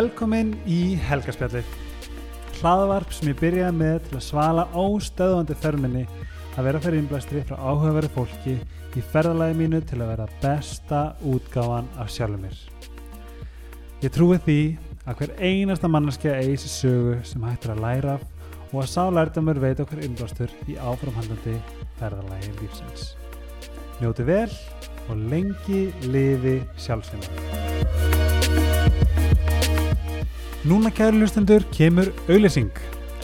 [0.00, 1.66] Velkomin í Helgarspjallið.
[2.56, 6.04] Hlaðavarp sem ég byrjaði með til að svala óstöðvandi þörminni
[6.54, 8.54] að vera fyrir innblæstri frá áhugaverðu fólki
[8.96, 12.56] í ferðalagi mínu til að vera besta útgáfan af sjálfur mér.
[14.00, 14.58] Ég trúi því
[15.04, 18.16] að hver einasta manneskja eigi sér sögu sem hættur að læra
[18.70, 21.58] og að sá lærdamur veit okkur innblástur í áframhandandi
[22.00, 23.10] ferðalagi lífsins.
[24.00, 24.48] Njóti vel
[25.10, 28.19] og lengi lifi sjálfsveimar.
[30.60, 32.74] Núna kæru lustendur kemur auðlýsing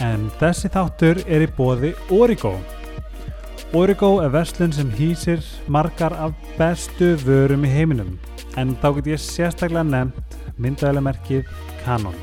[0.01, 2.55] en þessi þáttur er í bóði Origo.
[3.77, 8.15] Origo er verslun sem hýsir margar af bestu vörum í heiminum
[8.57, 12.17] en þá get ég sérstaklega nefnt myndaðilemerkið Canon.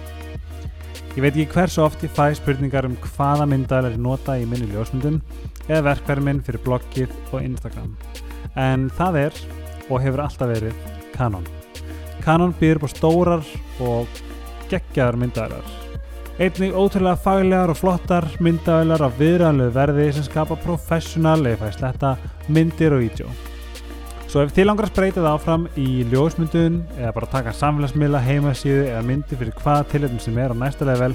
[1.14, 4.74] Ég veit ekki hversu oft ég fæ spurningar um hvaða myndaðilar ég nota í minni
[4.74, 5.22] ljósmyndun
[5.68, 7.94] eða verkverðin fyrir bloggið og Instagram.
[8.58, 9.42] En það er
[9.92, 11.46] og hefur alltaf verið Canon.
[12.26, 13.46] Canon býður på stórar
[13.78, 14.24] og
[14.74, 15.74] geggjaðar myndaðilar.
[16.42, 22.16] Einnig ótrúlega faglegar og flottar myndaðilar á viðræðanlegu verði sem skapa professional eða fæst þetta
[22.50, 23.34] myndir og vídeo.
[24.34, 28.88] Svo ef þið langar að spreita það áfram í ljósmyndun eða bara taka samfélagsmiðla, heimasíðu
[28.88, 31.14] eða myndi fyrir hvaða tilhættum sem er á næsta level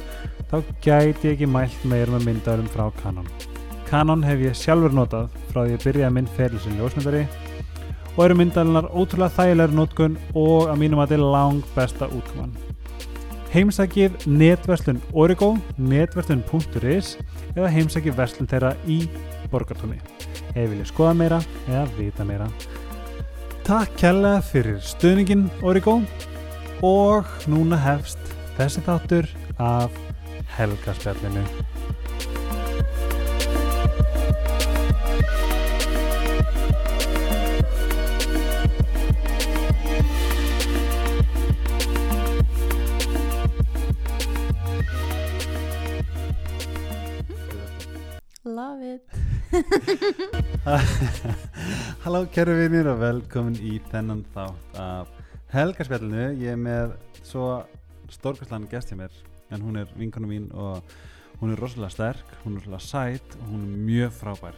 [0.53, 3.27] þá gæti ég ekki mælt meira með myndaðurum frá Canon.
[3.91, 7.25] Canon hef ég sjálfur notað frá því að byrja minn feril sem ljósmyndari
[8.14, 12.55] og eru myndaðlunar ótrúlega þægilegur nótkun og að mínum að þetta er lang besta útkoman.
[13.49, 17.15] Heimsækið netverslun Origo, netverslun.is
[17.55, 18.99] eða heimsækið verslun þeirra í
[19.49, 19.97] borgartóni.
[20.53, 22.51] Ef vilja skoða meira eða vita meira.
[23.65, 25.99] Takk kærlega fyrir stuðningin Origo
[26.85, 28.21] og núna hefst
[28.59, 29.97] þessi þáttur af
[30.59, 31.47] helgarspjallinu.
[48.45, 49.03] Love it
[52.05, 55.09] Halló kæru vinir og velkomin í þennan þátt af
[55.51, 56.37] helgarspjallinu.
[56.39, 56.93] Ég er með
[57.27, 57.65] svo
[58.13, 59.17] stórkastlan gest hjá mér
[59.51, 60.85] en hún er vinkonu mín og
[61.41, 64.57] hún er rosalega sterk, hún er rosalega sæt og hún er mjög frábær.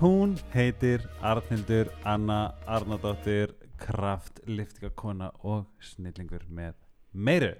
[0.00, 6.74] Hún heitir Arnhildur Anna Arnardóttir, kraft, liftingakona og snillingur með
[7.12, 7.52] meiru.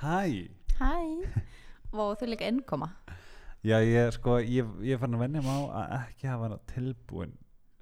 [0.00, 0.48] Hæ!
[0.80, 0.96] Hæ
[1.90, 2.94] Vó, þú er líka innkoma
[3.64, 7.32] Já, ég sko, ég, ég farin að venja mig á að ekki hafa tilbúin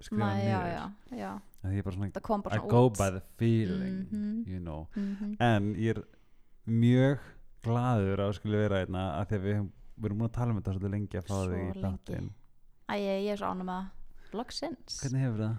[0.02, 0.72] skrifa Næ, já, niður.
[0.72, 3.96] já, já Að ég er bara svona, Það bara I go út by the feeling,
[4.10, 4.44] Mhm.
[4.46, 4.88] you know.
[4.96, 5.36] Mhm.
[5.40, 6.02] En ég er
[6.66, 7.18] mjög
[7.64, 9.56] glaður að skilja vera einna að því að við,
[9.98, 12.30] við erum búin að tala um þetta svolítið lengi að fá þig í.
[12.88, 13.84] Æ, ég, er svo ánum að
[14.32, 15.56] Logsins Hvernig hefur það?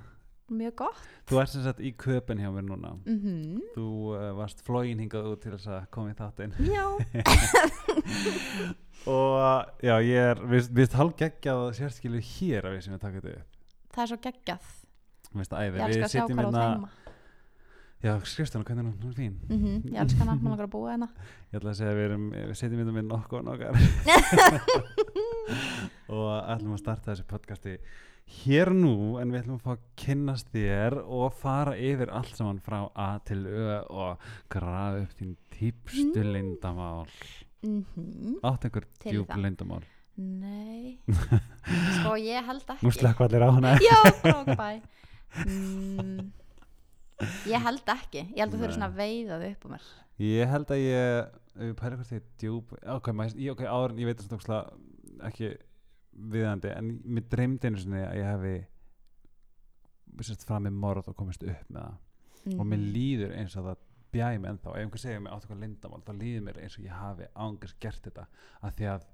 [0.49, 2.95] Mjög gott Þú ert sem sagt í köpen hjá mér núna.
[3.05, 6.53] mm Þú uh, varst flógin hingað út til þess að koma í þáttinn.
[6.63, 6.85] Já
[9.07, 13.01] Og já, ég er, við, við hálf geggjað að sérskilu hér að við sem við
[13.05, 13.43] taka þetta.
[13.95, 14.63] Það er svo geggjað
[15.29, 15.77] finnst það æði.
[15.77, 16.89] Ég elska Við að sjá hvað þú hérna- heima
[17.99, 18.95] Já, skrifstofan, hvernig er hún?
[19.09, 19.33] Er fín.
[19.49, 21.07] mm Ég elska hana, maður langar að búa hérna
[21.51, 23.75] Ég ætla að segja að við, erum, við setjum þetta með nokkuð og nokkar
[26.15, 27.73] og ætlum að starta þessi podcasti
[28.45, 32.35] hér og nú en við ætlum að fá að kynnast þér og fara yfir allt
[32.37, 36.31] saman frá A til Ö og grafa upp þín típstu Mm.
[36.35, 37.09] lindamál
[37.63, 39.41] mm átt einhver djúb það.
[39.43, 39.83] lindamál
[40.19, 40.99] Nei.
[41.95, 42.83] Sko, ég held ekki.
[42.83, 43.69] Nú slökk allir á hana.
[43.79, 43.99] Já,
[45.47, 46.31] mm,
[47.47, 48.25] Ég held ekki.
[48.35, 49.87] Ég held að þau eru svona að veiða þau upp á mér.
[50.23, 54.09] Ég held að ég ég pæla hvort er djúb ok, maður, ég, ok, áður ég
[54.09, 54.59] veit að þetta
[55.29, 55.49] ekki
[56.35, 58.53] viðandi en mér dreymdi einu sinni að ég hefði
[60.27, 61.95] sérst fram með morð og komist upp með það.
[62.59, 62.91] Og mér Mhm.
[62.95, 63.77] líður eins og það
[64.13, 66.97] bjæmi ennþá, ef einhver segir mér átt eitthvað lindamál þá líður mér eins og ég
[66.97, 68.25] hafi ángast gert þetta
[68.65, 69.07] að því að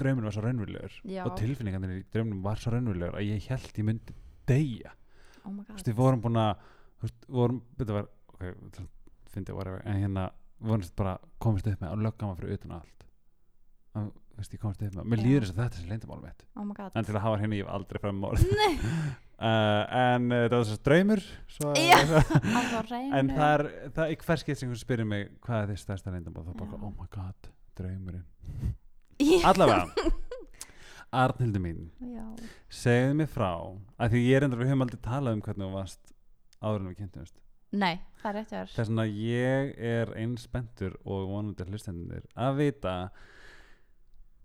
[0.00, 1.22] draumurinn var svo raunverulegur Já.
[1.26, 4.16] og tilfinningarnir í draumurinn var svo raunverulegur að ég held ég myndi
[4.48, 4.94] deyja.
[5.42, 6.52] Oh my þú god veist, við vorum búin að
[7.02, 8.80] þetta var ok,
[9.34, 10.28] fyndi whatever, en hérna
[10.62, 13.06] við vorum bara komist upp með og lögga maður fyrir utan allt
[13.98, 16.44] og, þú veist, ég upp með mér líður eins og þetta sem lindamál mitt.
[16.56, 20.44] Oh en til að hafa hérna ég hef aldrei fram morð Nei, uh, en uh,
[20.46, 21.24] það var svo draumur
[21.56, 21.98] svo, Já.
[22.92, 23.66] reynu en það er,
[23.98, 26.94] það er hver skipt sem spyrir mig hvað er þið stærsta leyndamál þá bara, oh
[26.96, 28.26] my god, draumurinn.
[29.46, 30.08] Allavega,
[31.12, 32.24] Arnhildur mín Já,
[32.72, 33.52] segðu mig frá,
[34.00, 36.12] að því ég er endur við höfum aldrei talað um hvernig þú varst
[36.62, 37.36] áður en við kynntumst.
[37.72, 38.72] Nei, það er þér.
[38.74, 42.96] Þess vegna ég er eins spenntur og vonandi hlustendur að vita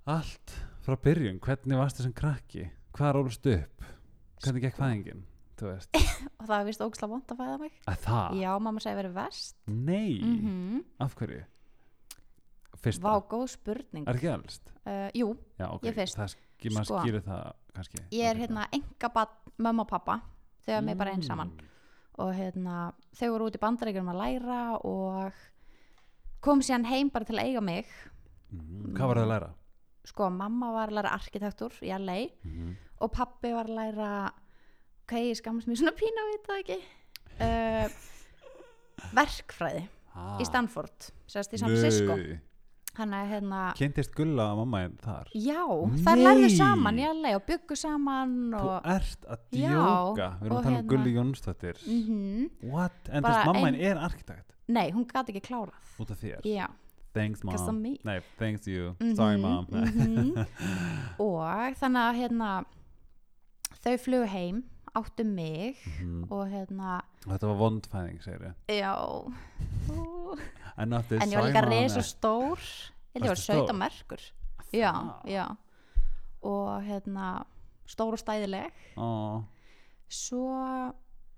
[0.08, 0.54] allt
[0.86, 2.68] frá byrjun hvernig varst þessum krakki?
[2.98, 3.84] Hvað rólust upp?
[4.44, 5.24] Hvernig gekk fæðingin
[5.58, 6.00] þú veist?
[6.40, 7.76] Og það vist ógislega vond að fæða mig.
[7.90, 10.18] Að það, já, mamma segi verið vest nei.
[10.24, 11.44] Mm af hverju?
[12.78, 14.06] Fyrsta, vá, góð spurning.
[14.08, 14.68] Er ekki elst?
[14.86, 16.20] Uh, jú, já, ok, Ég fyrst.
[16.76, 17.00] maður Sko.
[17.26, 18.04] það kannski.
[18.14, 19.10] Ég er hérna enga
[19.58, 20.20] mamma og pappa
[20.66, 21.28] þau var mig bara einn Mm.
[21.28, 21.52] saman
[22.18, 25.34] og hérna, þau voru út í bandaríkjum að læra og
[26.42, 27.86] kom síðan heim bara til að eiga mig.
[28.52, 28.94] Mhm.
[28.96, 29.50] hvað var það að læra?
[30.08, 32.76] Sko, mamma var að læra arkitektur í LA Mhm.
[33.02, 34.12] og pappi var að læra
[35.04, 36.80] ok, ég skammast mér svona pína vita það ekki
[37.44, 37.90] uh,
[39.14, 39.88] verkfræði
[40.18, 40.40] Ah.
[40.42, 42.16] í Stanford, sérst í San Francisco.
[42.98, 45.28] Er hérna kynntist gulla að mamma en þar?
[45.38, 46.16] Já, Nei.
[46.18, 50.30] lærðu saman í LA og byggu saman þú og ert að djóka.
[50.40, 51.78] Við erum að tala um hérna- Gulli Jónsdóttir.
[51.86, 53.82] Mm what, en þess mamma ein- ein...
[53.92, 54.56] er arkitekt?
[54.68, 55.94] Nei, hún gæti ekki klárað.
[56.00, 56.42] Út af þér?
[56.42, 56.66] Já,
[57.18, 57.98] thanks because of mom me.
[58.04, 59.66] Nei, thanks you, Mhm, sorry mom.
[59.70, 60.46] mhm.
[61.20, 62.66] og þannig að hérna
[63.84, 64.64] þau flugu heim
[64.96, 66.32] áttu mig Mhm.
[66.32, 68.94] og hérna þetta var vondfæðing segir já.
[69.90, 70.38] Ú.
[70.78, 71.62] en, en ég var líka
[71.98, 72.60] og stór
[73.16, 73.36] ég var?
[73.36, 74.20] 17 merkur.
[74.74, 75.26] Já, Það?
[75.26, 75.46] já.
[76.44, 77.46] Og hérna
[77.88, 78.72] stór og stæðileg.
[78.98, 79.44] Ó,
[80.10, 80.94] svo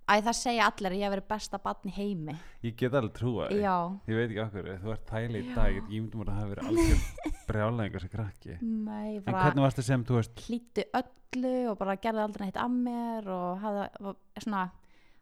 [0.09, 2.35] æ það segja allir að ég hef verið besta barn í heimi.
[2.65, 3.59] Ég get alveg trúa því.
[3.61, 3.75] Já,
[4.09, 6.69] ég veit ekki okkur, þú ert tæli í dag ég myndi múið að hafa verið
[6.71, 7.07] algjör
[7.51, 8.57] brjálæðingar sem krakki.
[8.65, 12.61] Nei, en bara hvernig varstu sem, þú veist hlýtti öllu og bara gerði aldrei neitt
[12.65, 14.67] af mér og hafði, var, svona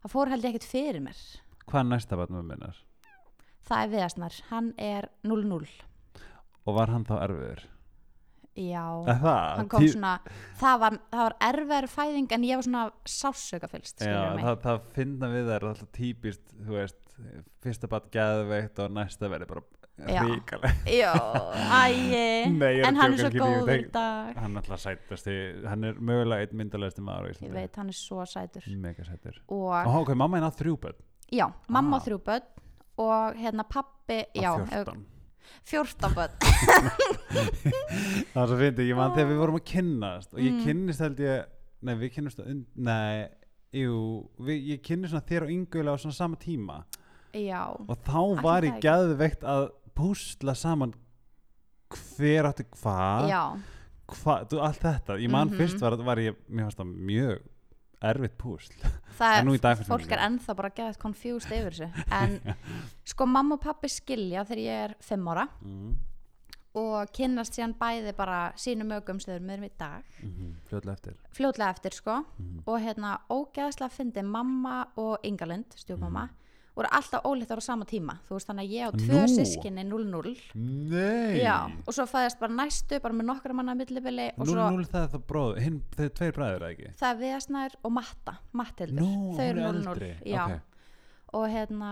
[0.01, 1.23] það fór held ég ekkert fyrir mér.
[1.67, 2.83] Hvað er næsta barn með minnar
[3.67, 5.57] það er viðastnar, hann er 0-0
[6.67, 7.65] og var hann þá erfiður
[8.57, 9.24] já, það,
[9.57, 10.13] hann kom Tí- svona
[10.59, 14.81] það var, það var erfæri fæðing en ég var svona sásöka fylst Já, það, það
[14.98, 17.01] finna við þær alltaf típist, þú veist,
[17.63, 19.63] fyrsta bat geðveikt og næsta verði bara
[19.98, 20.21] Já.
[20.21, 20.75] ríkaleg.
[20.86, 21.13] já,
[21.74, 24.83] æi Nei, ég er en að hann er svo góður í dag Hann er alltaf
[24.83, 25.33] sætasti,
[25.65, 29.39] hann er mögulega einn myndalegasti maður ég veit, hann er svo sætur sætur.
[29.50, 31.00] og Og ok, mamma er á þrjú börn.
[31.33, 32.00] já, mamma Ah.
[32.00, 32.45] og þrjú börn
[32.98, 35.06] og hérna pappi, já, Á 14.
[35.67, 36.35] 14 börn.
[38.33, 40.61] Það er svo fyndið, ég man þegar við vorum að kynnast og ég Mm.
[40.65, 41.45] kynnist held ég,
[41.88, 42.39] nei við kynnist,
[42.75, 43.27] nei,
[43.75, 43.97] jú,
[44.39, 46.79] við, ég kynnist svona þér og yngulega á svona sama tíma.
[47.38, 48.88] Já, og þá var ég ekki?
[48.88, 49.67] geðveikt að
[49.97, 50.94] púsla saman
[52.17, 53.29] hver átti hvað.
[53.29, 53.44] Já.
[54.07, 55.57] Hva, þú, allt þetta, ég man Mhm.
[55.59, 57.39] fyrst var, var ég, mér fannst það mjög
[58.05, 58.75] erfitt púsl.
[59.17, 62.05] Það er, fólk er ennþá bara geðað confused yfir þessu.
[62.13, 62.38] En
[63.11, 65.95] sko mamma og pappi skilja þegar ég er 5 ára mm.
[66.77, 70.03] og kynnast síðan bæði bara sínum eru með mér í dag.
[70.21, 71.15] Mm fljóðlega eftir.
[71.31, 72.23] Fljótlega eftir sko.
[72.38, 72.63] Mhm.
[72.65, 76.29] og hérna ógeðslega fyndi mamma og Ingalind, stjúpmamma
[76.77, 78.15] voru alltaf ólíktar á sama tíma.
[78.27, 79.31] Þú veist þannig að ég á tvö Nú.
[79.33, 81.39] sískinni 0-0 Nei.
[81.41, 81.56] Já,
[81.88, 85.12] og svo fæðist bara næstu bara með nokkra manna millibili og svo 0-0 það er
[85.15, 86.91] það bróð, hinn, þeir eru tveir bræður eða ekki?
[87.01, 90.79] Það er Viðasnær og Matta Matthildur, Nú, þau eru hún er 0-0 eldri, já, ok.
[91.41, 91.91] og hérna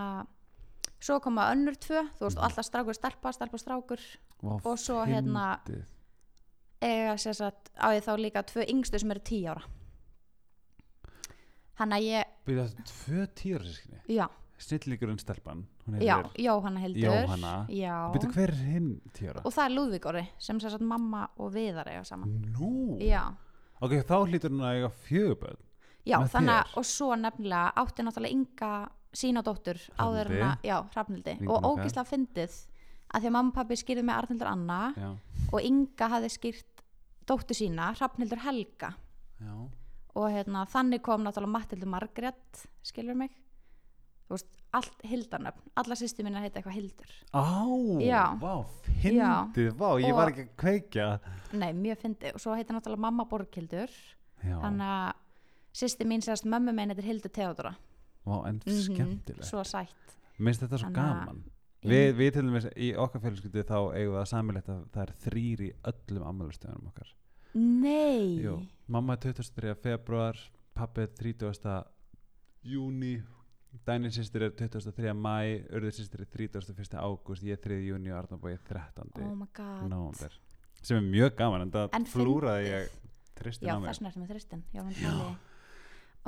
[1.06, 4.00] svo koma önnur tvö, þú veist, og alltaf strákur stelpa, stelpa strákur.
[4.40, 5.84] Vá, og svo hérna fyndið.
[6.86, 9.66] eiga sér satt á ég þá líka tvö yngstu sem eru 10 ára.
[11.76, 14.26] Hann að ég, Byrja það tvö tíra sískinni já,
[14.58, 15.66] Snillíkurinn stelpan
[16.00, 17.02] já Jóhanna Hildur.
[17.12, 17.66] Jóhanna.
[17.68, 19.40] já, Byrja hver er hinn tíra?
[19.44, 22.32] og það er Lúðvíkóri sem sér satt mamma og Viðar eiga saman.
[22.56, 22.98] Nú?
[23.00, 23.34] Já,
[23.80, 25.58] Ok, þá hlýtur hún að eiga fjöguböð
[26.06, 26.76] já Með þannig að þér?
[26.80, 28.70] og svo nefnilega átti náttúrulega ynga
[29.12, 31.84] sína dóttur áður en að, já, Hrafnildi Vinkona og okkar.
[31.84, 32.56] ógislega fyndið
[33.14, 35.10] að því að mamma og pappi skýrði með Arnildur Anna Já,
[35.52, 36.82] og Inga hafði skýrt
[37.28, 38.94] dóttur sína, Hrafnildur Helga.
[39.40, 39.52] Já.
[40.16, 43.30] Og hérna, þannig kom náttúrulega Mattildur Margrét skilur mig
[44.28, 45.60] þú veist, allt hildarnöfn.
[45.76, 47.10] Alla sýstu mínu heita eitthvað hildur.
[47.32, 47.44] Á,
[48.02, 48.24] Já.
[48.40, 48.66] vá,
[49.02, 51.20] fyndið, vá, ég Og- var ekki að kveikja.
[51.52, 53.88] Nei, mjög fyndi og svo heita náttúrulega mamma Borghildur.
[54.44, 55.12] Já, þannig að
[55.72, 57.76] sýsti mín sérst mömmu meginn heitir Hildur Theodora
[58.26, 59.44] vá, en Mhm, skemmtilegt.
[59.44, 60.16] svo sætt.
[60.38, 61.44] Minnst þetta svo Þannig að- gaman.
[61.82, 65.12] Vi, Við til dæmis í okkar fjölskyldu þá eigum við það samilegt að það er
[65.30, 67.06] þrýr í öllum ammælustöðunum okkar.
[67.54, 69.74] Nei, Jú, mamma er 23.
[69.76, 70.36] februar
[70.74, 71.84] pappi er 30.
[72.64, 73.22] júni
[73.86, 75.12] Dænin sýstir er 23.
[75.14, 75.36] mæ
[75.74, 76.96] Urður sýstir er 31.
[76.96, 77.80] ágúst ég er 3.
[77.86, 79.10] júni og Arnabói er 13.
[79.22, 80.32] oh my god nóvember
[80.82, 82.88] sem er mjög gaman en það En flúraði ég
[83.36, 84.82] tristin já, á mig þess vegna ertu með þristin já,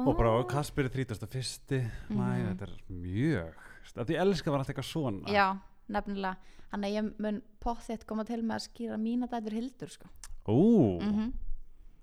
[0.04, 1.90] og bara Kasper er 31.
[2.10, 2.46] mæ Mhm.
[2.52, 3.52] þetta er mjög
[3.94, 5.46] því elska var alltaf eitthvað svona já,
[5.88, 6.36] nefnilega
[6.70, 10.06] hann að ég mun pottþétt koma til með að skýra mína dætur Hildur sko.
[10.48, 11.32] Ú, mm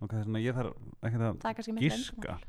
[0.02, 0.74] ok, þannig að ég þarf
[1.04, 2.40] ekki það að er gíska.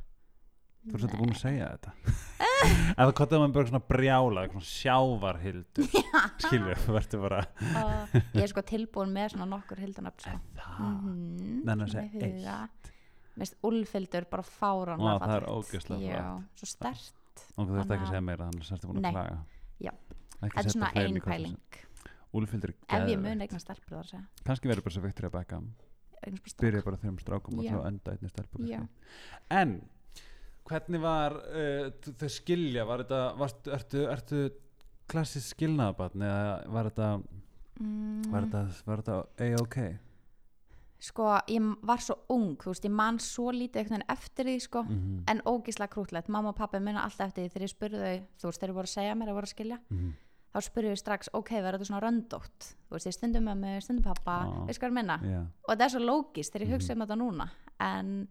[0.86, 1.92] Þú er svolítið búin að segja þetta
[2.96, 5.88] ef það kottar maður bara svona brjála svona sjávarhildur
[6.46, 7.40] skilju, þú verður bara
[8.14, 10.36] ég er sko tilbúin með svona nokkur hildanöfn sko.
[10.60, 11.64] það mm -hmm.
[11.66, 12.28] Nenna að segja
[12.62, 12.92] eitt.
[13.36, 16.44] minnst Úlfildur bara fáran Vá, það er flott.
[16.56, 17.14] svo stert
[17.56, 19.42] þú þurft ekki að að- segja meira þannig að það er búin að klaga
[20.40, 21.44] þetta er svona fleiri ein í krossfest.
[21.44, 21.58] pæling
[22.36, 25.68] Úlfildur er ef ég mun eignar stelpur þar að segja kannski verður bara svo Beckham
[26.26, 28.78] Eignast bara byrja bara þrjum strákum og svo enda einnig stelpu Já.
[28.78, 28.88] kannski.
[29.50, 29.82] en
[30.66, 34.40] hvernig var uh, þau skilja var þetta, varstu, ertu, ertu
[35.10, 37.10] klassisk skilnaðabatn eða var þetta
[37.78, 39.78] mm, var þetta, var þetta a-ok?
[41.06, 44.82] Sko, ég var svo ung þú veist, ég man svo lítið veginn eftir því sko,
[44.88, 48.22] Mhm, en ógíslega krútlegt mamma og pappi minna alltaf eftir því þegar ég spurði þau
[48.40, 50.14] þú veist, þeir voru að segja mér að voru að skilja mhm.
[50.56, 52.70] þá spurði ég strax, ok, verður þetta svona röndótt?
[52.88, 55.84] Þú veist, ég stundum með mig, stundum pappa veist hvað er minna, Já, og þetta
[55.84, 56.96] er svo lógist þegar ég hugsa Mhm.
[57.02, 58.28] um þetta núna en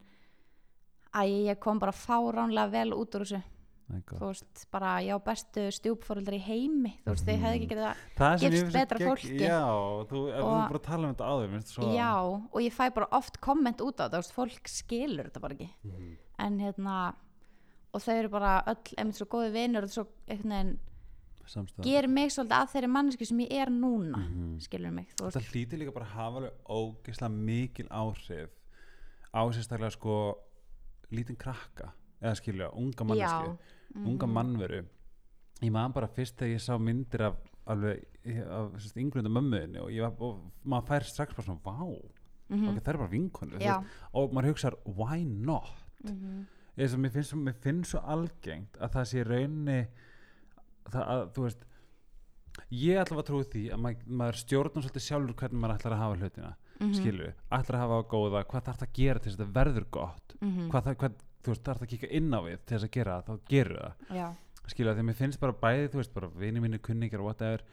[1.15, 3.41] æ, ég kom bara fáránlega vel út úr þessu
[3.85, 8.43] þú veist, bara ég á bestu stjúpfóruldar í heimi þú veist, þau hefði ekki gifst
[8.43, 9.37] ég finnst betra gegn- fólki.
[9.45, 9.61] já,
[10.09, 13.07] þú voru bara að tala um þetta áður minnst svo já, og ég fæ bara
[13.11, 16.17] oft komment út á þetta, þú veist, fólk skilur þetta bara ekki Mhm.
[16.39, 17.15] en hérna
[17.93, 20.07] og þau eru bara öll, einmitt svo góði vinur og svo
[21.85, 24.59] gerir mig svolítið að þeirri manneski sem ég er núna Mhm.
[24.65, 28.49] skilur mig, þetta hlýtir líka bara að hafa alveg ógeðslega mikil áhrif
[29.33, 30.37] á sérstaklega sko
[31.15, 31.91] lítinn krakka
[32.21, 33.57] eða skilja, unga manneski já,
[33.95, 34.07] mhm.
[34.11, 34.83] unga mannveru.
[35.61, 38.03] Ég man bara fyrst þegar ég sá myndir af alveg
[38.45, 42.11] af sérst, yngrunda mömmuðinni og, var, og maður fær strax bara svona vá,
[42.49, 42.67] Mhm.
[42.69, 43.09] ok, það er bara
[43.57, 45.71] veist, og maður hugsar, why not?
[46.03, 46.45] Mhm,
[46.77, 49.87] eða sem mér finnst, mér finnst svo algengt að það sé raunni
[50.85, 51.65] það að, þú veist
[52.71, 56.03] ég ætla að trúi því að maður, maður stjórnum svolítið sjálfur hvernig maður ætlar að
[56.03, 59.31] hafa hlutina mhm, skilur, ætlar að hafa á góða hvað þarf það að gera til
[59.31, 60.35] þess að þetta verður gott?
[60.41, 61.15] Mhm, hvað það, hvað,
[61.45, 63.49] þú veist, þarf það að kíka inn á við til þess að gera það, þá
[63.53, 64.17] gerur það.
[64.19, 64.27] Já,
[64.65, 67.65] skilur, því að mér finnst bara bæði, þú veist, bara vini mínir kunningar, whatever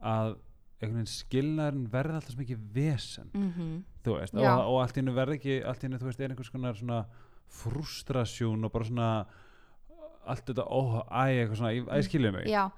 [0.00, 0.36] að
[0.80, 3.72] einhvern veginn skilnaðurinn verði alltaf mikið vesen, mhm,
[4.04, 6.32] þú veist og, og allt í hennu verði ekki, allt í hennu, þú veist, er
[6.32, 7.00] einhvers konar svona
[7.50, 9.08] frustrasjón og bara svona
[10.30, 12.46] allt þetta, ó, æ, eitthvað svona, ég, æ, skilur mig?
[12.46, 12.54] Mm.
[12.54, 12.70] já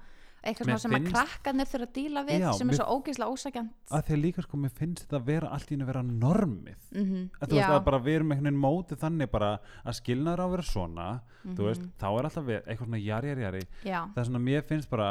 [0.43, 2.95] eitthvað Mér sem að finnst- krakkarnir þurfa að díla við Já, sem mér- er svo
[2.97, 5.85] ógeðslega ósækjant að því að líka sko, mér finnst þetta að vera allt í hennu
[5.87, 6.81] vera normið.
[6.91, 9.51] Mm að þú veist að bara við erum einhvern veginn mótið þannig bara
[9.85, 11.07] að skilnaður á að vera svona
[11.43, 13.61] þú veist, þá er alltaf við, eitthvað svona jari, jari, jari.
[13.63, 13.87] Mhm.
[13.87, 15.09] já, það er svona, mér finnst bara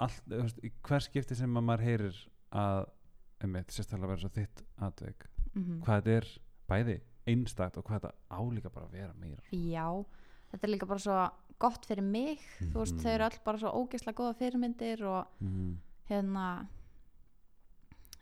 [0.00, 2.16] allt, veist, hver skipti sem að maður heyrir
[2.52, 2.86] að,
[3.40, 5.80] eitt, sérstaklega vera svo þitt atvik, mhm.
[5.82, 6.26] hvað þetta er
[6.68, 9.42] bæði einstakt og hvað þetta álíka bara að vera meira.
[9.50, 10.04] Já
[10.52, 11.16] þetta er líka bara svo
[11.58, 12.38] gott fyrir mig.
[12.60, 13.02] Þú veist, Mhm.
[13.02, 15.76] þau eru öll bara svo ógeðslega góða fyrirmyndir og mm.
[16.10, 16.66] hérna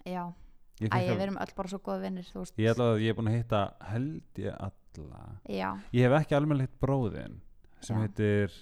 [0.07, 0.33] já,
[0.81, 3.63] æ, við erum öll bara svo góða vinnir þú ég ég er búin að hitta
[3.91, 5.25] held ég alla.
[5.49, 7.41] Já, ég hef ekki alveg hitt bróðin
[7.81, 8.01] sem Já.
[8.07, 8.53] heitir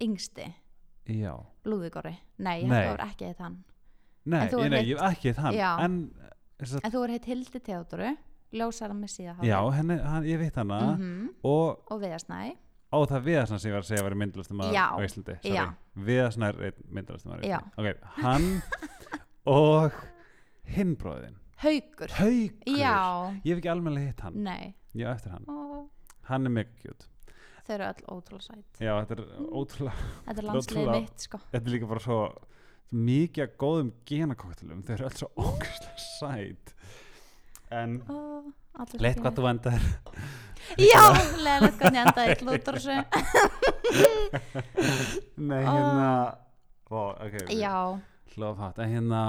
[0.00, 0.54] yngsti.
[1.64, 2.86] Blúðugori, nei, ég Nei.
[2.86, 3.64] að það ekki heit hann.
[4.26, 5.54] Nei, þú ég, nei hitt- ég hef ekki hitt hann.
[5.80, 6.12] En
[6.60, 8.16] að, en þú er heitt Hildi Theodoru
[8.52, 11.28] ljósara með síða já, henni, hann, ég veit hana -hmm.
[11.44, 12.56] og og Viðarsnæ
[12.90, 15.36] á það Viðarsnær sem ég var að segja að vera myndlastum Já, á Íslandi.
[15.46, 15.64] Já.
[16.08, 17.58] Viðarsnær er myndlastum á Já.
[17.60, 17.76] Íslandi.
[17.78, 18.48] Ok, hann
[19.56, 20.00] og
[20.74, 22.96] hinn bróðin Haugur, Haukur, já,
[23.44, 24.36] ég hef ekki almennilega hitt hann.
[24.46, 24.70] Nei.
[24.96, 25.90] Ég á eftir hann, og
[26.30, 27.04] hann er mega cute.
[27.66, 29.20] Þau eru öll ótrúlega sætt já, þetta er
[29.60, 30.54] ótrúlega þetta er Ótrúlega.
[30.54, 31.40] landslið mitt sko.
[31.52, 32.16] þetta er líka bara svo
[32.96, 36.72] mikið af góðum genakoktelum þau eru alls svo ógæslega sæt
[37.70, 37.96] en
[38.80, 39.80] allir leitt hvað þú endar
[40.90, 41.02] já,
[41.40, 42.96] leðilegt hvernig endaði í klútur þessu
[45.40, 45.70] nei, Ó.
[45.70, 46.08] hérna
[46.90, 47.74] ó, ok, já,
[48.34, 49.20] hlóðfatt en hérna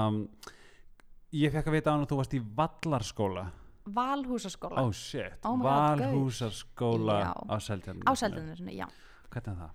[1.34, 3.44] ég fekk að vita á hann að þú varst í vallarskóla.
[3.82, 4.82] Valhúsaskóla.
[4.84, 7.32] Oh shit, Oh valhúsarskóla Já.
[7.34, 8.86] á Seltjarnarnesinu á Seldunni, já.
[9.32, 9.72] Hvernig er það?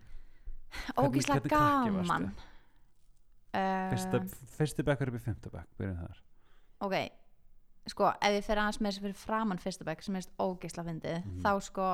[1.98, 2.06] varstu?
[2.06, 2.30] gaman.
[3.58, 4.22] Uh, Fyrsta,
[4.60, 6.22] fyrsti bekkur upp í fymta bekk byrjum þar.
[6.88, 6.96] Ok
[7.88, 11.18] sko, ef ég fer aðeins með þessu fyrir framann fyrsta bekk sem er ógeðslega fyndið
[11.26, 11.42] Mhm.
[11.46, 11.88] þá sko,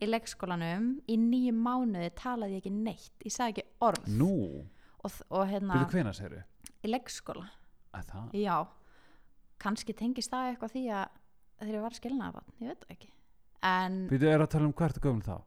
[0.00, 4.06] í leikskólanum í nýju mánuði talaði ég ekki neitt ég sagði ekki orð.
[4.08, 4.66] Nú,
[5.04, 6.44] og, og hérna, byrju hvena segir
[6.84, 7.48] í leikskóla.
[7.94, 8.56] Að það, já,
[9.60, 11.08] kannski tengist það eitthvað því að
[11.60, 13.10] þegar ég var skilnaðabann, ég veit það ekki.
[13.62, 15.42] En, byrju er að tala um hvert og gömul þá?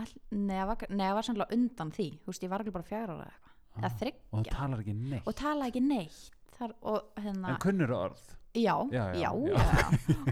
[0.00, 3.10] All, neða var, neða var sannlega undan því, þú veist, ég var ekki bara fjár
[3.10, 5.26] ára eða eitthvað, eða Ah, og þryggja það talar ekki neitt?
[5.26, 6.30] Og talaði ekki neitt.
[6.60, 8.22] Þar, og hérna, en kunnur orð
[8.54, 9.30] já, Já, já, já,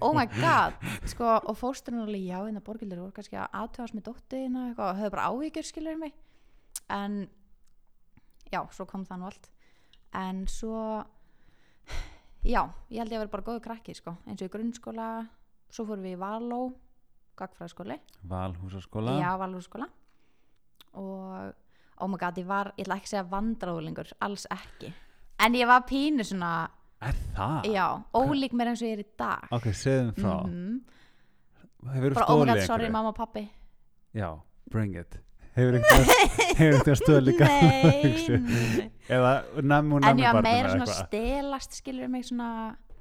[0.00, 0.78] oh my god.
[1.06, 5.12] Sko, og fósturinn alveg, já, hérna borgildur voru kannski að aðtöðast með eitthvað, og höfðu
[5.14, 6.16] bara áhyggjur skilur mig.
[6.90, 7.28] En
[8.50, 9.48] já, svo kom það nú allt.
[10.18, 11.04] En svo
[12.42, 15.08] já, ég held ég að vera bara góðu krakki sko, eins og í grunnskóla.
[15.68, 16.62] Svo fórum við í Való
[17.38, 17.98] gagfræðskóli,
[18.28, 19.88] valhúsarskóla já, Valóskóla
[20.98, 21.54] og
[22.00, 24.90] oh my god, ég var, ég ætla ekki að segja vandráðlingur alls ekki,
[25.44, 26.52] en ég var pínu svona,
[27.02, 27.68] er það?
[27.72, 29.46] já, ólík mér eins og ég er í dag.
[29.54, 30.80] Ok, segðum frá Mhm.
[31.94, 33.48] hefur bara oh my god, sorry mamma og pappi
[34.14, 34.32] já,
[34.70, 35.18] bring it.
[35.58, 38.14] Hefur eitthvað stöð líka nei,
[39.14, 41.06] eða nammu en nammu já, barnum meira svona eitthvað?
[41.08, 42.50] stelast skilur mig svona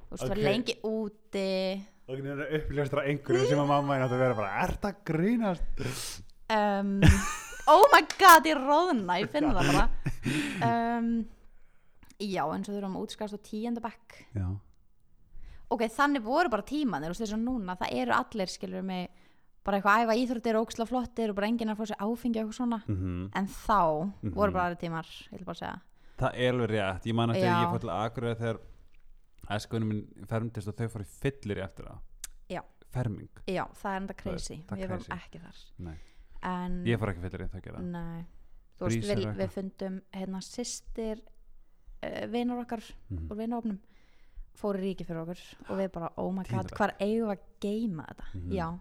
[0.07, 0.31] þú veist, Ok.
[0.31, 0.43] okay.
[0.43, 1.81] lengi úti.
[2.07, 4.93] Og það er uppljóstur af einhverju sem að mamma er að vera bara, er það
[5.09, 5.83] grínast?
[6.49, 7.01] Um,
[7.67, 9.89] oh my god, ég róðna ég finn það bara.
[10.67, 11.09] Um,
[12.19, 14.47] já, eins og þau eru um útskast á tíundabæk já,
[15.69, 19.09] ok, þannig voru bara tímanir og þess að núna, það eru allir skilur mig,
[19.67, 22.39] bara eitthvað æfa íþróttir og óksla flottir og bara enginn er að fá sér áfengi
[22.39, 23.81] og eitthvað svona, mm en þá
[24.23, 24.33] Mhm.
[24.33, 25.81] voru bara aðri tímar, ég vil bara segja.
[26.17, 28.59] Það er alveg rétt ég man að ég fór til Akureyri þegar
[29.49, 31.99] æskunum minn fermdist og þau fóru í fyllir eftir það.
[32.49, 32.61] Já.
[32.89, 35.11] ferming, já, það er enda crazy, það við crazy.
[35.11, 35.57] ekki þar.
[35.77, 35.97] Nei,
[36.41, 38.25] en, ég fór ekki fyllir í það gera nei.
[38.79, 41.21] Þú veist, við, og við fundum hérna sýstir
[42.31, 43.27] vinar okkar Mhm.
[43.31, 43.79] úr vinahofnum
[44.57, 48.05] fóru ríki fyrir okkur og við bara, oh my god, hvar eigum við að geima
[48.07, 48.25] þetta?
[48.33, 48.51] Mhm.
[48.51, 48.79] já.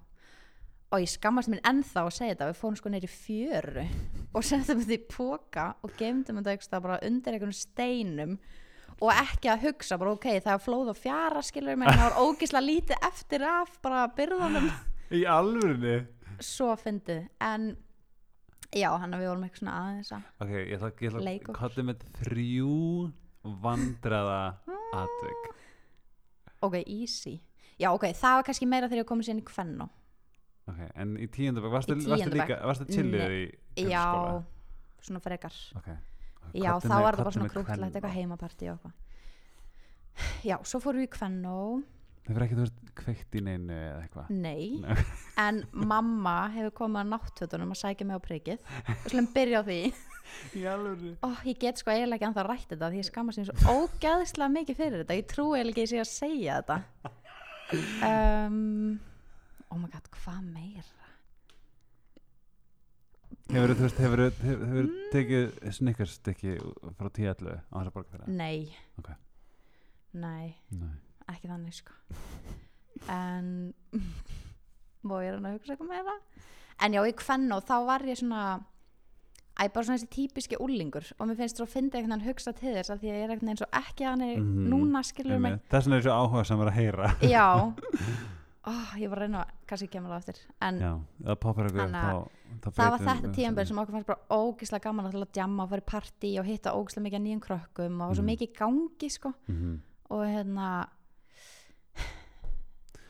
[0.93, 3.87] Og ég skammast mér ennþá að segja þetta við fórum sko neyri fjöru
[4.35, 8.39] og settum þetta í póka og geimdum þetta bara undir einhvern steinum
[9.03, 12.21] og ekki að hugsa bara ok, það er flóð og fjara skilur en það var
[12.25, 14.71] ógislega lítið eftir af bara byrðanum
[15.11, 16.07] í alvörinni
[16.41, 17.77] svo fyndið, en
[18.75, 21.43] já, hann að við vorum eitthvað svona aðeins að ok, ég ætla, ég ætla Leik
[21.43, 21.59] að okkur.
[21.61, 23.13] kotta með þrjú
[23.63, 24.41] vandraða
[24.97, 25.45] atvik.
[26.67, 27.37] Ok, easy.
[27.79, 29.87] Já, ok, það var kannski meira þegar ég sér inn í kvennu
[30.67, 33.35] ok, en í tíundabæk, varstu, Í varstu tíunda líka varstu chillið
[33.77, 34.45] í já, grunnskóla?
[35.07, 35.59] svona frekar.
[35.77, 35.89] Ok,
[36.57, 37.91] já, Koddi þá með- var það bara koddi svona með krútlegt kvenna.
[37.93, 38.95] eitthvað heimapartí og eitthvað.
[40.49, 41.13] Já, svo fórum við í
[42.27, 44.31] kvennu Hefur ekki þú veist kveikt í neinu eða eitthvað?
[44.35, 45.07] nei, Nei.
[45.47, 48.59] en mamma hefur komið að náttfötunum að sækja mig á prikið
[48.97, 49.81] og slum byrja á því
[50.59, 53.47] Í alveg Ó, ég get sko eiginlega ekki anþá rætt þetta því ég skammast mér
[53.53, 56.77] svo ógæðislega mikið fyrir þetta ég trúi eiginlega ekki að ég sé að segja þetta
[58.11, 58.99] um,
[59.71, 60.93] oh my god, hvað meira
[63.47, 64.95] Hefur þú veist, hefur þú Mm.
[65.13, 66.55] tekið snickerstykki
[66.99, 68.33] frá 10-11 á þessa borga fyrir það?
[68.35, 68.59] nei
[68.99, 69.11] Ok.
[70.19, 70.95] nei, Nei.
[71.33, 71.93] Ekki þannig sko.
[73.13, 73.75] En
[75.07, 76.17] má ég reyna að hugsa eitthvað meira.
[76.85, 78.47] En já, í kvennu þá var ég svona
[79.57, 82.53] Æ, bara svona þessi típiski úlingur og mér finnst þú að finna einhvern veginn hugsa
[82.53, 84.67] til þess að því að ég er einhvern veginn svo ekki að hann Mhm.
[84.69, 85.55] núna skilur mig.
[85.73, 87.09] Vegna er þessu áhuga sem er að heyra.
[87.25, 87.47] Já.
[88.67, 90.89] Oh, ég var að reyna að kannski kemur það eftir en Já,
[91.23, 91.37] það að
[91.95, 92.31] þá,
[92.67, 93.29] þá það var þetta
[93.63, 93.69] þessu.
[93.69, 97.05] sem okkur fannst bara ógislega gaman að djamma og fara í partí og hitta ógislega
[97.07, 98.31] mikið nýjum krökkum og það svo Mhm.
[98.33, 99.33] mikið gangi sko.
[99.47, 99.81] Mhm.
[100.11, 100.89] og hérna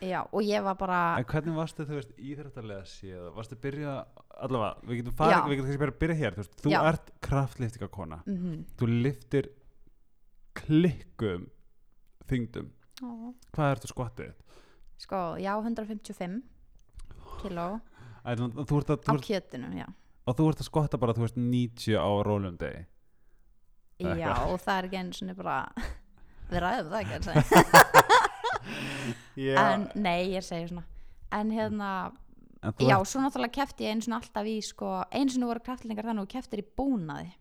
[0.00, 3.94] já og ég var bara En hvernig varstu þú veist íþrættarlega séð Varstu byrja
[4.36, 6.80] allavega, við getum farið, við getum bara að byrja hér þú, veist, þú Já.
[6.90, 9.50] ert kraftliftinga kona mm Þú liftir
[10.56, 11.46] klikkum
[12.26, 12.72] þyngdum.
[13.02, 13.34] -hmm.
[13.52, 14.34] Hvað ertu skottið?
[14.98, 16.42] sko, já 155
[17.42, 17.80] kíló.
[18.24, 18.40] Að,
[19.06, 19.86] á kjötinu, já.
[20.26, 22.86] Og þú ert að skotta bara þú veist 90 á rólum degi
[24.00, 25.56] já og það er ekki einu svona bara
[26.50, 27.28] við ræðum það ekki eins
[28.66, 30.84] og en nei, ég segi svona.
[31.32, 31.90] En hérna,
[32.62, 35.60] en þú já, svo náttúrulega kefti ég einu svona alltaf í sko, einu svona voru
[35.66, 37.32] kraftlingar þannig og keftir í búnaði.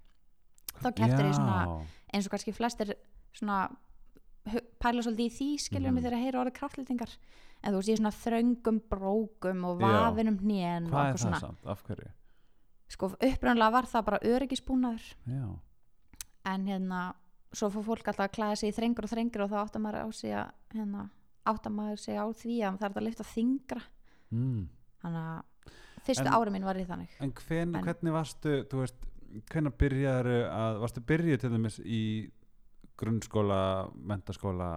[0.81, 1.59] Þá keftir ég svona
[2.13, 2.93] eins og kannski flestir
[3.33, 3.69] svona
[4.79, 5.93] pæla svolítið í því skiljum Mhm.
[5.95, 7.17] mig þegar að heyra orðið kraftlýtingar
[7.63, 11.39] en þú veist ég er svona þröngum brókum og vafinum hnén og hvað er það
[11.39, 12.11] samt, af hverju?
[12.87, 15.15] sko upprænlega var það bara öryggisbúnaður.
[16.45, 17.13] En hérna
[17.55, 20.05] svo fór fólk alltaf að klæða sig í þrengur og þrengur og þá áttar maður
[20.05, 21.03] á sig að hérna,
[21.45, 23.81] áttar maður sig á því að það er að lyfta þingra
[24.35, 24.63] mm.
[25.03, 27.13] þannig að fyrstu En- ári mín var í þannig.
[27.23, 29.05] En hven, En- hvernig varstu, veist,
[29.51, 32.01] hvenær byrjaður að, varstu byrjuð til dæmis í
[32.99, 33.59] grunnskóla,
[34.07, 34.69] mentaskóla,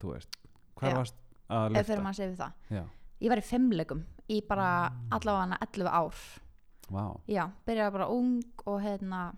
[0.00, 0.36] þú veist,
[0.76, 1.18] hvað varst
[1.52, 1.86] að lifta?
[1.88, 2.56] fyrir maður við það.
[2.76, 2.82] Já,
[3.22, 5.08] ég var í fimmleikum í bara Mm.
[5.16, 6.14] allavega 11 ár.
[6.92, 9.36] Vá, já, byrjaði bara ung og hérna að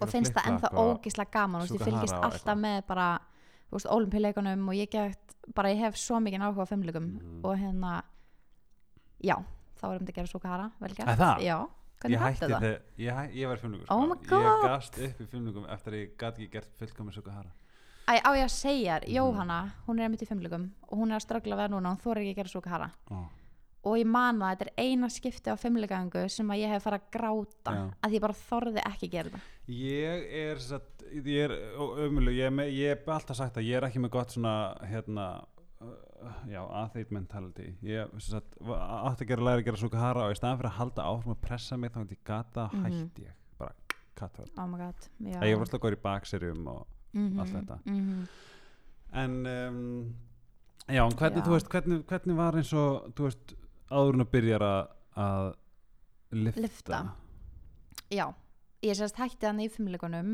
[0.00, 3.08] og finnst það ennþá ógislega gaman ég fylgist alltaf með bara
[3.72, 7.40] olimpíuleikunum og ég get bara ég hef svo mikið áhuga á fimmleikum Mhm.
[7.44, 8.02] og hérna
[9.24, 9.36] já,
[9.80, 11.42] þá erum þetta að gera svo hara vel gert Er það?
[11.42, 12.60] já, Ég hvernig hætti það?
[12.60, 16.16] þegar, ég, ég var í fimmlugum Oh Ég gast upp í fimmlugum eftir að ég
[16.18, 17.50] gat ekki gert fullkomis Sukahara
[18.06, 19.14] Æ, á ég að segja, Mhm.
[19.14, 22.02] Jóhanna hún er einmitt í fimmleikum og hún er að ströggla við núna og hún
[22.04, 23.28] þóra ekki að gera svo hara oh.
[23.84, 27.00] Og ég man það, þetta er eina skipti á fimmleikaðingu sem að ég hef farið
[27.02, 27.82] að gráta Já.
[28.08, 31.54] að ég bara þorði ekki að gera þetta Ég er satt, ég er
[32.04, 34.54] ömuleg, ég, ég hef alltaf sagt að ég er ekki með gott svona
[34.90, 35.26] hérna
[35.80, 40.60] uh, já, athlete mentality ég átti að gera læri að gera Sukahara og í staðan
[40.60, 42.84] fyrir að halda áfram að pressa mig þá að ég gata Mhm.
[42.88, 43.74] hætti ég bara
[44.24, 45.40] out oh my god já.
[45.42, 47.76] ég var alltaf góður í bakserjum og Mhm, allt þetta.
[47.86, 48.22] mhm.
[49.12, 50.14] en um,
[50.88, 51.50] já, hvernig Já.
[51.52, 53.54] veist, hvernig, hvernig var eins og þú veist,
[53.94, 54.88] áður en að byrjar að,
[55.24, 55.48] að
[56.44, 57.00] lifta, Lyfta.
[58.10, 58.26] já,
[58.84, 60.32] ég sérst hætti þannig í fimmleikunum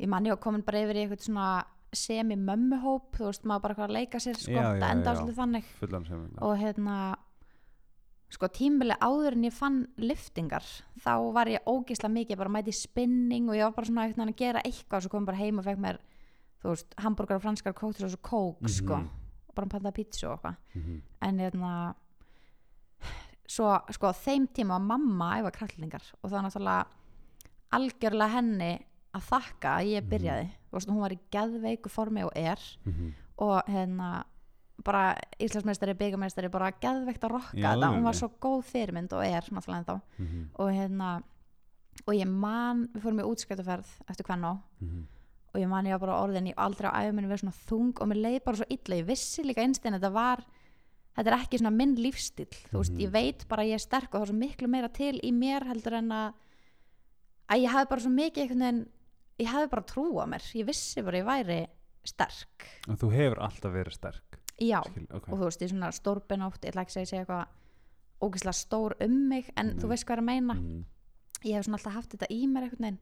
[0.00, 1.50] ég man ég var komin bara yfir í eitthvað svona
[1.96, 5.68] semi-mömmuhóp þú veist, maður bara eitthvað að leika sér sko, það enda svolítið þannig.
[6.08, 6.96] Sem og hérna
[8.34, 10.64] sko tímabili áður en ég fann liftingar
[11.04, 14.26] þá var ég ógisla mikið bara að mæti spinning og ég var bara svona veginn
[14.32, 16.00] að gera eitthvað og svo kom ég bara heim og fekk mér
[16.64, 19.08] þú veist, hambúrgar og franskar kóktur og svo kók sko, Mhm.
[19.48, 20.56] og bara pantaði pítsu og eitthvað.
[20.74, 21.00] Mhm.
[21.22, 21.94] en hérna
[23.48, 26.86] svo sko þeim tíma var mamma að æfa krallingar og það er náttúrulega
[27.76, 28.70] algjörlega henni
[29.16, 33.12] að þakka að ég byrjaði þú veist, hún var í geðveiku formi og er Mhm.
[33.38, 34.24] og hérna
[34.84, 39.24] bara Íslandsmeistari, byggamestari bara geðveikt að rokka Í þetta, hún var svo góð fyrirmynd og
[39.24, 40.48] er náttúrulega ennþá Mhm.
[40.58, 41.22] og hérna
[42.06, 45.06] og ég man, við fórum í útskjötuferð eftir hvern á Mhm.
[45.54, 48.08] og ég man ég var bara orðin, ég aldrei á æfuminu verið svona þung og
[48.08, 50.44] mér leið bara svo illa, ég vissi líka einstein þetta var,
[51.16, 53.00] þetta er ekki svona minn lífstíl, þú veist, Mhm.
[53.00, 55.32] ég veit bara að ég er sterk og það er svo miklu meira til í
[55.32, 56.34] mér heldur en að
[57.48, 58.88] að ég hafði bara svo mikið einhvern veginn,
[59.38, 61.66] ég hafði bara trú á mér, ég vissi bara ég væri
[62.04, 65.32] sterk, og þú hefur alltaf verið sterk já Skil, okay.
[65.32, 67.46] og þú veist, ég er svona stórbenótt, ég ætla ekki að segja, eitthvað
[68.22, 69.88] ógeðslega stór um mig en þú Nei.
[69.92, 70.84] veist hvað er að meina Mhm.
[71.44, 72.98] ég hef svona alltaf haft þetta í mér einhvern veginn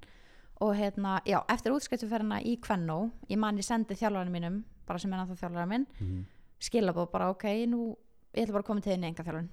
[0.61, 5.12] og hérna, já, eftir útskiptuferðina í Kvennó, ég man ég sendi þjálfarinn mínum, bara sem
[5.12, 6.27] er náttúrulega þjálfarinn minn Mhm.
[6.61, 7.96] skilabóð bara, ok, nú
[8.34, 9.48] ég ætla bara að koma til þinn í enga þjálfun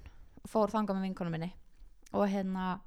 [0.52, 1.52] fór þangað með vinkonum minni.
[2.12, 2.80] Og hérna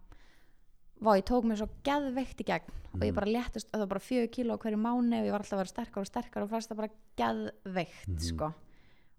[1.02, 2.72] vá, ég tók mér svo geðveikt í gegn.
[2.96, 3.16] Og ég Mhm.
[3.16, 5.74] bara léttist, það var bara fjögur kíló hverju mánu og ég var alltaf að vera
[5.74, 8.20] sterkar og sterkar og fannst það bara geðveikt, Mhm.
[8.20, 8.54] sko.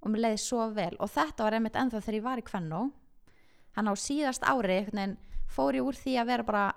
[0.03, 0.97] Og mér leiði svo vel.
[1.01, 2.93] Og þetta var einmitt ennþá þegar ég var í Kvennó.
[3.73, 5.17] Hann á síðast ári
[5.49, 6.73] fór ég úr því að vera bara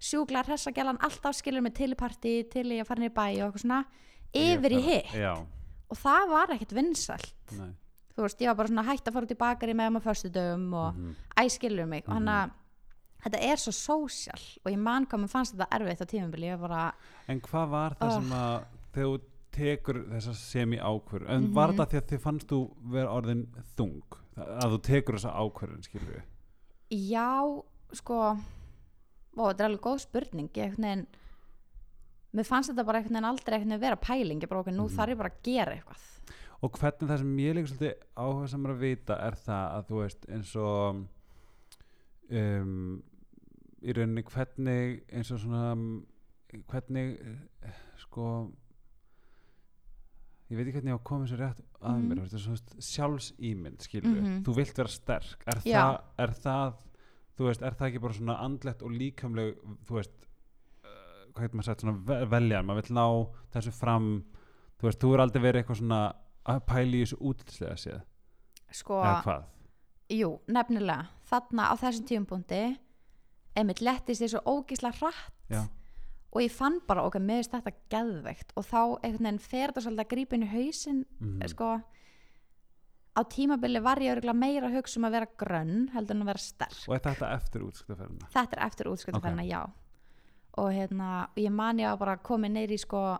[0.00, 3.42] sjúklar hressagjalan alltaf skilur mig til í partí, til í að fara niður í bæ
[3.44, 3.84] og eitthvað svona,
[4.32, 5.14] Ég yfir í hitt.
[5.90, 7.32] og það var ekkert vinsælt.
[7.58, 7.74] Nei
[8.20, 10.02] þú veist, ég var bara svona hægt að fara út í bakari með um á
[10.06, 11.14] föstudögum og Mhm.
[11.36, 12.04] æskilur mig.
[12.08, 12.50] Og hann að
[13.24, 16.46] þetta er svo sósjál og ég man hvað mér fannst þetta erfitt á tímabili.
[16.52, 16.94] Ég var bara,
[17.28, 19.20] En hvað var það sem að þegar þú
[19.52, 21.52] tekur þessa semi ákvörð en Mhm.
[21.54, 24.02] var það því að þið fannst þú vera orðin þung?
[24.36, 26.22] Að þú tekur þessa ákvörðin skilur við
[27.10, 28.14] já sko
[29.36, 30.48] ó, þetta er alveg góð spurning.
[30.54, 31.06] Ég veginn
[32.34, 34.40] mér fannst þetta bara aldrei vera pæling.
[34.40, 34.96] Ég bara okkur, nú Mhm.
[34.96, 36.00] þarf ég bara að gera eitthvað
[36.62, 40.00] og hvernig það sem ég líka svolítið áhuga samar að vita er það að þú
[40.02, 41.00] veist eins og
[42.30, 43.02] um,
[43.80, 45.86] í rauninni hvernig eins og svona um,
[46.68, 47.14] hvernig
[48.02, 48.26] sko
[50.50, 52.06] ég veit ekki hvernig ég á að koma þessu rétt að Mhm.
[52.10, 52.38] mér mm.
[52.44, 54.42] svona sjálfsýmynd skilur við, Mhm.
[54.44, 55.80] þú vilt vera sterk er Já.
[55.80, 56.74] það, er það
[57.38, 59.54] þú veist, er það ekki bara svona andlegt og líkamleg
[59.86, 60.26] þú veist
[60.84, 63.06] uh, hvað heitir maður sagt, svona ve- veljan maður vill ná
[63.54, 64.24] þessu fram
[64.80, 66.00] þú veist, þú er aldrei verið eitthvað svona
[66.46, 68.00] að pæla í þessu útlitslega séð?
[68.72, 69.44] Sko, eða hvað?
[70.10, 71.08] jú, nefnilega.
[71.30, 72.78] Þarna á þessum tíumbúndi
[73.56, 75.32] einmitt lettist ég svo ógísla hratt.
[75.50, 75.68] Já.
[76.32, 78.52] og ég fann bara ok, mér finnst þetta geðveikt.
[78.56, 81.48] Og þá einhvern veginn fer þetta svolítið að grípa inn í hausinn Mhm.
[81.50, 81.82] sko.
[83.18, 86.26] Á tímabili var ég örgulega meira að hugsa um að vera grönn heldur en að
[86.30, 86.88] vera sterk.
[86.88, 89.64] Og er þetta eftir útskiptaferðina þetta er eftir útskjöldafærna, já.
[90.58, 93.18] Og hérna, ég man ég að bara komið neyri sko,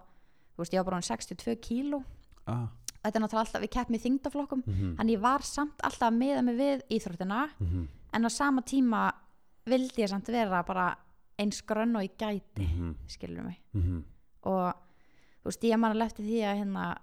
[0.54, 2.04] þú veist, ég var bara um 62 kíló.
[2.46, 2.68] Ah.
[3.02, 6.18] Þetta er náttúrulega alltaf, við keppum í þingdaflokkum mm en ég var samt alltaf að
[6.18, 7.86] miða mig við íþróttina -hmm.
[8.12, 9.12] en á sama tíma
[9.66, 10.96] vildi ég samt vera bara
[11.38, 12.94] eins grönn og ég gæti Mhm.
[13.06, 14.02] skilur mig -hmm.
[14.42, 14.74] og
[15.42, 16.96] þú veist, ég man alveg eftir því að hérna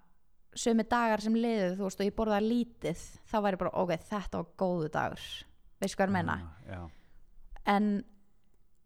[0.55, 2.99] sömu dagar sem liðið, þú veist, og ég borðaði lítið
[3.31, 5.19] þá ég bara, ok, þetta var góðu dagur
[5.81, 6.89] veist hvað ég meina ah, já.
[7.65, 8.03] en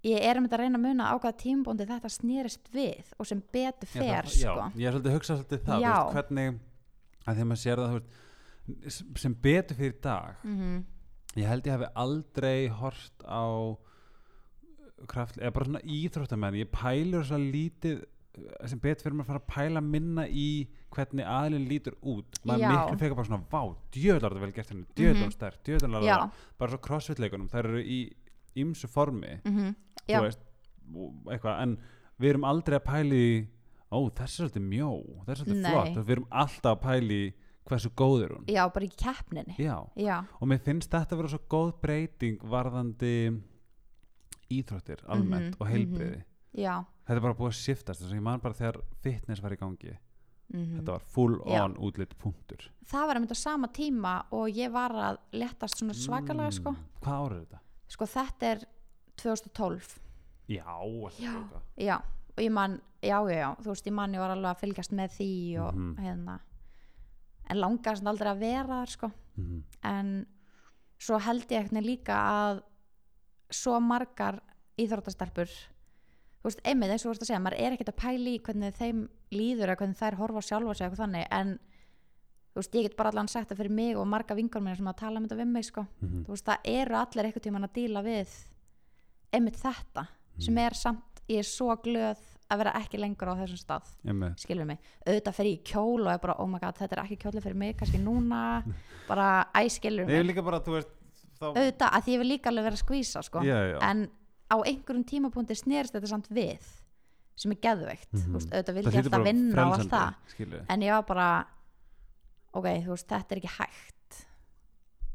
[0.03, 3.29] ég er um þetta að reyna að muna á hvaða tímbóndi þetta snerist við og
[3.29, 6.59] sem betur fer, sko já, ég er svolítið að hugsa svolítið það veist, hvernig
[7.25, 10.81] að að maður sér það veist, sem betur fyrir dag mm
[11.39, 13.47] ég held ég hafi aldrei hort á
[15.07, 19.31] kraft, eða bara svona íþróttamenn ég pælur svo lítið eh, sem betur fyrir maður að
[19.31, 20.49] fara að pæla minna í
[20.91, 22.41] hvernig aðlinn lítur út.
[22.43, 23.61] Maður miklu fekar bara svona vá,
[23.95, 28.01] djöðlar þetta vel gert henni, djöðlar stærk djöðlar bara svo crossfit-leikunum, þær eru í
[28.61, 29.71] ymsu formi, mm
[30.09, 30.41] já, veist
[31.31, 31.77] eitthvað, en
[32.19, 33.25] við erum aldrei að pæli
[33.91, 34.91] ó, þessi er svolítið mjó
[35.25, 35.71] þessi er svolítið Nei.
[35.71, 37.21] flott, og við erum alltaf að pæli
[37.71, 38.45] hversu góð er hún.
[38.49, 39.55] Já, bara í keppninni.
[39.61, 43.13] Já, já, og mér finnst þetta að vera svo góð breyting varðandi
[44.51, 46.23] íþróttir almennt Mhm, og heilbriði
[46.57, 46.83] já.
[47.05, 49.57] Þetta er bara búið að shiftast þess að ég man bara þegar fitness var í
[49.59, 49.97] gangi.
[50.53, 51.63] Mm þetta var full Já.
[51.63, 52.65] on útlit punktur.
[52.85, 56.71] Það var einmitt á sama tíma og ég var að letast svona svakalega, sko.
[56.71, 57.59] Mm, hvað árið þetta?
[57.87, 58.59] sko, þetta er
[59.15, 59.99] 2012
[60.49, 60.65] já,
[61.19, 61.61] Já.
[61.77, 61.97] já,
[62.35, 64.91] og ég man, já, já, já þú veist, ég man ég var alveg að fylgjast
[64.93, 65.95] með því og Mhm.
[66.05, 66.39] hérna
[67.49, 69.63] en langaði sem aldrei að vera þar, sko Mhm.
[69.83, 70.25] en
[70.99, 72.61] svo held ég eitthvað líka að
[73.51, 74.41] svo margar
[74.77, 78.29] íþróttastelpur þú veist, einmitt eins og þú veist að segja, maður er ekkert að pæla
[78.29, 81.59] í hvernig þeim líður eða hvernig þær horfa sjálfa sig eitthvað þannig, en
[82.53, 84.85] þú veist, ég get bara allan sagt það fyrir mig og marga vingur mér sem
[84.87, 86.25] að tala um þetta við mig, sko Mhm.
[86.25, 88.29] þú veist, það eru allir eitthvað tímann að díla við
[89.33, 90.07] einmitt þetta
[90.39, 90.65] sem Mhm.
[90.65, 92.17] er samt, ég er svo glöð
[92.51, 93.91] að vera ekki lengur á þessum stað
[94.43, 97.03] skilur mig, auðvitað fer ég í kjól og er bara, oh my god, þetta er
[97.05, 98.41] ekki kjóli fyrir mig kannski núna,
[99.09, 100.91] bara, æ, skilur Ég er mig líka bara, þú veist
[101.39, 103.41] þá, auðvitað, að ég vil líka alveg vera að skvísa sko.
[103.47, 103.77] Já, já.
[103.89, 104.03] en
[104.51, 106.67] á einhverjum tímapunkti snerist þetta samt við
[107.41, 108.27] sem er geðveikt, Mhm.
[108.27, 110.65] þú veist, auðvitað vil ég alltaf vinna og allt það skilurðu.
[110.69, 111.29] en ég var bara
[112.53, 114.25] ok, þú veist, þetta er ekki hægt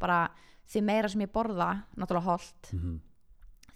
[0.01, 0.31] bara
[0.67, 3.01] því meira sem ég borða náttúrulega holt, Mhm,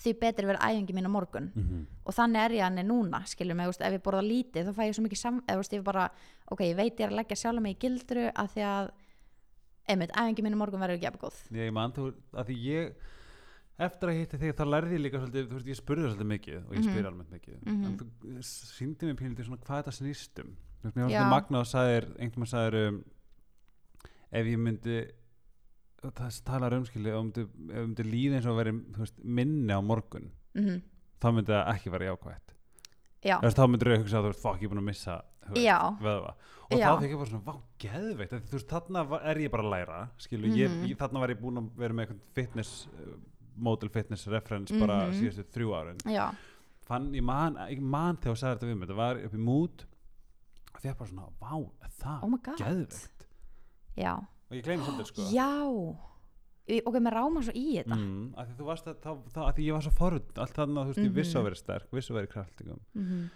[0.01, 1.85] því betur verður æfingi mín á morgun mhm.
[2.07, 4.97] og þannig er ég hann núna skilur mig, ef ég borða lítið þá fæ ég
[4.97, 6.09] svo mikið sam, eða þú veist, ég bara
[6.51, 8.91] ok, ég veit ég er að leggja sjálf mig í gildru af því að,
[9.93, 12.93] einmitt, æfingi mín á morgun verður ekki eftir góð Ég man, þú, að því ég
[13.81, 16.31] eftir að hitti þig, þá lærði ég líka svolítið, þú veist, ég spurði þér svolítið
[16.35, 16.91] mikið og ég Mhm.
[16.91, 17.85] spyr almennt mikið Mhm.
[17.85, 20.51] en þú síndi mér pínlítið svona hvað þetta snýstum
[20.85, 23.05] mér var svolítið magna og sagðir einhvern veginn sagðir um,
[24.33, 24.97] ef ég myndi
[26.03, 29.81] það talar um skilja, ef myndi, ef myndi líða eins og veri veist, minni á
[29.85, 30.81] morgun mm
[31.21, 32.53] þá myndi það ekki vera jákvætt.
[33.21, 35.17] Já, Þú þá myndir ég hugsa að þú veist, fokk, ég er búin að missa
[35.45, 35.55] þú
[36.01, 36.31] vöðva.
[36.71, 36.87] Og Já.
[36.97, 38.33] þá ég bara svona, vá, geðveikt.
[38.49, 40.87] Þú veist, þarna er ég bara að læra skilu, ég, Mhm.
[40.89, 43.19] ég, þarna var ég búin að vera með eitthvað fitness uh,
[43.57, 45.13] model fitness reference bara Mhm.
[45.21, 45.99] síðustu þrjú árin.
[46.09, 46.35] Já,
[46.89, 49.45] fann, ég man, ég man þegar þú sagði þetta við mig þetta var upp í
[49.45, 49.85] mút
[50.75, 53.27] og því að bara svona, vá, er það oh geðveikt?
[53.99, 55.23] Já, og ég gleymi svolítið sko.
[55.33, 55.49] Já.
[56.71, 57.97] Ég- ok, mér ráma svo í þetta.
[57.97, 60.55] Mm, að því þú varst að, þá, þá, að því ég var svo forut allt
[60.55, 61.41] þarna, þú veist, ég vissi Mhm.
[61.41, 63.31] að vera sterk vissi að vera í kraftingum mm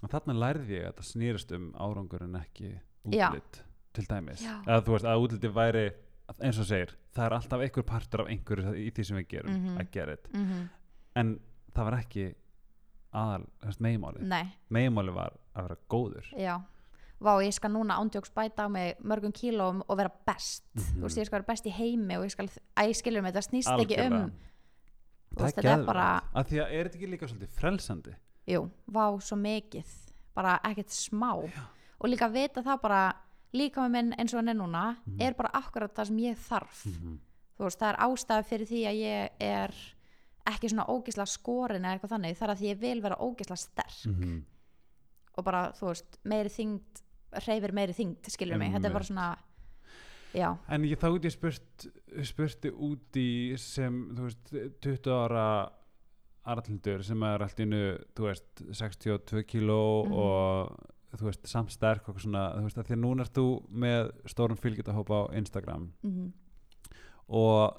[0.00, 3.30] og þarna lærði ég að það snýrist um árangur en ekki Já.
[3.32, 4.62] útlit til dæmis, Já.
[4.64, 5.90] að þú veist að útliti væri
[6.40, 9.50] eins og segir, það er alltaf einhver partur af einhverju í því sem við gerum
[9.58, 9.78] Mhm.
[9.80, 10.68] að gera þetta, -hmm.
[11.16, 11.40] en
[11.74, 12.34] það var ekki
[13.12, 13.46] aðal,
[14.20, 16.24] nei, megimáli var að vera góður.
[16.38, 16.62] Já
[17.20, 21.00] Vá, ég skal núna ándjóks bæta á mig mörgum kílóum og vera best Mhm.
[21.00, 23.48] þú veist, ég skal vera best í heimi og ég skal, æ, skilur mig, það
[23.48, 24.30] snýst ekki um Algjörlega.
[25.36, 28.14] veist, þetta er bara að því að er þetta ekki líka svolítið frelsandi
[28.48, 29.86] jú, vá, svo mikið
[30.34, 31.32] bara ekkert smá
[32.00, 33.12] og líka vita það bara
[33.52, 35.20] líka með minn eins og hann er núna Mhm.
[35.20, 37.18] er bara akkurat það sem ég þarf -hmm.
[37.58, 39.74] þú veist, það er ástæða fyrir því að ég er
[40.46, 43.56] ekki svona ógisla skorin eða eitthvað þannig, það er að því ég vil vera ógisla
[43.56, 44.44] sterk Mhm.
[45.36, 49.12] og bara, þú veist, meiri þyngd hreyfir meiri þyngd, skilur mig þetta er bara Einmitt.
[49.12, 49.36] svona
[50.34, 51.86] já, En ég þá út ég spurt,
[52.24, 55.46] spurti út í sem, þú veist, 20 ára
[56.48, 60.12] Arnaldur sem er allt innu, þú veist, 62 kíló Mhm.
[60.12, 60.78] og
[61.18, 64.56] þú veist, samsterk og svona, þú veist, að því að núna ert þú með stórum
[64.60, 66.32] fylgjitahópa á Instagram mm
[67.28, 67.76] og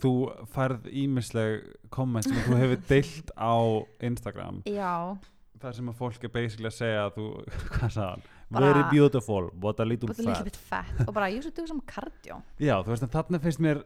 [0.00, 0.10] þú
[0.48, 3.52] færð ímisleg komment sem þú hefur deilt á
[4.00, 5.18] Instagram já,
[5.60, 7.26] þar sem að fólk er basically að segja að þú,
[7.76, 8.22] hvað sagði hann?
[8.52, 10.44] Bara- Very beautiful, but a little little fat.
[10.44, 11.08] bit fat.
[11.08, 13.82] Og bara, you should do some cardio Já, þú veist, en þarna finnst mér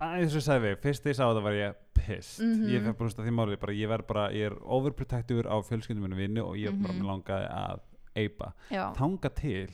[0.00, 2.68] aðeins og við, fyrst þegar ég sá þetta var ég pissed, Mhm.
[2.72, 6.16] ég fekk bara að því máli bara, ég bara, ég er overprotective á fjölskyldum minni
[6.16, 6.82] vinnu og ég Mhm.
[6.82, 7.80] mig langaði að
[8.16, 9.68] eipa, já, þanga til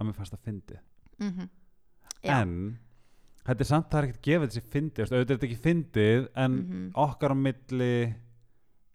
[0.00, 0.78] að mér fannst að fyndi
[1.20, 1.48] mm
[2.24, 2.30] já.
[2.42, 2.78] en
[3.44, 6.52] þetta er samt það er ekkert gefið þessi fyndi, auðvitað er þetta ekki fyndið en
[6.52, 6.92] Mhm.
[6.94, 8.14] okkar á milli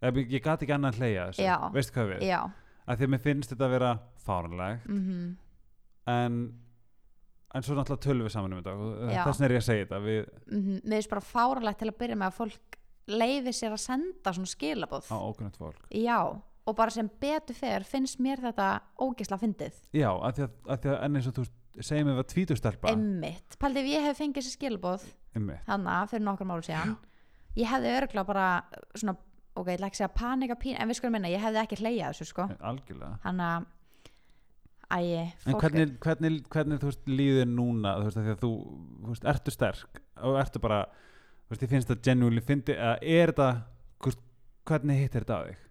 [0.02, 2.50] ég, ég gati ekki annað að hleyja þessu veistu hvað við, já,
[2.84, 3.94] að því að mér finnst þetta að vera
[4.26, 5.24] fáranlegt mm
[6.04, 6.38] en
[7.54, 9.22] en svo náttúrulega tölum við saman um þetta Já.
[9.24, 10.00] þess vegna er ég að segja þetta.
[10.04, 10.18] Við
[10.50, 12.78] mm mér finnst bara fáralegt til að byrja með að fólk
[13.14, 15.86] leifi sér að senda svona skilabóð á ókunnat fólk.
[15.94, 16.18] Já,
[16.64, 18.68] og bara sem betur fer finnst mér þetta
[19.00, 19.80] ógisla fyndið.
[19.96, 21.46] Já, að því að, að, því að enn eins og þú
[21.82, 25.64] segjum við að tvítugsstelpa emmitt, pældi ef ég hef fengið þessi skilabóð Einmitt.
[25.66, 26.94] hana fyrir nokkur málu síðan
[27.58, 28.48] ég hefði örgla bara
[28.94, 29.16] svona,
[29.54, 31.78] ok, ég ætla ekki að segja panika pín, en við skulum minna, ég hefði ekki
[31.80, 33.18] hleyjað þessu sko, algjörlega.
[33.24, 33.48] Hana
[34.90, 38.42] æi, En fólk hvernig, hvernig, hvernig þú veist, líður núna þú veist, að því að
[38.42, 38.50] þú,
[39.04, 40.80] þú veist, ertu sterk og ertu bara,
[41.46, 43.34] þú veist, ég finnst það genuinely fyndi, eða er
[44.04, 44.26] veist,
[44.68, 45.62] hvernig hittir þetta á þig?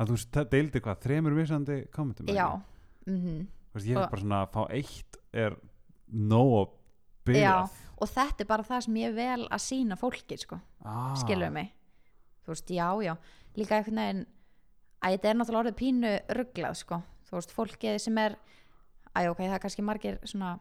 [0.00, 3.14] Að þú veist, það deildi hvað, þremur misandi kommentum já, ekki?
[3.14, 3.40] mhm.
[3.70, 5.56] Þú veist, ég er Og- bara svona að fá eitt er
[6.10, 6.70] nóg að
[7.24, 11.14] byrja Já, og þetta er bara það sem ég vel að sína fólki sko, ah.
[11.20, 11.70] skilur mig
[12.50, 13.14] þú veist, já, já.
[13.56, 14.26] Líka einhvern veginn
[15.00, 18.36] að þetta er náttúrulega orðið pínu rugglað sko, þú veist, fólkið sem er
[19.16, 20.58] að ok, það er kannski margir svona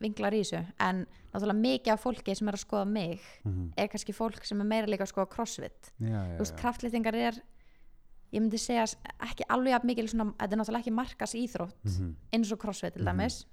[0.00, 3.88] vinklar í þessu, en náttúrulega mikið af fólki sem er að skoða mig mm er
[3.90, 5.92] kannski fólk sem er meira líka að skoða crossfit.
[5.98, 7.34] Já, já, þú veist, kraftlýtingar er
[8.32, 8.84] ég myndi segja
[9.24, 12.14] ekki alveg að mikil svona, þetta er náttúrulega ekki markas íþrótt Mhm.
[12.32, 13.08] eins og crossfit til Mhm.
[13.08, 13.44] dæmis.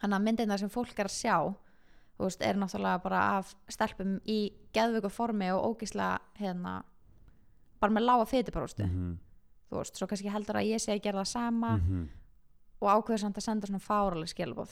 [0.00, 1.54] Þannig að myndirna sem fólk er að sjá
[2.18, 6.82] þú veist, er náttúrulega bara af stelpum í geðvöku formi og ógisla hérna
[7.80, 9.18] bara með lága fytupróstu Mhm.
[9.70, 12.08] þú veist, svo kannski heldur að ég sé að gera það sama Mhm.
[12.80, 14.70] og ákveður samt að senda svona fáraleg skilabóð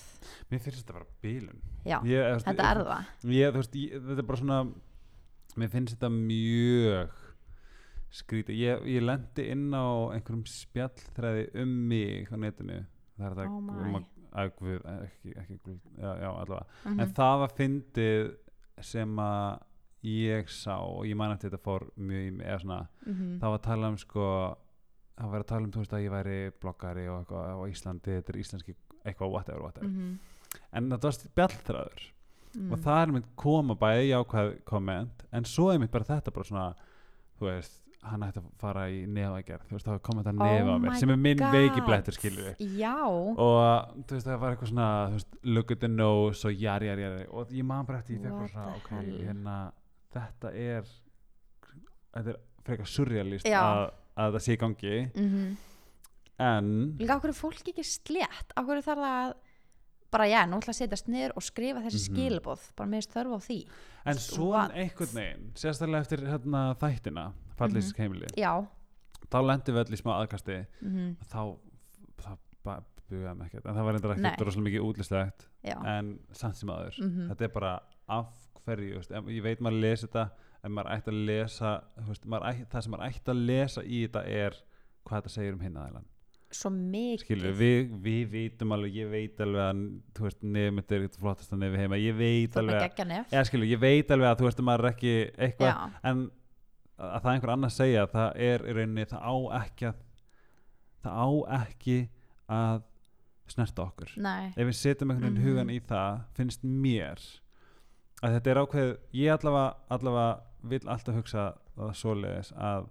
[0.50, 3.04] mér finnst þetta bara bílun já, ég, þetta er það.
[3.24, 4.72] ég, veist, ég, þetta er bara svona
[5.56, 7.10] mér finnst þetta mjög
[8.10, 8.56] skrítið.
[8.56, 9.84] Ég, ég lendi inn á
[10.16, 12.86] einhverjum spjallþræði um mig á netinu.
[13.18, 13.68] Það er þetta Oh um
[15.04, 16.66] ekki, ekki guð, já, já, allavega.
[16.86, 17.00] Mhm.
[17.00, 18.36] en það var fyndið
[18.80, 19.60] sem að
[20.04, 23.38] ég sá og ég man eftir þetta fór mjög í mig eða svona, Mhm.
[23.40, 24.56] það var að tala um sko
[25.18, 28.22] það var að tala um þú veist að ég væri bloggari og eitthvað á Íslandi,
[28.22, 30.18] þetta er íslenski eitthvað whatever, whatever Mhm.
[30.72, 32.12] en þetta var spjallþræður
[32.56, 32.72] Mm.
[32.72, 36.44] og það er mynd koma bæði jákvæð komment en svo er mynd bara þetta bara
[36.44, 36.74] svona
[37.38, 40.44] þú veist, hann ætti að fara í nefagerð, þú veist, það var komment að Oh
[40.46, 41.52] nefa á mér sem er minn God.
[41.52, 42.96] veiki blettur skilur já,
[43.36, 47.02] og þú veist, það var eitthvað svona veist, look at the nose og jari, jari,
[47.02, 48.90] jari og ég man bara eftir, ég fekk bara svona ok,
[49.26, 49.72] hérna,
[50.18, 50.84] þetta er
[52.14, 54.94] þetta er frekar surrealist að, að það sé í gangi.
[55.14, 55.56] Mhm.
[56.38, 56.68] En
[57.00, 58.52] líka okkur er fólk ekki slétt?
[58.60, 59.32] Okkur þarf það að
[60.14, 62.16] bara já, nú ætla að setjast niður og skrifa þessi Mhm.
[62.16, 63.58] skilabóð bara með þörf á því.
[64.06, 64.72] En svo What?
[64.72, 67.98] einhvern veginn, sérstaklega eftir hérna, þættina, fallist Mhm.
[67.98, 68.66] heimili já,
[69.28, 70.66] þá lendi við öll í smá aðkasti.
[70.82, 71.58] Mhm, þá
[72.22, 73.66] það bugaði mig ekkert.
[73.66, 75.46] En það var reyndar ekkert rosalega mikið útlistlegt.
[75.64, 75.76] Já.
[75.86, 77.28] En samt sem aður Mhm.
[77.30, 80.30] þetta er bara af þú veist, ef- ég veit maður lesi þetta
[80.64, 81.72] en maður ætti að lesa
[82.08, 84.52] veist, maður ætti, það sem maður ætti að lesa í þetta er
[85.08, 86.06] hvað þetta segir um hinn aðeinan
[86.50, 87.42] svo mikið.
[87.58, 89.80] Við, við vitum alveg ég veit alveg að
[90.16, 94.10] þú veist, nefn þetta er flottasta nefn heima, ég veit alveg að, skilur, ég veit
[94.10, 96.22] alveg að þú veist, maður er ekki eitthvað já, en
[96.98, 99.98] að það einhver annar segja það er í rauninni, það á ekki að
[101.04, 101.28] það á
[101.62, 101.98] ekki
[102.48, 102.80] að
[103.48, 104.10] snerta okkur.
[104.16, 105.46] Nei, ef við setjum einhvern veginn Mhm.
[105.52, 107.20] hugan í það finnst mér
[108.22, 111.44] að þetta er ákveð ég allavega, allavega vil alltaf hugsa
[111.78, 112.88] það svoleiðis að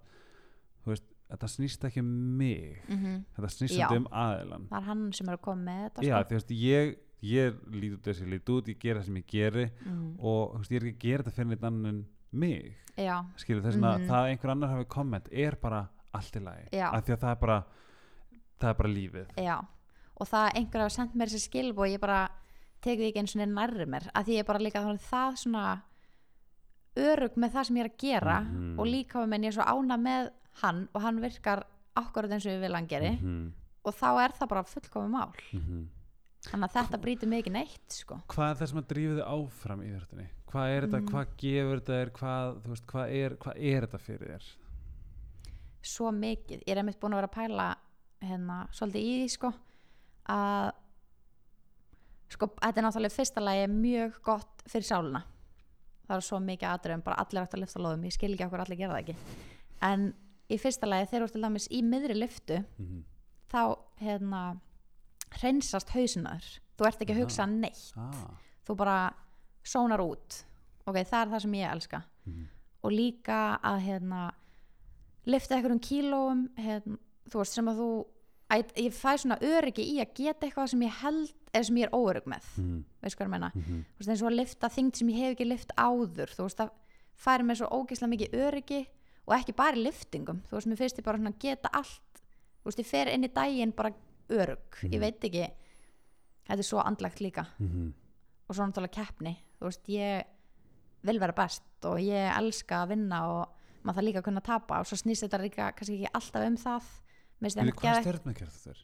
[0.85, 2.77] þú veist, þetta snýst ekki um mig.
[2.87, 3.17] Mhm.
[3.35, 6.15] Þetta snýst svolítið um aðilan það er hann sem er að koma með þetta já,
[6.21, 6.29] sko.
[6.29, 9.15] þú veist, ég, ég lít út þess að ég lít út ég gera það sem
[9.15, 10.15] ég geri Mhm.
[10.19, 12.75] og þú veist, ég er ekki að gera þetta fyrir neitt annan en mig.
[12.97, 14.07] Þess að Mhm.
[14.07, 16.67] það að einhver annar hafi komment er bara allt í lagi.
[16.71, 16.91] Já.
[16.93, 17.63] af því að það er bara
[18.59, 19.27] það er bara lífið.
[19.37, 19.65] Já.
[20.19, 22.29] Og það einhver hafa sendt mér þessi skilabóð og ég bara
[22.87, 25.65] tek því ekki eins og nærri mér að því ég er bara líka það svona
[26.97, 28.79] örug með það sem ég er að gera Mhm.
[28.79, 31.63] og líka með ég er svo ána með hann og hann virkar
[31.95, 33.51] akkurat eins og ég vil hann geri Mhm,
[33.85, 35.87] og þá er það bara fullkomi mál mhm.
[36.47, 38.21] þannig að þetta brýtur mig ekki neitt sko.
[38.27, 41.07] hvað er það sem að drífa þig áfram í þörtunni hvað er þetta, Mm.
[41.11, 44.45] hvað gefur þetta þér hvað, þú veist, hvað er, hvað er þetta fyrir þér
[45.83, 47.75] svo mikið, ég er einmitt búin að vera að pæla
[48.21, 49.53] hérna svolítið í því sko
[50.29, 50.71] að
[52.33, 55.23] sko, þetta er náttúrulega fyrsta lagi mjög gott fyrir sáluna
[56.07, 58.07] það er svo mikið aðröðum, bara allir átt að lyfta lóðum.
[58.07, 59.15] Ég skil ekki okkur allir gera það ekki.
[59.83, 60.05] En
[60.47, 63.05] í fyrsta lagi þegar þú ert til dæmis í miðri lyftu mm
[63.47, 63.61] þá
[64.01, 64.41] hérna
[65.37, 67.83] hreinsast hausinnaður þú ert ekki að hugsa neitt.
[67.95, 68.35] Ah.
[68.67, 68.97] þú bara
[69.63, 70.41] sónar út.
[70.83, 72.01] Ok, það er það sem ég elska.
[72.25, 72.47] Mhm.
[72.83, 74.31] og líka að hérna
[75.25, 77.87] lifta einhverjum kílóum hérna, þú veist sem að þú
[78.49, 81.87] að, ég fæ svona öryggi í að geta eitthvað sem ég held eða sem ég
[81.87, 82.43] er óörygg með.
[82.57, 83.83] Mm veist hvað ég meina, -hmm.
[83.95, 86.29] þú veist eins og að lifta þyngd sem ég hef ekki lift áður.
[86.35, 86.69] Þú veist það
[87.15, 88.81] færi mér svo ógeðslega mikið öryggi
[89.27, 92.13] og ekki bara í liftingum þú veist mér finnst ég bara svona geta allt.
[92.61, 93.93] Þú veist ég fer inn í daginn bara
[94.29, 94.91] örygg Mhm.
[94.93, 95.47] ég veit ekki.
[96.47, 97.45] Þetta er svo andlagt líka.
[97.59, 97.93] Mm
[98.49, 99.37] og svo náttúrulega keppni.
[99.59, 100.23] Þú veist, ég
[101.03, 103.49] vil vera best og ég elska að vinna og
[103.83, 104.79] maður þarf líka að kunna tapa.
[104.79, 106.83] Og svo snýst þetta líka kannski ekki alltaf um það
[107.41, 108.83] Hvað einmitt geðveikt- stjörn með gerð þetta er?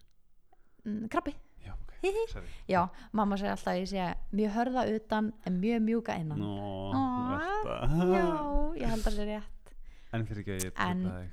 [0.85, 1.93] Mm, krabbi, Já, ok,
[2.29, 2.47] sorry.
[2.67, 6.39] Já, mamma segir alltaf að ég sé mjög hörða utan en mjög mjúka innan.
[6.39, 9.73] Nó, Ó, já, ég held að það er rétt.
[10.13, 11.29] En fyrir ekki að ég trúpa þig.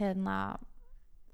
[0.00, 0.36] hérna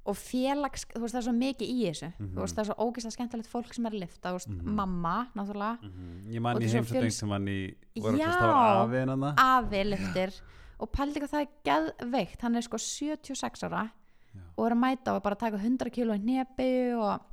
[0.08, 2.12] og félags, þú veist það er svo mikið í þessu.
[2.18, 2.34] Mhm.
[2.34, 4.74] þú veist það er svo ógeðslega skemmtilegt fólk sem er að lifta, þú veist, Mhm.
[4.74, 6.28] mamma náttúrulega, Mhm.
[6.32, 8.28] Ég man Og í er heimsölding sem hann í Já.
[8.28, 10.40] að afi liftir
[10.80, 12.40] og pældi hvað það er geðveikt.
[12.40, 13.90] Hann er sko 76 ára
[14.38, 14.44] Já.
[14.56, 17.26] og er að mæta og bara taka 100 kíló í nebi og,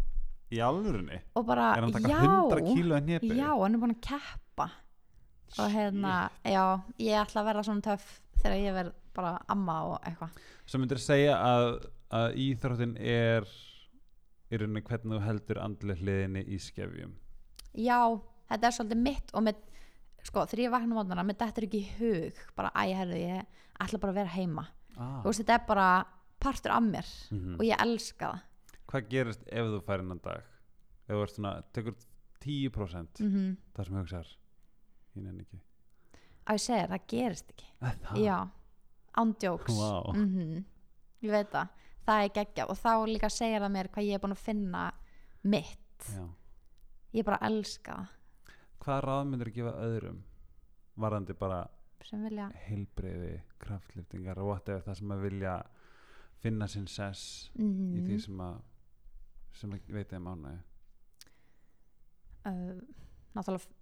[0.53, 1.19] Í alvörunni?
[1.35, 3.31] og bara, Er hann að taka já 100 kíló í hnepi?
[3.37, 4.67] já, hann er búin að keppa
[5.55, 6.63] og hérna, já,
[6.99, 8.07] ég ætla að verða svona töff
[8.41, 11.67] þegar ég verð bara amma og eitthvað Svo myndir segja að,
[12.11, 13.45] að íþróttin er
[14.51, 17.13] í rauninni hvernig þú heldur andlega hliðinni í skefjum
[17.75, 17.99] já,
[18.51, 19.61] þetta er svolítið mitt og með,
[20.23, 23.99] sko, þegar ég vakna mótnana með þetta er ekki hug, bara æ, herðu ég ætla
[24.03, 25.17] bara að vera heima, ah.
[25.23, 25.87] þú veist, þetta er bara
[26.45, 27.55] partur af mér Mhm.
[27.59, 28.41] og ég elska það.
[28.87, 30.43] Hvað gerist ef þú fær innan dag?
[31.07, 31.95] Ef þú svona, tekur
[32.45, 34.27] 10% mm það sem hugsar?
[35.15, 35.59] Ég nenni ekki.
[36.45, 37.65] Að ég segja það gerist ekki.
[37.81, 38.17] Það?
[38.21, 38.37] já,
[39.17, 40.13] ándjóks Vá.
[41.23, 41.69] ég veit það.
[42.05, 44.91] Það er geggja og þá líka segir það mér hvað ég er búin að finna
[45.43, 46.09] mitt.
[46.13, 46.27] Já.
[47.15, 48.07] ég bara elska það.
[48.83, 50.17] Hvað ráð myndir gefa öðrum
[50.97, 51.67] varandi bara
[52.67, 55.53] heilbreyði, kraftliftingar og whatever það sem að vilja
[56.45, 58.55] finna sinn sess mm í því sem að
[59.55, 60.61] sem að veit þeim ánægju
[62.45, 62.81] uh,
[63.35, 63.73] náttúrulega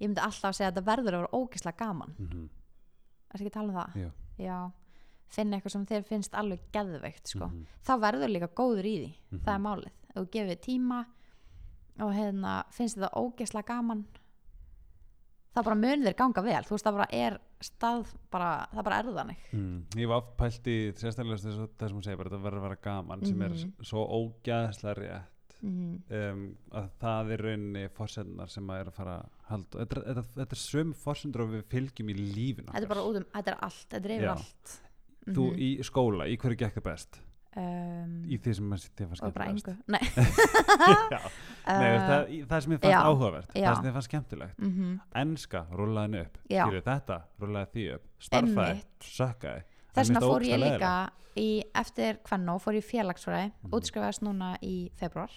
[0.00, 2.48] ég myndi alltaf að segja að þetta verður að vera ógislega gaman mm -hmm.
[3.34, 3.96] er ekki að tala um það?
[4.02, 4.10] Jú.
[4.44, 4.58] já,
[5.36, 7.46] finna eitthvað sem þér finnst alveg geðveikt sko.
[7.46, 7.66] Mhm.
[7.86, 9.40] þá verður líka góður í því Mhm.
[9.44, 11.06] það er málið, þú þér tíma
[11.98, 14.04] og hérna, finnst þetta ógislega gaman
[15.54, 18.98] það bara munir þér ganga vel þú veist það bara er stað bara, það bara
[19.00, 19.78] er þannig mm.
[20.02, 22.66] ég var pælt í sérstaklega þess að það sem hún segir bara þetta verður að
[22.68, 23.72] vera gaman sem er Mhm.
[23.90, 25.94] svo ógæðslega rétt mm.
[26.20, 26.42] um,
[26.72, 30.56] að það er rauninni fórsendunar sem að er að fara að halda þetta, þetta, þetta
[30.58, 33.58] er söm fórsendur og við fylgjum í lífinu þetta er bara út um, þetta er
[33.68, 34.34] allt þetta yfir Já.
[34.36, 34.76] allt
[35.26, 35.58] þú Mhm.
[35.58, 37.20] í skóla, í hverju gekk það best
[37.56, 39.68] um, í því sem að fannst og bara skemmtilegast.
[39.68, 39.74] engu.
[39.88, 40.00] Nei,
[41.16, 41.30] uh,
[41.66, 43.66] það, það sem ég fannst já, áhugavert já.
[43.68, 44.58] það sem ég fannst skemmtilegt.
[44.62, 44.92] Mhm.
[45.22, 46.38] enska, rúlaði upp.
[46.52, 46.62] Já.
[46.66, 48.06] Skilur, þetta, rúlaði því upp.
[48.40, 49.08] Einmitt.
[49.16, 49.64] sökkaði.
[49.96, 50.92] Þess vegna fór ég líka
[51.36, 53.72] í, eftir hvernó fór ég félagsfræði Mhm.
[53.76, 55.30] útskrifaðist núna í februar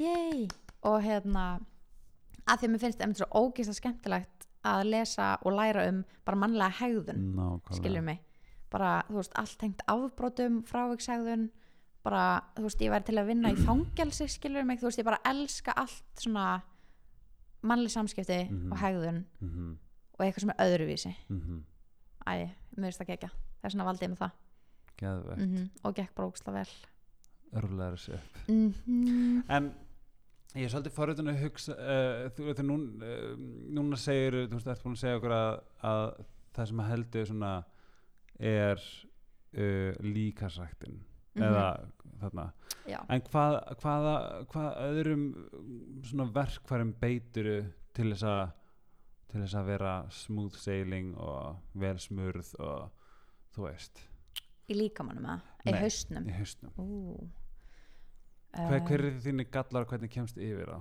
[0.00, 0.48] Yay!
[0.82, 1.60] og hérna
[2.46, 6.36] að því að mér finnst það svo ógeðslega skemmtilegt að lesa og læra um bara
[6.36, 8.18] mannlega hegðun skilur mig
[8.70, 11.50] bara, þú veist, allt tengt afbrotum frávikshegðun
[12.06, 15.04] bara, þú veist, ég væri til að vinna í fangelsi skilur mig, þú veist, ég
[15.08, 16.62] bara elska allt svona
[17.62, 18.72] mannleg samskipti Mhm.
[18.72, 19.76] og hegðun mm -hmm,
[20.18, 21.14] og eitthvað sem er öðruvísi.
[21.28, 21.60] Mm -hmm.
[22.26, 24.30] æ, mér finnst það gegja það er svona valdið með það.
[25.36, 26.68] Mm og gekk bara ógstlega vel.
[27.62, 28.48] Rúlaði þessu upp.
[28.48, 29.74] Mm en
[30.54, 33.36] ég er svolítið forröðun að hugsa uh, þú veit, nún, uh,
[33.74, 37.26] núna segir þú veist, eftir búin að segja okkur að, að það sem að heldur
[37.26, 37.64] svona
[38.38, 40.98] er uh, líkasræktin
[41.36, 41.66] eða
[42.20, 42.46] þarna
[42.88, 44.14] já, En hvað, hvaða,
[44.52, 45.72] hvað öðrum um,
[46.06, 47.58] svona verkfærum beituru
[47.96, 48.44] til þess að
[49.26, 52.86] til þess að vera smooth sailing og vel smurð og
[53.56, 54.00] þú veist,
[54.70, 55.26] í líkamannum
[55.66, 55.80] í Nei.
[55.82, 56.72] haustnum í hausnum.
[56.78, 57.26] Ú.
[58.56, 60.78] Hver, Eh, hver er þínni gallar og hvernig kemst yfir á?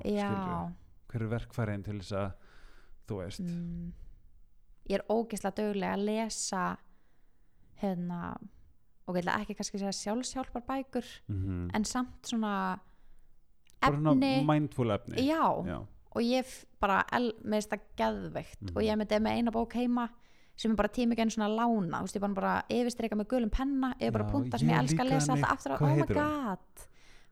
[1.12, 2.30] Hver er verkfærin til þess að
[3.10, 3.42] þú veist?
[3.44, 3.90] mm,
[4.90, 6.62] ég er ógeðslega dögulega að lesa
[7.82, 8.36] hérna
[9.08, 12.80] og ég ætla ekki kannski að segja sjálfsjálfar bækur Mm en samt svona
[13.82, 15.18] Bara efni mindful efni.
[15.28, 15.86] já, Já.
[16.16, 18.62] og ég bara el, með þetta geðveikt.
[18.62, 18.76] Mhm.
[18.76, 20.10] og ég með með eina bók heima
[20.56, 23.28] sem er bara tími ekki einu svona að lána veist, ég bara, bara yfirstreika með
[23.28, 26.06] gulum penna ég bara Já, punta sem ég elska að lesa alltaf aftur oh my
[26.16, 26.88] god.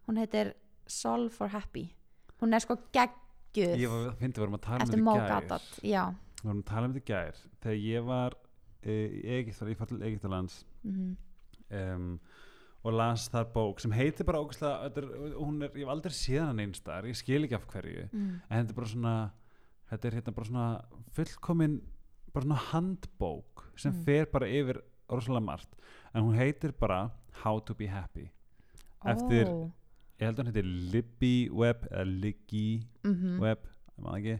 [0.07, 0.53] Hún heitir
[0.85, 1.95] Solve for Happy.
[2.41, 3.77] Hún er sko geggjuð.
[3.79, 4.99] Ég var, fyndi, að tala um eftir.
[5.29, 6.03] Gaddad já.
[6.41, 7.35] Við vorum að tala um þetta gær.
[7.63, 8.35] Þegar ég var
[8.85, 9.37] í
[9.71, 11.15] ég fór til Egyptalands mm
[11.73, 12.19] um,
[12.83, 14.89] og las þar bók sem heitir bara ógæslega,
[15.71, 18.33] ég hef aldrei séð hann einstar, ég skil ekki af hverju mm.
[18.49, 19.13] en þetta er bara svona
[19.89, 20.65] þetta er hérna bara svona
[21.15, 21.77] fullkomin
[22.33, 24.03] bara svona handbók sem Mm.
[24.03, 25.75] fer bara yfir rosalega margt
[26.13, 27.11] en hún heitir bara
[27.43, 28.27] How to be happy
[29.05, 29.71] Eftir- Ó.
[30.19, 33.39] ég held að hún heitir Libby Web eða Liggy Mhm.
[33.39, 33.59] Web
[33.97, 34.39] ég man það ekki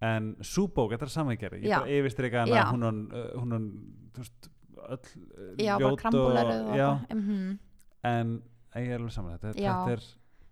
[0.00, 3.66] en sú bók, þetta er samangerði ég bara yfirstrika hana, hún hún, uh, hún, hún
[4.12, 7.16] þú veist, öll uh, já, bara já, eitthvað.
[7.16, 7.58] Mhm.
[8.04, 8.42] en
[8.76, 10.02] ég er alveg saman þetta, þetta er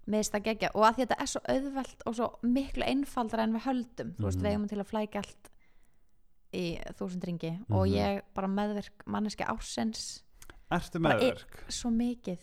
[0.06, 3.52] mér finnst það geggja og að þetta er svo auðvelt og svo miklu einfaldara en
[3.54, 4.44] við höldum þú veist, Mhm.
[4.44, 5.50] við eigum til að flækja allt
[6.54, 6.64] í
[6.98, 7.94] þúsund ringi og Mhm.
[7.94, 10.22] ég bara meðverk manneski ársins
[10.70, 12.38] ertu meðverk svo mikið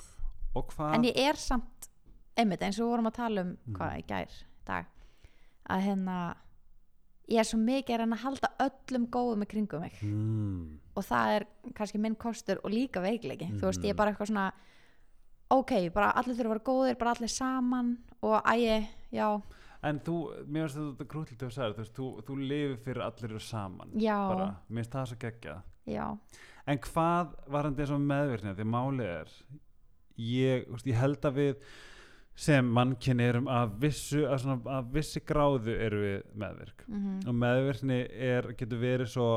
[0.94, 1.90] en ég er samt
[2.38, 3.76] einmitt eins og við vorum að tala um Mhm.
[3.76, 4.32] hvað í gær
[4.66, 4.86] dag
[5.70, 6.36] að hérna
[7.32, 9.96] ég er svo mikið að reyna að halda öllum góðum í kringum mig.
[10.04, 11.46] Mm, og það er
[11.78, 13.48] kannski minn kostur og líka veikleiki.
[13.56, 13.98] Þú veist, ég er Mhm.
[14.02, 14.52] bara eitthvað svona
[15.52, 19.42] ok, bara allir þurfa að vera góðir bara allir saman og ægi, já,
[19.84, 23.90] en þú, mér finnst þetta krútlit að segja, þú þú, þú lifir fyrir allir saman.
[23.96, 25.62] Já, bara, mér finnst það svo geggjað.
[25.88, 26.18] Já.
[26.68, 29.32] En hvað var hann þess að meðvirkni því málið er
[30.18, 31.56] ég, ég held að við
[32.42, 36.86] sem mannkynni erum að vissu að, svona, að vissi gráðu eru við meðvirk.
[36.88, 38.00] Mm og meðvirkni
[38.32, 39.32] er, getur verið svo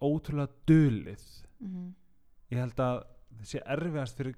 [0.00, 1.24] ótrúlega dulið.
[1.58, 1.94] -hmm.
[2.50, 3.02] ég held að
[3.38, 4.36] það sé erfiðast fyrir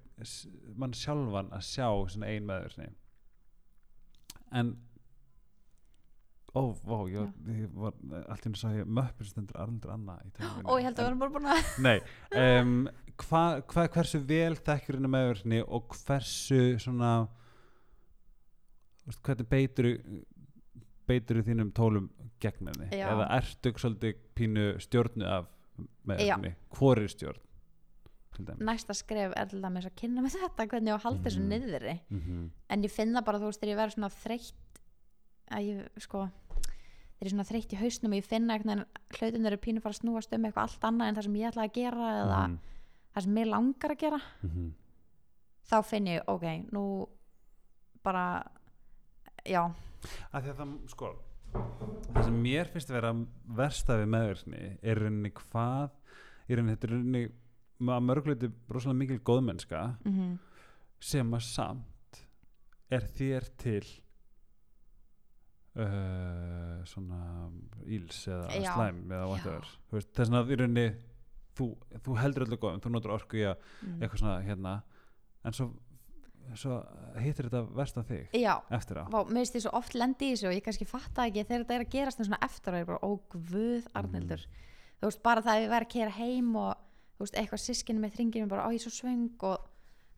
[0.76, 2.88] mann sjálfan að sjá svona ein meðvirkni.
[4.52, 4.76] En
[6.54, 7.94] ó, vá, ég, ég var
[8.28, 10.64] allt í ég möppur stendur Arnaldur Anna í tölvunni.
[10.66, 11.98] og ég held að við erum bara búin að Nei,
[12.42, 12.72] um,
[13.28, 17.12] hva, hva, hversu vel þekkir henni meðverkni og hversu svona
[19.24, 19.88] hvernig beitur
[21.10, 22.08] beitur þínum tólum
[22.42, 23.08] gegn henni Já.
[23.12, 25.48] eða ertu svolítið pínu stjórnu af
[26.06, 26.34] með Já.
[26.36, 27.40] henni hvori stjórn
[28.64, 31.40] næsta skref er til dæmis að kynna með þetta hvernig ég á að halda þessu
[31.42, 31.50] Mhm.
[31.50, 34.80] niðri mm en ég finna bara þú veist þegar ég verður svona þreytt
[35.50, 38.84] að ég sko þegar ég er svona þreytt í hausnum og ég finna veginn
[39.18, 41.64] hlutin eru pínu fara að snúast um eitthvað allt annað en það sem ég ætla
[41.66, 42.58] að gera eða Mhm.
[43.14, 44.20] Það sem mér langar að gera
[45.70, 46.84] þá finn ég ok, nú
[48.04, 48.24] bara
[49.44, 49.64] já,
[50.32, 51.12] að því að það sko
[52.10, 53.14] það sem mér finnst að vera
[53.60, 55.96] versta við meðverkni er í rauninni hvað
[56.50, 57.24] í rauninni þetta er í rauninni
[57.80, 60.38] að mörgleiti rosalega mikil góðmennska mm
[61.00, 62.20] sem að samt
[62.92, 63.84] er þér til
[65.80, 67.20] uh, svona
[67.88, 68.72] íls eða Já.
[68.74, 69.70] slæm eða whatever.
[69.88, 70.86] Þú veist, þess að í rauninni
[71.58, 71.68] þú,
[72.04, 74.00] þú heldur öllu góðum, þú notur orku í að mm.
[74.00, 74.74] eitthvað svona hérna
[75.46, 75.68] en svo,
[76.58, 76.80] svo
[77.20, 78.54] hittir þetta verst að þig já.
[78.76, 79.04] eftir á.
[79.10, 81.76] Mér finnst því svo oft lendi í þessu og ég kannski fatta ekki þegar þetta
[81.78, 84.46] er að gerast svona eftir og ég er bara, ó guð Arnildur
[85.00, 86.72] þú veist, bara það að ég verð að kera heim og
[87.16, 89.68] þú veist, eitthvað sískinu með þringinu bara, ó ég er svo svöng og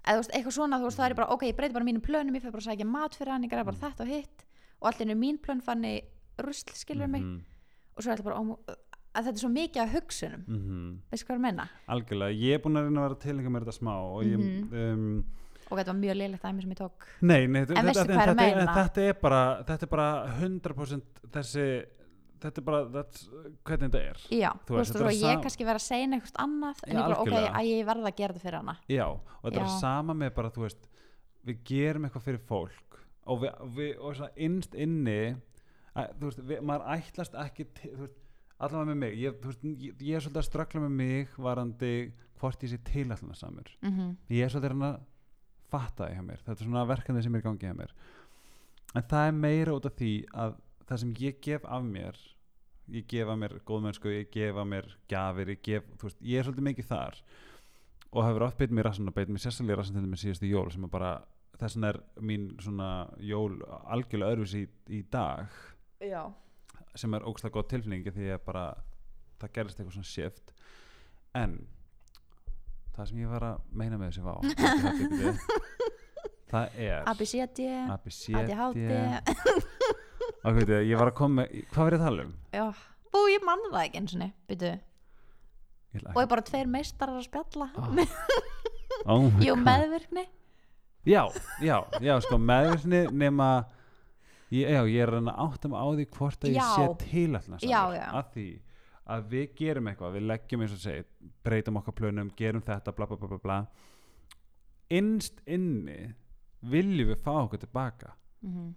[0.03, 2.03] eða veist, eitthvað svona, þú veist, það er ég bara, ok, ég breyti bara mínum
[2.03, 4.47] plönum, ég fyrir bara að sækja mat fyrir hann, ég græði bara þetta og hitt
[4.83, 5.95] og allir mín plön fann í
[6.43, 7.23] rusl, skilur mig.
[7.23, 7.45] Mhm,
[7.95, 8.77] og svo er þetta bara, ó,
[9.15, 10.91] að þetta er svo mikið af hugsunum, mhm.
[11.13, 13.65] veistu hvað ég menna algjörlega, ég er búin að reyna að vera að tilhenga mér
[13.67, 14.75] þetta smá og ég Mhm.
[14.83, 15.25] um,
[15.73, 17.05] og þetta var mjög liðlegt dæmi sem ég tók.
[17.23, 21.03] Nei, nei þetta, þetta, er að þetta, er- þetta er bara þetta er bara 100%
[21.33, 21.67] þessi
[22.43, 22.85] þetta er bara
[23.65, 24.19] hvernig þetta er.
[24.35, 26.83] Já, Þú veist, veist, er og að ég sam- kannski verið að segja eitthvað annað
[26.87, 28.77] en ég bara, ok, að ég verða að gera þetta fyrir hana.
[28.89, 29.79] Já, og þetta er Já.
[29.81, 30.89] sama með bara þú veist
[31.47, 35.37] við gerum eitthvað fyrir fólk og við, við og svona innst inni
[35.97, 38.19] að, þú veist, við, maður ætlast ekki til, þú veist,
[38.63, 39.17] allavega með mig.
[39.21, 41.93] Ég, veist, ég, ég er svolítið að strakla með mig varandi
[42.41, 45.01] hvort ég sé tilætlana samur mm ég er svolítið að að
[45.73, 46.43] fatta það hjá mér.
[46.45, 47.95] Þetta er svona verkefni sem er í gangi hjá mér.
[48.95, 50.57] En það er meira út af því að
[50.87, 52.19] það sem ég gef af mér
[52.93, 56.45] ég gef af mér góðmennsku ég gef af mér gjafir ég, gef, veist, ég er
[56.45, 57.21] svolítið mikið þar
[58.13, 60.71] og hefur oft beitt mér rassan og beitt mér sérstaklega rassan til með síðustu jól
[60.75, 61.13] sem er bara
[61.61, 62.91] þess vegna er mín svona
[63.23, 63.55] jól
[63.87, 65.53] algjörlega öðruvis í, í dag.
[66.03, 66.27] Já,
[66.99, 68.65] sem er ógslag góð tilfinningi því að bara
[69.41, 70.47] það gerist eitthvað svona shift.
[71.39, 71.51] En
[72.97, 74.35] það sem ég var að meina með þessi vá
[76.53, 76.99] það er
[80.43, 82.33] og veit ég, ég var að koma hvað var ég að tala um?
[82.53, 82.67] já,
[83.17, 84.29] og ég manna það ekki eins og ætla
[86.13, 87.67] og ég bara tveir meistarar að spjalla.
[87.77, 87.83] Ah.
[89.13, 90.25] oh my ég og meðvirkni.
[91.09, 91.25] Já,
[91.61, 93.49] já, já, sko meðvirkni nema
[94.53, 96.69] ég, já, ég er að átta mig á því hvort að ég Já.
[96.77, 98.07] sé tilætlna Já, já.
[98.21, 98.47] að því
[99.13, 103.09] að við gerum eitthvað, við leggjum eins og segi breytum okkar plönum, gerum þetta bla
[103.11, 103.59] bla bla bla bla
[104.93, 106.13] innst inni
[106.73, 108.15] viljum við fá okkur tilbaka
[108.47, 108.73] mm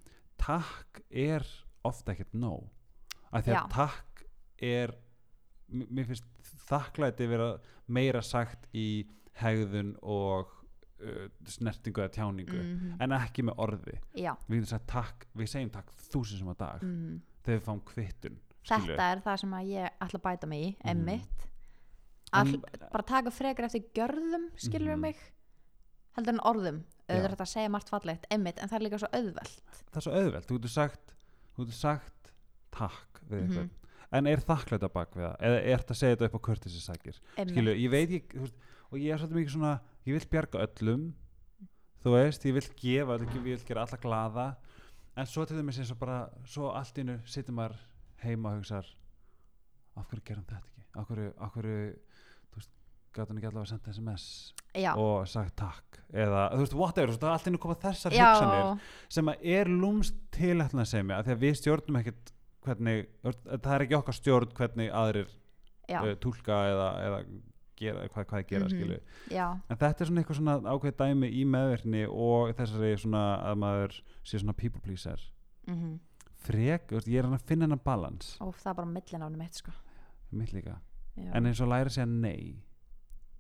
[0.45, 1.45] takk er
[1.88, 2.65] ofta ekkert nóg
[3.32, 3.61] af því að Já.
[3.71, 4.23] takk
[4.67, 4.91] er
[5.71, 6.26] mér finnst
[6.67, 7.47] þakklæti vera
[7.88, 9.05] meira sagt í
[9.39, 10.51] hegðun og
[11.01, 12.97] uh, snertingu eða tjáningu -hmm.
[13.03, 13.99] en ekki með orði.
[14.15, 17.21] Já, við, getum sagt takk, við segjum takk þúsinsum á dag mm.
[17.43, 20.69] þegar við fáum kvittun þetta er það sem að ég ætla að bæta mig í
[20.71, 20.89] Mhm.
[20.89, 21.47] emmitt
[22.33, 22.57] All,
[22.91, 24.99] bara taka frekar eftir gjörðum skilur Mhm.
[25.01, 25.15] mig
[26.17, 26.83] heldur en orðum.
[27.07, 29.61] Auðvitað að segja margt fallegt emmitt en það er líka svo auðvelt.
[29.91, 31.13] Það er svo auðvelt, þú getur sagt
[31.55, 32.33] þú getur sagt
[32.71, 33.51] takk við Mhm.
[33.51, 33.69] eitthvað
[34.11, 35.35] en er þakklæta bak við það?
[35.39, 38.53] Eða er þetta að segja þetta upp á kurtisi sækir skilu, emmitt ég veit veist,
[38.91, 41.10] og ég er svolítið mikið svona ég vil bjarga öllum
[42.06, 44.47] þú veist, ég vil gefa ég vil gera alla glaða.
[45.16, 47.80] En svo til dæmis eins og bara svo allt innu situr maður
[48.22, 48.88] heima og hugsar
[49.95, 50.84] af hverju gerum þetta ekki?
[50.95, 51.80] Af hverju, af hverju
[52.51, 52.72] þú veist,
[53.16, 54.26] gæti hann ekki allavega að senda sms
[54.76, 56.01] já, og sagt takk?
[56.12, 59.72] Eða þú veist, whatever, þú veist, allt innu koma þessar já, hugsanir sem að er
[59.72, 62.32] lúmst tilætlan að segja mig að því að við stjórnum ekkert
[62.66, 67.20] hvernig, það er ekki okkar stjórn hvernig aðrir uh, túlka eða, eða
[67.78, 68.73] gera, hvað, hvað gera Mhm.
[68.73, 68.99] skilu
[69.32, 73.55] já, en þetta er svona eitthvað svona ákveð dæmi í meðverkni og þessari svona að
[73.57, 75.19] maður sé svona people pleaser.
[75.67, 75.99] Mm
[76.45, 79.38] frek, þú veist, ég er hann að finna hennar balans og það er bara millináni
[79.38, 79.71] mitt sko.
[80.32, 80.76] Mitt líka,
[81.17, 81.32] já.
[81.34, 82.61] en eins og læra að segja nei.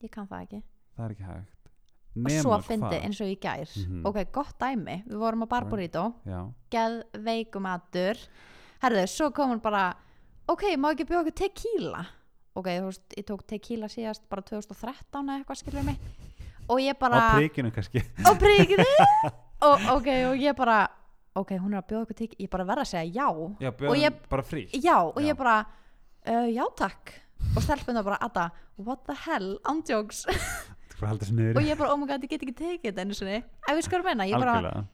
[0.01, 0.63] Ég kann það ekki.
[0.97, 1.51] Það er ekki hægt.
[2.15, 3.67] Og svo fyndi eins og í gær.
[3.77, 4.05] Mhm.
[4.05, 8.17] ok, gott dæmi, við vorum á Barburito já, geðveikum aður
[8.81, 9.93] herðu, svo kom hann bara
[10.47, 12.05] ok, má ekki bjóða okkur tequila
[12.55, 15.97] ok, þú veist, ég tók tequila síðast bara 2013 eða eitthvað skilur mig.
[16.71, 18.01] Og ég bara á príkinu kannski.
[18.25, 18.85] Á príkinu
[19.67, 20.79] og ok, og ég bara
[21.35, 23.27] ok, hún er að bjóða okkur tequila, ég bara verða að segja já.
[23.67, 25.27] Já, Og ég- bara frí já, og Já.
[25.29, 25.57] ég bara
[26.27, 27.13] uh, já takk.
[27.55, 28.45] Og stelpun það bara, Adda,
[28.81, 29.59] what the hell?
[29.69, 30.23] Andjóks,
[31.59, 33.83] og ég bara, oh my god, ég get ekki tekið þetta einu sinni, ef við
[33.85, 34.85] skorum menna, ég bara algjörlega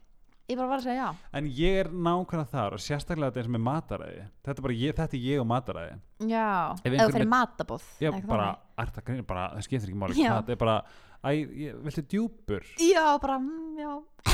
[0.50, 3.50] ég bara var að segja já en ég er nákvæmlega þar og sérstaklega þetta eins
[3.52, 5.94] og með mataræði þetta er bara ég, þetta er ég og mataræði
[6.32, 8.82] já, Ef ef einhver þú fyrir með- matabóð ég eitthvað bara, þannig.
[8.82, 10.28] er það greinir bara, það skiptir ekki máli Já.
[10.32, 10.76] hvað, þetta er bara,
[11.22, 11.30] æ,
[11.62, 13.92] ég, viltu djúpur já, bara, mm, já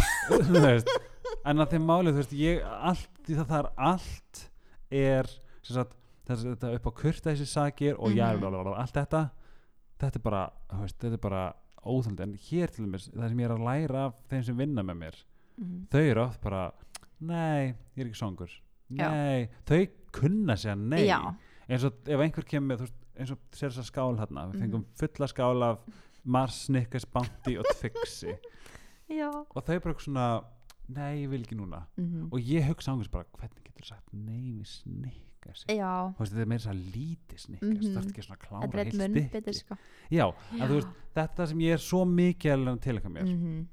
[0.47, 0.89] þú veist,
[1.45, 4.43] en að þeim máli þú veist, ég, allt, því það, það er allt
[4.91, 5.31] er,
[5.61, 5.93] sem sagt
[6.27, 8.39] þess, þetta upp á kurta þessi sakir og já, Mhm.
[8.41, 9.21] blablabla, allt þetta
[9.99, 10.41] þetta er bara,
[10.71, 11.45] þú veist, þetta er bara
[11.87, 14.83] óþaldi, en hér til dæmis, það sem ég er að læra af þeim sem vinna
[14.83, 15.15] með mér
[15.57, 15.87] Mhm.
[15.91, 16.71] þau eru oft bara,
[17.21, 18.49] nei ég er ekki songur,
[18.91, 19.09] Já.
[19.11, 19.49] nei.
[19.65, 21.05] Þau kunna segja nei.
[21.07, 21.35] Já,
[21.69, 24.61] eins og ef einhver kemur veist, eins og sér þess að skál hérna, við Mhm.
[24.61, 25.79] fengum fulla skál af
[26.25, 28.37] Mars, Snickers, Bounty og Twixi
[29.09, 29.31] já.
[29.55, 30.43] Og þau bara svona
[30.89, 31.85] nei, ég vil ekki núna.
[31.97, 32.29] Mhm.
[32.31, 35.65] og ég hugsa ángus bara, hvernig getur þú sagt nei við Snickers?
[35.67, 37.85] Já, þetta er meira svo lítið Snickers.
[37.87, 37.95] Mhm.
[37.95, 39.77] það er ekki svona klára heilt stykki sko.
[40.11, 40.33] Já,
[41.15, 43.23] þetta sem ég er svo mikið að tilhaka mér.
[43.25, 43.67] Mhm.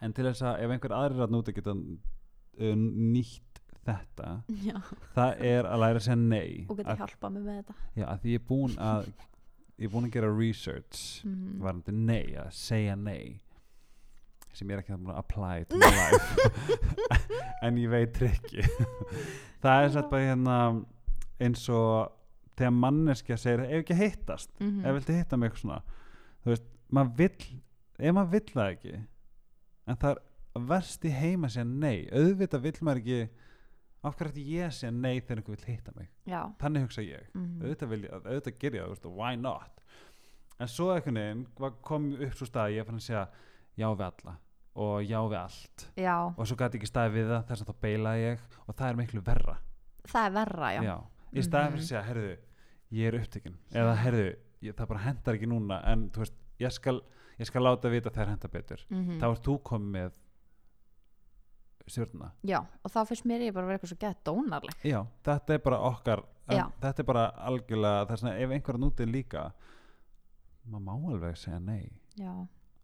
[0.00, 4.30] En til þess að ef einhver aðrir að núti geta uh, nýtt þetta
[4.68, 4.76] já,
[5.16, 6.66] það er að læra að segja nei.
[6.68, 7.74] Og geta að, hjálpað mér með þetta.
[8.00, 9.06] Já, að því ég er búin að
[9.80, 11.54] ég er búin að gera research Mhm.
[11.64, 13.40] varandi nei, að segja nei
[14.52, 16.26] sem ég er ekki búin að apply to my life.
[17.64, 18.64] En ég veit trikki
[19.62, 20.56] það er satt bara hérna
[21.40, 22.10] eins og
[22.60, 24.50] þegar manneskja segir ef ekki að hittast?
[24.60, 24.84] Mhm.
[24.84, 25.80] ef viltu hitta mig eitthvað svona?
[26.44, 27.46] Þú veist, maður vill
[28.00, 28.94] ef maður vill það ekki
[29.86, 32.08] en það er verst í heima að segja nei.
[32.12, 33.20] Auðvitað vill maður ekki
[34.02, 36.08] af hverju ætti ég að segja nei þegar einhver vill hitta mig?
[36.26, 37.26] Já, þannig hugsa ég.
[37.34, 37.62] Mhm.
[37.62, 39.80] auðvitað, vil ég, auðvitað ger ég það, why not?
[40.60, 41.46] En svo einhvern veginn
[41.82, 43.28] kom upp svo stað að ég fann að segja
[43.80, 44.36] já við alla.
[44.80, 45.86] Og já við allt.
[45.96, 48.44] Já, og svo gæti ekki staðið við það þess að þá beilaði ég.
[48.68, 49.56] Og það er miklu verra.
[50.10, 50.96] Það er verra, já,
[51.32, 51.80] í staðið fyrir Mhm.
[51.80, 52.36] að segja, herðu
[52.92, 55.80] ég er upptekinn, eða herðu ég, það bara hendar ekki núna.
[55.86, 57.00] En þú veist, ég skal,
[57.40, 58.84] ég skal láta vita þegar hendar betur.
[58.90, 59.20] Mhm.
[59.20, 60.18] þá ert þú komið með
[61.90, 64.86] stjórna já og þá finnst mér ég bara að vera eitthvað svo gett dónarleg.
[64.86, 68.82] Já, þetta er bara okkar en þetta er bara algjörlega það er svona, ef einhverja
[68.84, 69.44] núti líka
[70.70, 71.88] maður má alveg segja nei.
[72.18, 72.32] Já,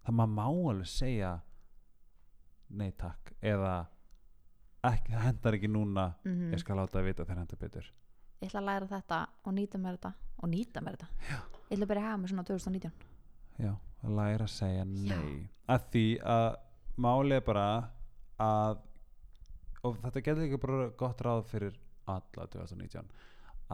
[0.07, 1.33] það maður má alveg segja
[2.69, 3.75] nei takk eða
[4.87, 6.55] ekki, það hendar ekki núna mhm.
[6.55, 7.93] ég skal láta það vita þegar hendar betur.
[8.37, 11.13] Ég ætla að læra þetta og nýta mér þetta og nýta mér þetta.
[11.31, 11.39] Já.
[11.71, 13.16] ég ætla að byrja að hafa mig svona 2019
[13.59, 15.21] já, að læra að segja Já.
[15.21, 16.05] nei að því
[16.35, 16.49] að
[17.07, 17.67] málið er bara
[18.43, 18.83] að
[19.87, 21.81] og þetta getur ekki bara gott ráð fyrir
[22.11, 23.11] alla 2019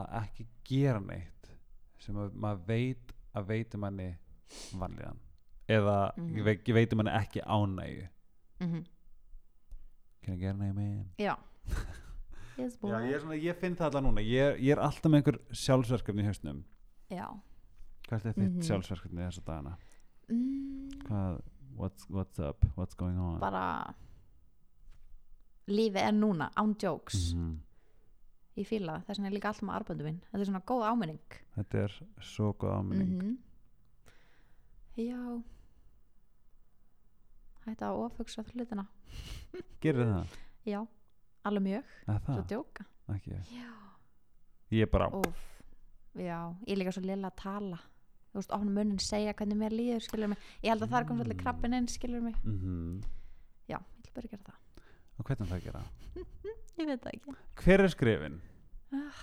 [0.01, 1.51] að ekki gera neitt
[2.01, 4.09] sem að maður veit að veitum manni
[4.77, 5.21] vanlíðan
[5.73, 6.41] eða mm.
[6.45, 8.09] veit, veitum manni ekki ánægju
[8.63, 8.83] mm
[10.23, 11.35] can I get an amen já
[12.57, 12.77] yes.
[12.81, 16.23] Já, ég, svona, ég finn það alltaf núna ég ég er alltaf með einhver sjálfsverkefni
[16.23, 16.61] í hausnum
[17.11, 17.27] já.
[18.09, 18.61] Hvert er þitt Mhm.
[18.67, 19.77] sjálfsverkefni þessa dagana?
[20.29, 21.41] Mm, Hvað,
[21.75, 22.65] what's, what's up?
[22.77, 23.39] What's going on?
[23.39, 23.93] bara
[25.67, 27.33] lífið er núna án jokes.
[27.33, 27.57] Mhm.
[28.57, 30.83] ég fíla það, þess vegna er líka alltaf með arböndu minn þetta er svona góð
[30.91, 31.19] áminning.
[31.57, 33.23] Þetta er svo góð áminning.
[33.23, 33.37] Mhm.
[34.97, 35.43] já.
[37.65, 38.85] Hætta að ofugsa hlutina.
[39.81, 40.27] Gerir það?
[40.65, 40.87] já,
[41.45, 41.83] alveg mjög,
[42.25, 42.85] svo djóka.
[43.09, 43.71] Ekki já,
[44.71, 45.41] Ég er bara Úf,
[46.15, 47.79] já, ég líka svo lilla að tala
[48.33, 51.07] þú veist, opna munnin segja hvernig mér líður skilur mig, ég held að það er
[51.11, 51.37] komið Mm.
[51.43, 53.01] krabbin inn skilur mig, mm
[53.69, 54.59] já, ég ætla bara gera það
[55.19, 55.83] Og hvernig það að gera?
[56.79, 58.39] ég veit það ekki Hver er skrifin?
[58.93, 59.19] Ah.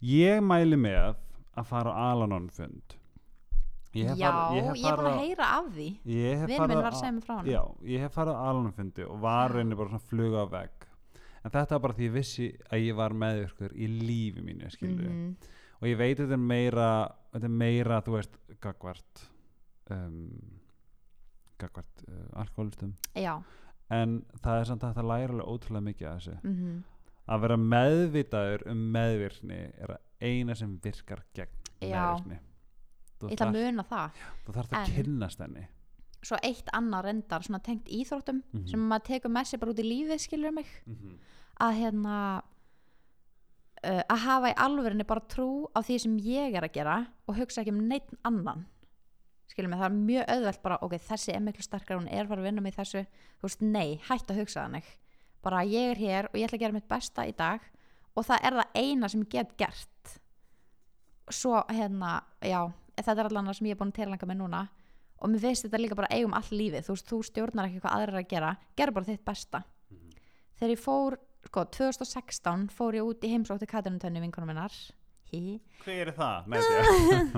[0.00, 1.16] Ég mæli með
[1.56, 2.96] að fara á Alanon fund
[3.96, 6.82] Ég hef já, ég búin farið að heyra af því Ég hef vinn farið minn
[6.84, 7.62] var að segja mig frá hann Já,
[7.92, 10.86] ég hef farið á alunfundi og var reyni bara svona fluga á vegg
[11.46, 15.06] en þetta var bara því ég vissi að ég var meðvirkur í lífi mínu, skilur
[15.06, 15.36] Mhm.
[15.80, 16.88] Og ég veit þetta er meira
[17.32, 19.26] þetta er meira, þú veist, gagvart
[19.90, 20.20] um,
[21.60, 23.34] gagvart uh, alkoholistum já,
[23.90, 26.36] en það er samt að það læra alveg ótrúlega mikið af þessu.
[26.42, 26.74] Mhm,
[27.26, 32.02] að vera meðvitaður um meðvirkni er að eina sem virkar gegn Já.
[32.16, 32.38] meðvirkni.
[33.16, 34.20] Þú ég ætla að muna það.
[34.46, 35.66] Þú þarft að En- kynnast henni.
[36.26, 38.66] svo eitt annað reyndar, svona tengt íþróttum Mhm.
[38.66, 41.16] sem maður tekur með sér bara út í lífið skilur mig, mm -hmm.
[41.60, 42.42] að hérna
[43.86, 47.38] uh, að hafa í alvörinni bara trú á því sem ég er að gera og
[47.38, 48.66] hugsa ekki um neitt annan.
[49.46, 52.42] Skilur mig, það er mjög auðvelt bara ok, þessi er miklu sterkar, hún er bara
[52.42, 53.04] að vinna mig þessu.
[53.38, 54.88] Þú veist, nei, hætt að hugsa þannig.
[55.46, 57.62] Bara ég er hér og ég ætla að gera mitt besta í dag
[58.16, 60.16] og það er það eina sem ég get gert.
[61.30, 62.60] Svo hérna, já
[62.96, 64.66] þetta er allan það sem ég er búin að tilanga með núna
[65.16, 66.84] og mér finnst þetta líka bara eigum all lífið.
[66.86, 69.62] Þú veist, þú stjórnar ekki hvað aðrir eru að gera gerð bara þitt besta.
[70.56, 74.72] Þegar ég fór, sko, 2016 fór ég út í heimsótti Katrinutönni vinkonum minnar
[75.84, 76.46] hver er það?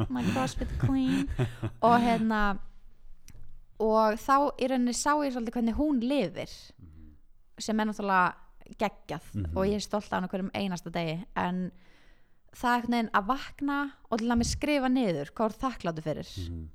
[0.14, 1.28] My crossfit queen
[1.82, 2.42] og hérna
[3.80, 6.52] og þá í rauninni sá ég svolítið hvernig hún lifir
[7.58, 8.34] sem er náttúrulega
[8.78, 9.56] geggjað Mhm.
[9.56, 11.70] og ég er stolt af hann hverjum einasta degi en
[12.52, 13.78] það er veginn að vakna
[14.10, 16.68] og til að mig skrifa niður hvað þú þakkláttu fyrir Mhm.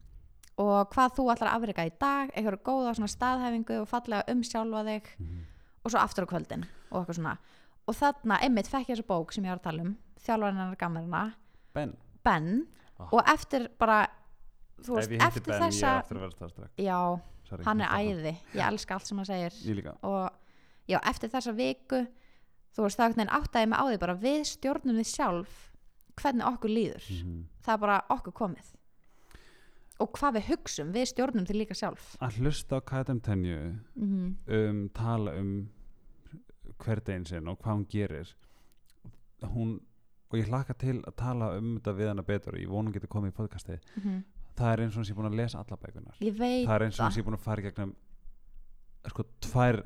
[0.58, 4.84] og hvað þú ætlar að afrika í dag eitthvað góða staðhæfingu og fallega um sjálfa
[4.90, 5.40] þig Mhm.
[5.84, 7.38] Og svo aftur á kvöldin og eitthvað svona.
[7.88, 10.80] Og þarna, einmitt fekk ég þessa bók sem ég var að tala um þjálfarinn hennar
[10.80, 11.24] gamarina
[11.74, 12.68] Ben, Ben.
[13.00, 13.10] Ah.
[13.12, 14.08] og eftir bara
[14.80, 17.00] þú veist, ég eftir Ben þessa ég eftir að já,
[17.50, 18.36] Sorry, hann er ég æði.
[18.54, 19.58] Ég elska allt sem hann segir.
[19.68, 20.30] Ég og
[20.88, 22.06] já, eftir þessa viku
[22.74, 25.58] þú veist, það er einhvern veginn áttæði mig á því bara við stjórnum við sjálf
[26.22, 27.10] hvernig okkur líður.
[27.10, 27.44] Mhm.
[27.66, 28.72] það er bara okkur komið
[30.04, 32.14] og hvað við hugsum, við stjórnum því líka sjálf.
[32.24, 33.60] Að hlusta á Katem Tenju
[33.95, 35.54] mm um tala um
[36.84, 38.36] hverdegin sinn og hvað hún gerir.
[39.43, 39.74] Hún
[40.34, 43.34] og ég hlakka til að tala um þetta við hana betur ég hún getur komið
[43.34, 43.80] í podcastið.
[43.95, 44.24] -hmm.
[44.58, 46.34] það er eins og hún sé búin að lesa alla bækunar ég
[46.68, 47.16] það er eins og hún það.
[47.16, 47.95] sé búin að fara í gegnum
[49.08, 49.84] sko tvær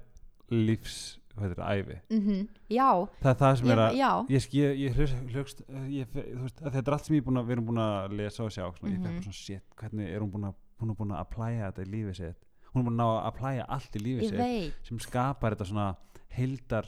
[0.52, 2.90] lífs hvað er þetta, æfi mm já,
[3.22, 3.94] það er það sem er að
[4.30, 8.44] ég, ég, ég að þetta er allt sem er að, við erum búin að lesa
[8.44, 9.24] og sjá, svona, ég fekk Mhm.
[9.24, 12.16] svona shit, hvernig er hún búin að, hún er búin að applæja þetta í lífið
[12.22, 12.46] sitt?
[12.74, 15.96] Hún er búin að ná að applæja allt í lífið sitt sem skapar þetta svona
[16.30, 16.86] heildar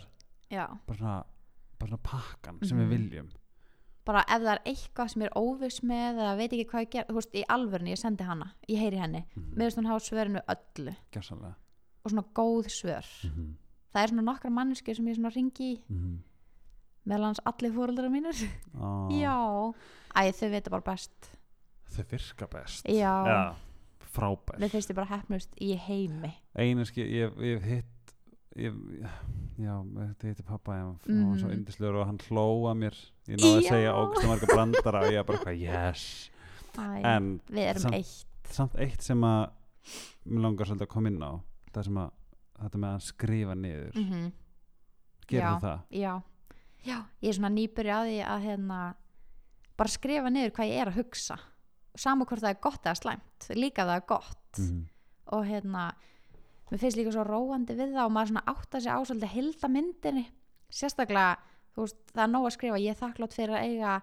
[0.49, 1.23] bara svona,
[1.79, 2.89] bara svona pakkan sem við Mhm.
[2.95, 3.29] viljum.
[4.05, 6.89] Bara ef það er eitthvað sem ég er óviss með eða veit ekki hvað ég
[6.89, 9.25] ger, þú veist, í alvörni ég sendi hana, ég heyri henni.
[9.37, 10.95] Mm mér finnst hún hafa svörinu öllu.
[11.11, 11.55] Gjörsamlega.
[12.05, 13.05] Og svona góð svör.
[13.35, 13.55] Mm
[13.93, 15.81] það er svona nokkra manneskir sem ég svona ringi í.
[15.89, 16.17] -hmm.
[17.05, 18.35] meðal hans allir fóreldra mínir.
[19.09, 19.73] Já,
[20.15, 21.11] æ þau veit bara best.
[21.89, 22.85] Þau virka best.
[22.85, 23.55] Já, Já,
[24.13, 26.33] frábær mér finnst ég bara hefnust í heimi.
[26.55, 27.85] Einu skil, ég hef hitt
[28.55, 28.73] ég,
[29.59, 31.57] já, þetta hitti pappa en hann var svo Mhm.
[31.57, 32.93] yndislegur og hann hlóa mér.
[33.27, 33.69] Ég náði að Já.
[33.69, 36.29] segja ógstu marga brandara og ég bara hvað, yes.
[36.77, 38.25] Æ, en við erum samt- eitt.
[38.51, 39.49] samt eitt sem að
[40.27, 41.41] mér langar svolítið að koma inn á
[41.73, 42.11] það sem að
[42.64, 43.95] þetta með að skrifa niður.
[43.95, 44.30] Mm mm
[45.30, 45.60] gerir Já.
[45.62, 45.82] það?
[45.93, 46.14] já,
[46.89, 48.78] já, ég er svona nýbyrja á því að hérna
[49.78, 51.38] bara skrifa niður hvað ég er að hugsa.
[51.95, 54.57] Saman hvort það er gott eða slæmt líka það er gott.
[54.57, 54.88] Mm
[55.30, 55.91] og hérna
[56.72, 59.70] mér finnst líka svo róandi við það og maður svona átta sig á svolítið hilda
[59.70, 60.24] myndinni
[60.74, 61.36] sérstaklega,
[61.76, 63.93] þú veist, það er nóg að skrifa ég er þakklátt fyrir að eiga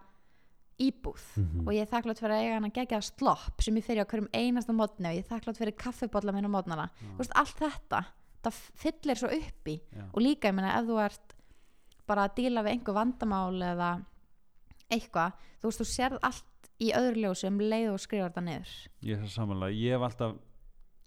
[0.76, 1.22] íbúð.
[1.40, 1.66] Mhm.
[1.66, 4.10] og ég er þakklátt fyrir að eiga hann að gegja slopp sem ég fyrir á
[4.10, 7.56] hverjum einasta mótni og ég er þakklátt fyrir kaffibólla minn á mótnana þú veist, allt
[7.62, 8.04] þetta,
[8.46, 9.76] það fyllir svo upp í.
[9.92, 10.04] Já.
[10.12, 11.36] og líka, ég meina, ef þú ert
[12.06, 13.90] bara að díla við einhver vandamál eða
[14.92, 18.74] eitthvað, þú veist, þú sérð allt í öðru ljósi um leið og skrifar þetta niður.
[19.02, 20.36] Ég er það samanlega, ég hef alltaf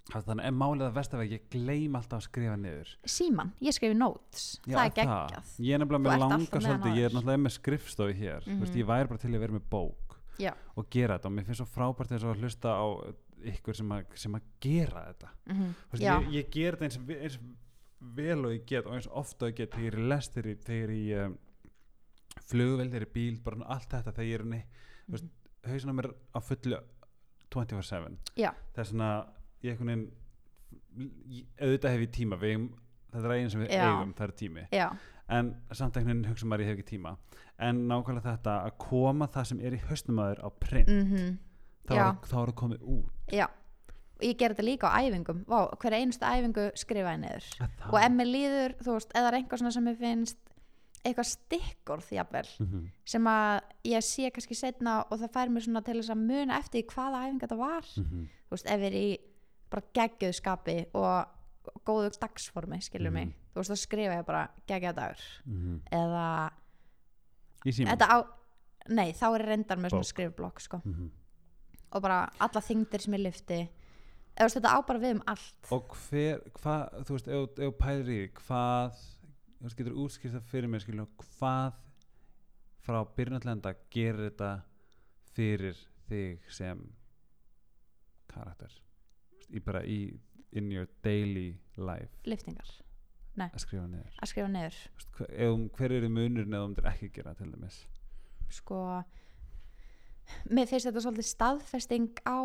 [0.09, 2.93] þannig en málið að versta vegi ég gleym alltaf að skrifa niður.
[3.05, 4.47] Síman, ég skrifi notes.
[4.65, 5.51] Já, það er geggjað.
[5.67, 8.47] Ég er nefnilega með langa svolítið, ég er náttúrulega með skrifstofi hér.
[8.47, 8.75] Mm Mhm.
[8.81, 10.53] ég væri bara til að vera með bók Já.
[10.75, 12.85] og gera þetta og mér finnst svo frábært þess að hlusta á
[13.45, 16.19] ykkur sem að, sem að gera þetta mm veist, Já.
[16.21, 17.39] ég, ég ger þetta eins, eins
[18.15, 20.33] vel og ég get og eins ofta og ég get þegar ég er í lest,
[20.33, 21.37] þegar ég- er í um,
[22.49, 24.63] flugvel, þegar ég er í bíl bara allt þetta þegar ég er inn
[25.09, 25.29] Mhm.
[25.65, 26.79] í hausinn á mér á fullu
[27.49, 28.51] 24-7 Já.
[28.73, 29.09] það er svona
[29.63, 30.11] ég einhvern veginn
[31.59, 32.73] auðvitað hef ég tíma við, eigum-
[33.11, 33.83] þetta er einn sem við Já.
[33.89, 34.87] eigum, það er tími Já,
[35.29, 37.17] en samt einhvern veginn hugsa maður ég hef ekki tíma
[37.59, 41.37] en nákvæmlega þetta að koma það sem er í hausnum aður á print mm þá,
[41.95, 42.09] Já.
[42.09, 43.47] er, þá er það komið út já
[44.19, 47.89] og ég ger þetta líka á æfingum Vá, hver einustu æfingu skrifa ég niður það,
[47.93, 50.37] og ef mér líður, þú veist, eða er einhver svona sem mér finnst
[51.05, 52.87] eitthvað stikkorð jafnvel, Mhm.
[53.05, 56.57] sem að ég sé kannski setna og það fær mér svona til þess að muna
[56.59, 58.27] eftir hvaða æfinga þetta var Mhm.
[58.27, 59.17] þú veist, ef ég er í
[59.69, 61.25] bara geggjöðu skapi og
[61.85, 63.33] góðu dagsformi, skilur mig Mhm.
[63.53, 65.81] þú veist, þá skrifa ég bara geggjöðu dagur Mhm.
[65.91, 66.51] eða,
[67.65, 68.25] í síma á
[68.89, 70.81] nei, þá er ég reyndar með svona skrifblokk sko.
[71.89, 73.59] Og bara alla þingdir sem ég lifti
[74.39, 75.69] eða þetta á bara við um allt.
[75.75, 78.99] Og hver, hvað, þú veist, ef ef því, hvað
[79.59, 81.79] þú veist, getur útskýrt það fyrir mér skilur, hvað
[82.85, 84.51] frá byrjunallenda gerir þetta
[85.35, 86.85] fyrir þig sem
[88.31, 88.75] karakter?
[89.49, 89.99] Í bara í
[90.55, 92.09] in your daily life.
[92.25, 92.69] Liftingar,
[93.37, 94.15] að skrifa niður.
[94.17, 94.77] Að skrifa niður.
[94.85, 97.81] Þú veist, hver, ef, hver eru munurinn eða um þetta ekki gera til dæmis?
[98.49, 98.79] Sko
[100.49, 102.39] mér finnst þetta svolítið staðfesting á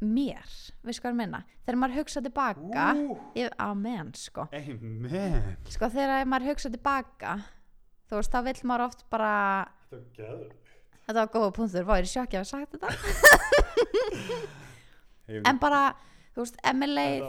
[0.00, 0.44] mér,
[0.84, 2.86] hvað ég menna þegar maður hugsa tilbaka
[3.38, 4.44] ég, amen, sko.
[4.52, 5.56] Amen.
[5.72, 7.38] Sko þegar maður hugsa tilbaka
[8.10, 9.32] þú veist, þá vill maður oft bara
[11.06, 12.88] þetta var góða punktur, hvað er sjokki að hafa sagt þetta.
[15.26, 15.80] En bara,
[16.36, 17.24] þú veist, leið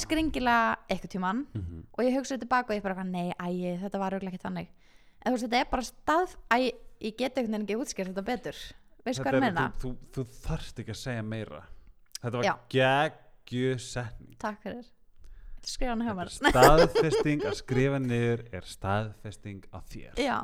[0.00, 1.82] skringilega eitthvað tíman Mhm.
[1.92, 4.68] og ég hugsa tilbaka og ég bara, nei, æ, þetta var auðvitað ekki þannig.
[5.26, 8.24] En þú veist, þetta er bara stað æ, ég get einhvern veginn ekki útskýrt þetta
[8.24, 8.56] betur
[9.08, 9.64] veist hvað ég menna?
[9.78, 11.64] þú, þú, þú þarft ekki að segja meira.
[12.18, 12.52] Þetta Já.
[12.52, 14.38] var geggju setning.
[14.42, 14.86] Takk fyrir.
[15.68, 16.30] Skrifa hann mér?
[16.54, 20.20] staðfesting að skrifa niður er staðfesting á þér.
[20.22, 20.36] Já,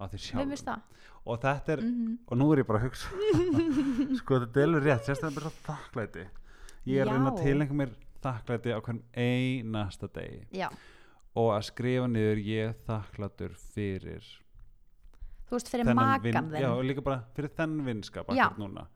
[0.00, 0.86] á þér sjálfum.
[1.24, 3.12] og þetta er, mm og nú er ég bara að hugsa.
[4.20, 6.26] Sko þetta er alveg rétt sérstaklega bara þakklæti.
[6.90, 7.44] Ég er reyna að Já.
[7.48, 7.94] tilengja mér
[8.24, 10.42] þakklæti á hvern einasta degi.
[10.56, 10.68] Já,
[11.34, 14.26] og að skrifa niður ég er þakklætur fyrir
[15.48, 18.48] þú veist fyrir makan já, og þinn líka bara fyrir þennan vinskap Já.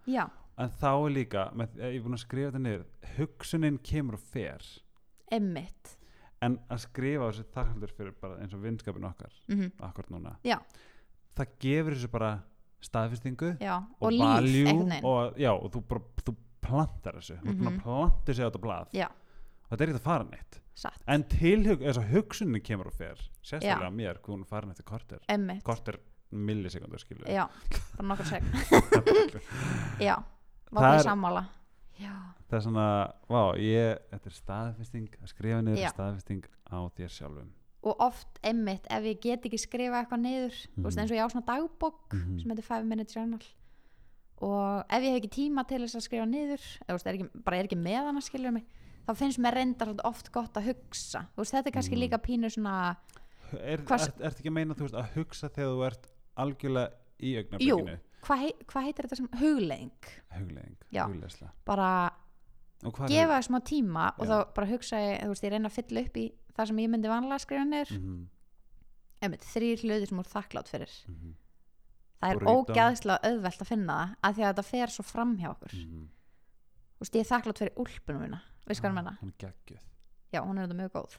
[0.07, 0.25] já,
[0.59, 2.85] en þá er líka, með, ég er búin að skrifa þetta niður
[3.19, 4.65] hugsunin kemur og fer.
[5.31, 5.95] Emmitt
[6.41, 9.55] en að skrifa þessi þakklætur fyrir bara eins og vinskapin okkar mm
[9.89, 10.59] akkurat núna Já.
[11.35, 12.31] það gefur þessu bara
[12.81, 13.57] staðfestingu
[14.01, 14.13] og, og,
[14.93, 15.05] veginn.
[15.05, 17.35] og, og þú, bara, þú plantar þessu.
[17.43, 17.67] Þú mm Mhm.
[17.69, 17.83] -hmm.
[17.83, 18.61] plantar þessu á þetta
[19.71, 20.61] og þetta er ekki að fara neitt.
[20.75, 21.25] Satt, en
[21.99, 25.19] að hugsunin kemur og fer sérstaklega mér, hún er farin eftir korter.
[25.65, 25.99] Korter
[26.31, 27.47] millisekundur skilur já,
[27.97, 28.43] bara nokkur seg
[30.09, 30.16] já,
[30.70, 31.45] var Það er- sammála.
[31.99, 32.12] Já,
[32.49, 32.83] það er svona,
[33.29, 37.49] vá, ég þetta er staðfesting, að skrifa niður er staðfesting á þér sjálfum.
[37.89, 41.01] Og oft emmitt ef ég get ekki skrifa eitthvað niður veist Mhm.
[41.03, 42.39] eins og ég á svona dagbók Mhm.
[42.41, 43.43] sem heitir 5 minute journal.
[44.41, 47.57] Og ef ég hef ekki tíma til þess að skrifa niður eða er ekki, bara
[47.59, 48.64] er ekki með hana skilur mig
[49.09, 51.26] þá finnst mér reyndar oft gott að hugsa.
[51.37, 52.03] Veist, þetta er kannski Mhm.
[52.05, 52.97] líka pínu svona
[53.59, 56.07] er, Hvers- ert, ekki að meina þú veist, að hugsa þegar þú ert
[56.45, 57.99] algjörlega í augnablikinu.
[58.26, 59.28] Hvað hei, hva heitir þetta sem
[60.91, 61.05] Já.
[61.07, 61.91] hugleðsla bara
[63.11, 64.30] gefa það smá tíma og Já.
[64.30, 66.93] þá bara hugsa ég, þú veist, ég reyna að fylla upp í það sem ég
[66.93, 67.93] myndi vanlega að skrifa niður.
[67.95, 68.24] Mm -hmm,
[69.22, 70.95] einmitt, þrýr hluti sem úr þakklátt fyrir.
[71.09, 71.34] Mm
[72.18, 75.51] það er ógæðslega auðvelt að finna það af því að þetta fer svo fram hjá
[75.51, 75.72] okkur.
[75.72, 76.09] -hmm.
[76.95, 78.41] þú veist, ég er þakklátt fyrir úlpunum mína.
[78.66, 79.18] Veist hvað ég menna?
[79.20, 79.84] hún er geggjöð
[80.32, 81.14] Já, hún er þetta mjög góð.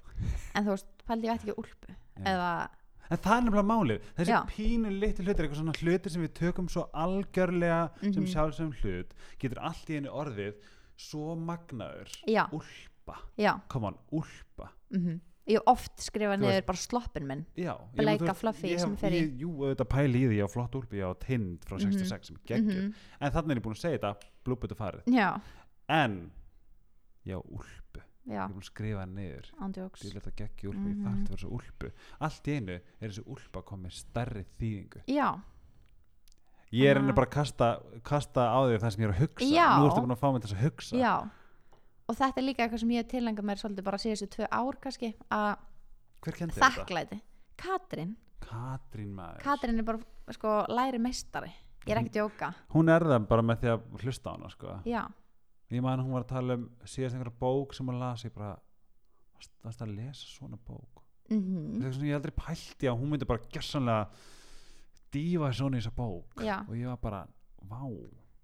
[0.53, 1.95] En þú veist, pældi ég veit ekki úlpu
[2.29, 2.69] eða,
[3.09, 4.41] En það er nefnilega málið, þessi Já.
[4.51, 8.27] pínu litlu hlutir, eitthvað svona hlutir sem við tökum svo algjörlega sem Mhm.
[8.33, 10.53] sjálfsögum hlut, getur allt í einu orðið
[10.95, 13.59] svo magnaður, já, úlpa, já.
[13.69, 14.69] Come on, úlpa.
[14.93, 17.45] mm ég hef oft skrifað niður bara sloppin minn.
[17.95, 19.39] Bleika ég sem fer í.
[19.39, 22.83] Jú, auðvitað pæli í því, á flott úlpi, á tind frá 66 sem er geggjöð,
[22.83, 22.93] Mhm.
[23.21, 25.41] en þannig er ég búin að segja þetta, blúbut og farið, já,
[25.89, 26.31] en,
[27.25, 30.87] já, úlpu, ég já, er búin að skrifa hann niður, ég vil þetta geggja úlpu,
[30.89, 31.05] ég Mhm.
[31.05, 35.01] þarf þetta verið svo úlpu, allt í einu er þessi úlpa komið stærri þýðingu.
[35.07, 35.39] já,
[36.71, 39.21] Ég er henni að- bara að kasta, kasta á því það sem ég er að
[39.23, 39.45] hugsa.
[39.49, 39.79] Já.
[39.79, 40.95] Nú ertu búin að fá mig til þess að hugsa.
[40.97, 41.29] Já.
[42.09, 44.73] Og þetta er líka eitthvað sem ég hef tilengað mér svolítið bara síðustu tvö ár
[44.79, 45.57] kannski að
[46.21, 47.21] þakklæti.
[47.57, 49.99] Katrín, Katrín Katrín er bara
[50.31, 51.51] sko læri meistari,
[51.87, 54.49] ég er ekki að djóka Hún er það bara með því að hlusta á hana
[54.49, 54.81] sko.
[54.85, 55.11] já,
[55.69, 58.33] Ég man að hún var að tala um síðast einhverja bók sem hún las Ég
[58.33, 58.55] bara,
[59.61, 61.03] það er að lesa svona bók?
[61.29, 61.75] Mhm.
[61.79, 64.07] Það er svona ég aldrei pælti að hún myndi bara gersanlega
[65.13, 66.41] dífa svona í þessa bók.
[66.45, 66.57] Já.
[66.67, 67.21] Og ég var bara,
[67.69, 67.83] vá,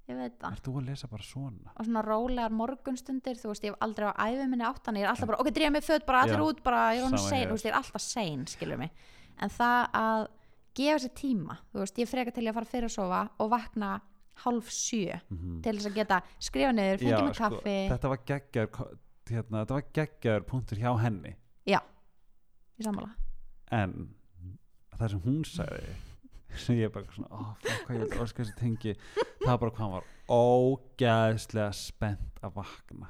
[0.06, 0.52] ég veit það.
[0.54, 1.72] Ert þú að lesa bara svona?
[1.76, 5.10] og svona rólegar morgunstundir þú veist, ég hef aldrei á æfi minni áttan ég er
[5.10, 7.66] alltaf bara, ok, drífa mig föt bara allir Já, út bara, ég er sein, veist,
[7.66, 8.92] ég er alltaf sein skilur mig,
[9.42, 10.28] en það að
[10.76, 13.50] gefa sér tíma, þú veist, ég freka til ég að fara fyrir að sofa og
[13.50, 14.02] vakna
[14.44, 17.78] hálf sjö Mm til þess að geta skrifa niður, fengið mig sko, kaffi.
[17.92, 18.68] þetta var geggjar
[19.30, 21.36] hérna, þetta var geggjar punktur hjá henni.
[21.66, 21.80] Já,
[22.78, 23.14] ég sammála.
[23.72, 23.96] En
[25.00, 25.96] það sem hún sagði
[26.66, 28.94] sem ég bara svona, fuck, hvað ég vil óska þessi tengi
[29.42, 30.06] það var bara hvað hann var
[30.36, 33.10] ógæðslega spennt að vakna.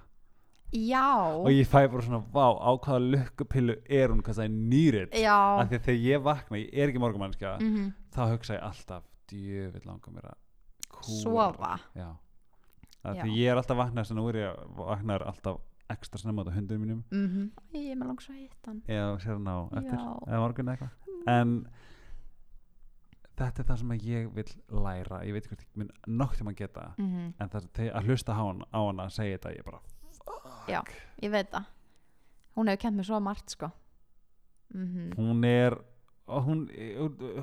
[0.75, 1.05] Já,
[1.39, 5.13] og ég fæ bara svona, vá, á hvaða lukkupillu er hún, hvað það er nýrit
[5.13, 9.03] af því að þegar ég vakna, ég er ekki morgumannskja mm þá hugsa ég alltaf,
[9.27, 10.37] djöfitt langar mér að
[11.09, 11.71] sofa.
[11.95, 12.09] Já.
[13.05, 13.21] af Já.
[13.23, 15.59] því ég er alltaf vaknað sem nú er ég vaknar alltaf
[15.93, 17.03] ekstra snemma á hundum mínum.
[17.11, 18.81] Mm ég er með langs að hitta hann.
[18.87, 20.13] Eða sér hann á eftir Já.
[20.27, 20.89] eða morgun eitthvað.
[21.27, 21.53] En
[23.35, 24.47] þetta er það sem ég vil
[24.85, 25.21] læra.
[25.27, 28.33] Ég veit hvort ég mun nokk til að geta mm en það er að hlusta
[28.33, 29.81] á hana, á hana að segja þetta ég bara
[30.67, 30.81] já,
[31.21, 31.65] ég veit það.
[32.55, 33.69] Hún hefur kent mér svo margt sko.
[34.73, 35.77] Mm hún er
[36.25, 36.65] og hún,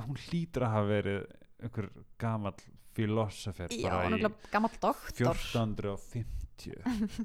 [0.07, 1.21] hún hlýtur að hafa verið
[1.63, 2.65] einhver gamall
[2.97, 5.37] filosofir já, bara í er gammal doktor.
[5.43, 6.83] 1450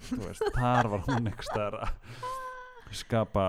[0.09, 1.89] þú veist, þar var hún einhver staðar að
[2.95, 3.47] skapa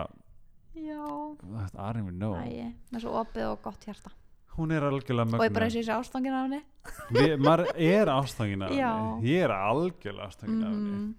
[0.75, 2.35] já, I don't even know.
[2.39, 4.13] Æ, með svo opið og gott hjarta.
[4.59, 7.37] Hún er algjörlega og ég bara og þessi ástangin af henni.
[7.39, 9.29] Maður er ástangin af henni.
[9.31, 10.97] Ég er algjörlega ástangin af henni.
[10.99, 11.15] Mhm.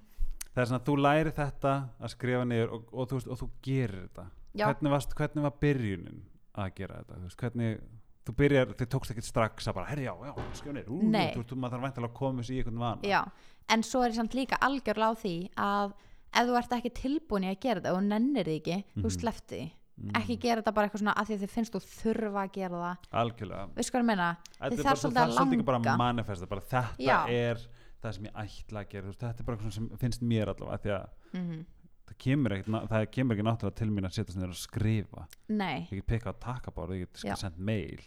[0.49, 3.39] það er svona að þú læri þetta að skrifa niður og, og, þú, veist, og
[3.39, 4.25] þú gerir þetta.
[4.59, 6.19] Hvernig, varst, hvernig var byrjunin
[6.59, 7.19] að gera þetta?
[7.23, 7.79] Veist, hvernig,
[8.27, 10.33] þú byrjar, þið tókst ekkert strax að bara, herri já, já,
[10.73, 11.31] niður Ú, Nei.
[11.33, 13.21] þú, maður þarf væntalega að koma þessu í einhvern vana já
[13.69, 15.93] en svo er ég samt líka algjörlega á því að
[16.33, 19.19] ef þú ert ekki tilbúin í að gera þetta og nennir því ekki, þú Mhm.
[19.19, 19.61] slefti
[19.99, 22.51] Mm, ekki gera þetta bara eitthvað svona að því að þið finnst þú þurfa að
[22.55, 25.65] gera það algjörlega veistu hvað ég meina, Þetta er þið þarf svolítið að svolítið ekki
[25.65, 27.17] bara langa manifesta bara þetta Já.
[27.27, 27.57] er
[27.99, 30.47] það sem ég ætla að gera þú veist, þetta er bara eitthvað sem finnst mér
[30.53, 31.65] allavega því að Mhm.
[32.09, 35.25] Það kemur ekki, það kemur ekki náttúrulega til mín að setja niður og skrifa.
[35.49, 38.01] Nei, ég get pikka á takkabáru, ég get sendt mail.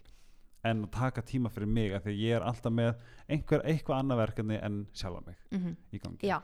[0.64, 2.92] En að taka tíma fyrir mig af því ég er alltaf með
[3.28, 6.26] einhver, eitthvað annað verkefni en sjálfa mig mm í gangi.
[6.28, 6.40] Já.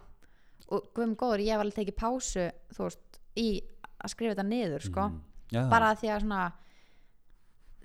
[0.74, 3.48] Og guðum góður, ég hef alveg tekið pásu þú veist, í
[4.02, 5.20] að skrifa þetta niður sko, Mhm.
[5.52, 6.52] Já, það- bara því að svona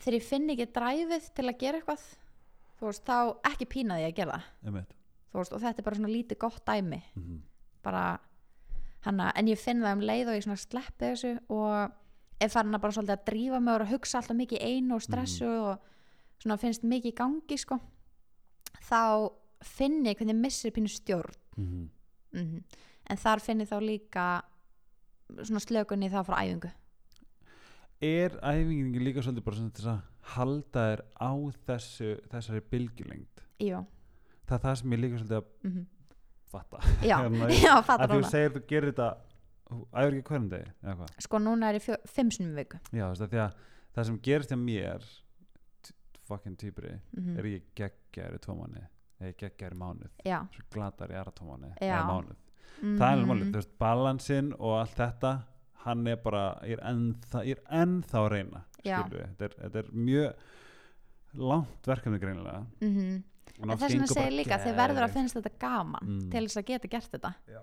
[0.03, 2.03] þegar ég finn ekki dræfið til að gera eitthvað
[2.79, 3.17] þú veist, þá
[3.53, 4.85] ekki pína því að gera það.
[5.33, 7.01] Veist, og þetta er bara svona lítið gott dæmi.
[7.15, 7.41] Mhm.
[7.83, 8.19] bara
[9.03, 12.75] hana, en ég finn það um leið og ég svona sleppi þessu og er farin
[12.75, 15.89] að bara svolítið að drífa mig og að hugsa alltaf mikið einu og stressu og
[16.43, 17.79] svona finnst mikið í gangi sko.
[18.83, 19.03] Þá
[19.63, 21.37] finn ég hvernig ég missir pínu stjórn.
[21.57, 21.89] Mhm.
[22.33, 22.63] mm
[23.11, 24.25] en þar finn ég þá líka
[25.41, 26.71] svona slökunni þá frá æfingu.
[28.03, 29.99] Er æfingin líka svolítið bara svona þess að
[30.33, 31.31] halda þér á
[31.67, 33.43] þessu, þessari bylgjulengd?
[33.63, 33.81] Jú,
[34.47, 35.85] það er það sem ég líka svolítið að mm
[36.53, 36.81] fatta.
[37.09, 39.09] Já, Hérna, já, að fattar þú segir þú gerir þetta
[39.69, 42.79] þú æfir ekki hverjum degi sko núna er ég fimm sinni viku.
[42.91, 43.59] Já, þú veist, af því að
[43.93, 45.11] það sem gerist hjá mér
[46.23, 48.83] fucking týpri mm er ég geggjær í tvo mánu
[49.19, 50.13] eða ég geggjær í mánuð.
[50.27, 51.73] Já, svo glatar í aðra tvo Já.
[51.79, 52.39] eða mánuð.
[52.81, 55.33] Mm það er alveg málið, þú veist, balansinn og allt þetta
[55.83, 59.81] hann er bara, ég er ennþá, ég er ennþá að reyna við, þetta er, þetta
[59.83, 62.65] er mjög langt verkefni greinilega.
[62.83, 63.32] Mm oft
[63.71, 66.31] þess gengur bara segir líka þið verður að finnst þetta gaman Mm.
[66.31, 67.33] til þess að geta gert þetta.
[67.47, 67.59] Já.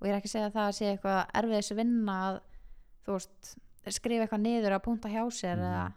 [0.00, 2.40] og ég er ekki að segja að það sé eitthvað erfiðis vinna að
[3.06, 3.56] þú veist,
[3.96, 5.64] skrifa eitthvað niður að punta hjá sér Mhm.
[5.66, 5.92] eða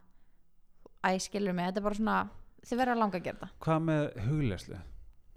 [1.04, 2.30] æ, skilur mig, þetta er bara svona
[2.66, 3.50] þið verður að langa að gera þetta.
[3.60, 4.78] Hvað með huglegslu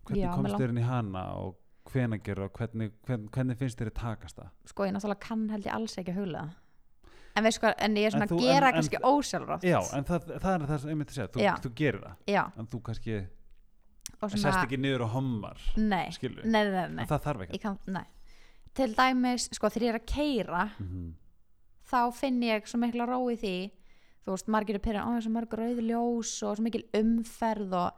[0.05, 1.57] hvernig Já, komst þér inn í hana og
[1.93, 4.49] hvena gerur og hvernig, hvernig, hvernig finnst þér að takast það?
[4.66, 6.43] Sko ég náttúrulega kann held ég alls ekki að hugla
[7.34, 9.62] en hvað, en ég er svona En þú- að gera en- kannski ósjálfrátt.
[9.62, 12.53] Já, en það, það er það sem ég myndi segja þú, þú gerir það, já,
[12.59, 13.26] en þú kannski
[14.30, 16.08] sest svona ekki niður og hommar nei,
[16.44, 18.04] nei, nei, nei, það þarf ekki Ég Kann, nei.
[18.74, 21.12] til dæmis, sko þegar ég er að keira mm -hmm.
[21.92, 23.70] þá finn ég svo mikla ró í því
[24.24, 27.92] þú veist, margir er pyrrðan, ó, þessu mörg rauð ljós og svo mikil umferð og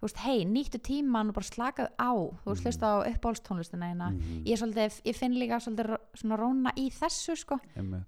[0.00, 2.66] þú veist, hei, nýttu tíman og bara slakað á, þú veist, Mhm.
[2.66, 4.10] hlusta á uppáhaldstónlistina eina,
[4.44, 7.60] ég er svolítið, ég finn líka svolítið svona róna í þessu, sko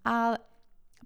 [0.05, 0.39] að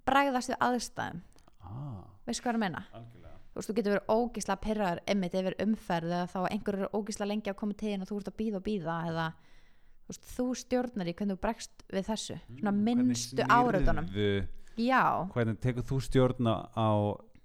[0.05, 1.21] bregðast við aðstæðum,
[1.61, 2.85] ah, veistu hvað ég er að meina?
[2.93, 3.26] Algjörlega
[3.57, 7.25] þú veist, þú getur verið ógisla pyrraður emmitt yfir umferð eða þá einhver eru ógisla
[7.27, 11.09] lengi til þín og þú ert að býða og býða eða þú, veist, þú stjórnar
[11.09, 14.47] í hvernig þú bregst við þessu, svona Mm, minnstu hvernig áraðunum snýrðu-
[14.77, 15.03] já,
[15.33, 16.89] hvernig tekur þú stjórna á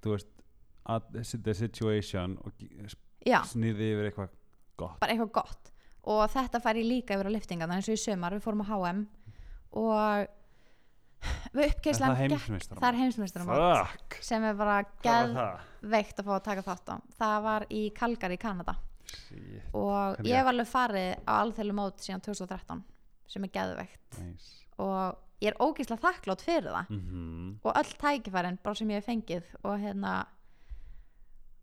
[0.04, 0.28] veist
[0.84, 2.52] at the situation og
[3.46, 4.28] snýði yfir eitthvað
[4.76, 4.98] gott?
[5.00, 5.70] Bara eitthvað gott.
[6.04, 8.68] Og þetta fær ég líka yfir á liftingarna eins og í sömar, við fórum á
[8.68, 9.06] HM
[9.78, 10.26] og
[11.56, 12.34] við uppkeislan það er
[13.48, 14.16] fuck.
[14.24, 16.96] Sem er bara var geðveikt að fá að taka þátt á.
[17.18, 18.76] Það var í Calgary í Kanada.
[19.12, 22.84] Shit, og Hvernig ég hef alveg farið á alþjóðlu mót síðan 2013
[23.32, 24.20] sem er geðveikt.
[24.22, 24.52] Nice.
[24.80, 26.92] og ég er ógeðslega þakklátt fyrir það.
[26.94, 30.12] Mm og öll tækifærin bara sem ég hef fengið og hérna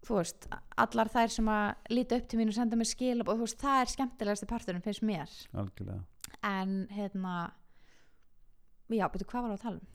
[0.07, 0.47] þú veist,
[0.80, 3.60] allar þær sem að líta upp til mín og senda mér skil og þú veist,
[3.60, 5.34] það er skemmtilegasti parturinn finnst mér.
[5.53, 6.03] Algjörlega.
[6.45, 7.34] En hérna
[8.97, 9.87] já, betur hvað var það að tala um?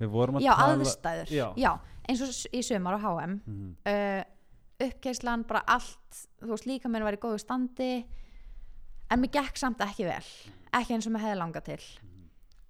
[0.00, 1.72] við vorum að Já, tala aðstæður, Já.
[2.08, 3.76] eins og í sumar á HM Mhm.
[3.86, 4.24] uh,
[4.84, 8.04] uppkeislan, bara allt þú veist, líka mér var í góðu standi
[9.10, 10.24] en mér gekk samt ekki vel
[10.74, 11.78] ekki eins og mér hefði langað til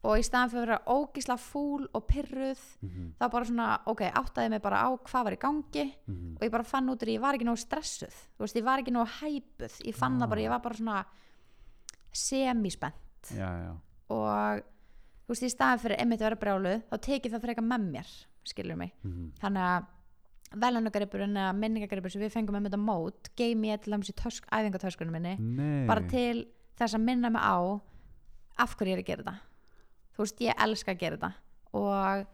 [0.04, 3.14] og í staðan fyrir að vera ógísla fúl og pyrruð Mhm.
[3.18, 6.36] þá bara svona, ok, áttaði mig bara á hvað var í gangi Mhm.
[6.36, 8.64] og ég bara fann út úr því ég var ekki nógu stressuð þú veist, ég
[8.64, 11.04] var ekki nógu hæpuð ég fann það bara, ég var bara svona
[12.12, 13.74] semispennt já, já,
[14.10, 14.62] og
[15.24, 18.08] þú veist, í staðan fyrir einmitt að vera brjáluð, þá tekið það frekar með mér
[18.44, 19.30] skilur mig, Mhm.
[19.40, 19.86] þannig að
[20.54, 24.46] velunagreipurinn eða minningagripur sem við fengum með þetta mót, geim ég til dæmis í tösk,
[24.52, 25.86] æfingatöskunum minni Nei.
[25.86, 26.46] bara til
[26.78, 27.80] þess að minna mig á
[28.58, 29.38] af hverju ég er að gera þetta
[30.14, 31.32] þú veist, ég elska að gera þetta
[31.74, 32.26] og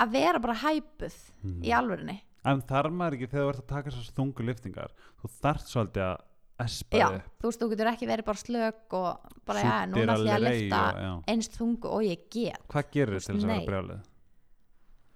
[0.00, 1.62] að vera bara hæpuð Mhm.
[1.62, 5.30] í alvörinni en þarf maður ekki þegar þú ert að taka þessar þungu liftingar þú
[5.42, 6.20] þarft svolítið að
[6.64, 7.06] espa já,
[7.40, 10.32] þú veist, þú getur ekki verið bara slök og bara, já, Shootir núna ætlum ég
[10.32, 11.12] að alveg lifta og- já.
[11.34, 13.58] einst þungu og ég get hvað gerir til þess að nei.
[13.58, 14.00] vera brjálið?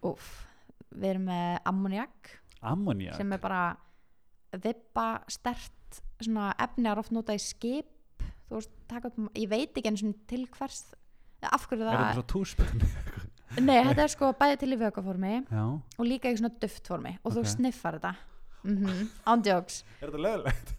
[0.07, 0.27] Úf,
[0.95, 2.31] við erum með ammoniak
[2.63, 3.63] ammoniak sem er bara
[4.63, 7.87] vippa stert svona efni að oft nota í skip
[8.49, 10.85] þú veist, taka upp, ég veit ekki eins og til hvers
[11.43, 12.87] af hverju er það þetta svo túspenn?
[13.67, 15.65] nei, þetta er sko bæði til í vökaformi já,
[15.99, 17.37] og líka í svona duftformi og Ok.
[17.39, 18.15] þú sniffar þetta
[18.65, 20.73] mm ándjóks er þetta lögulegt?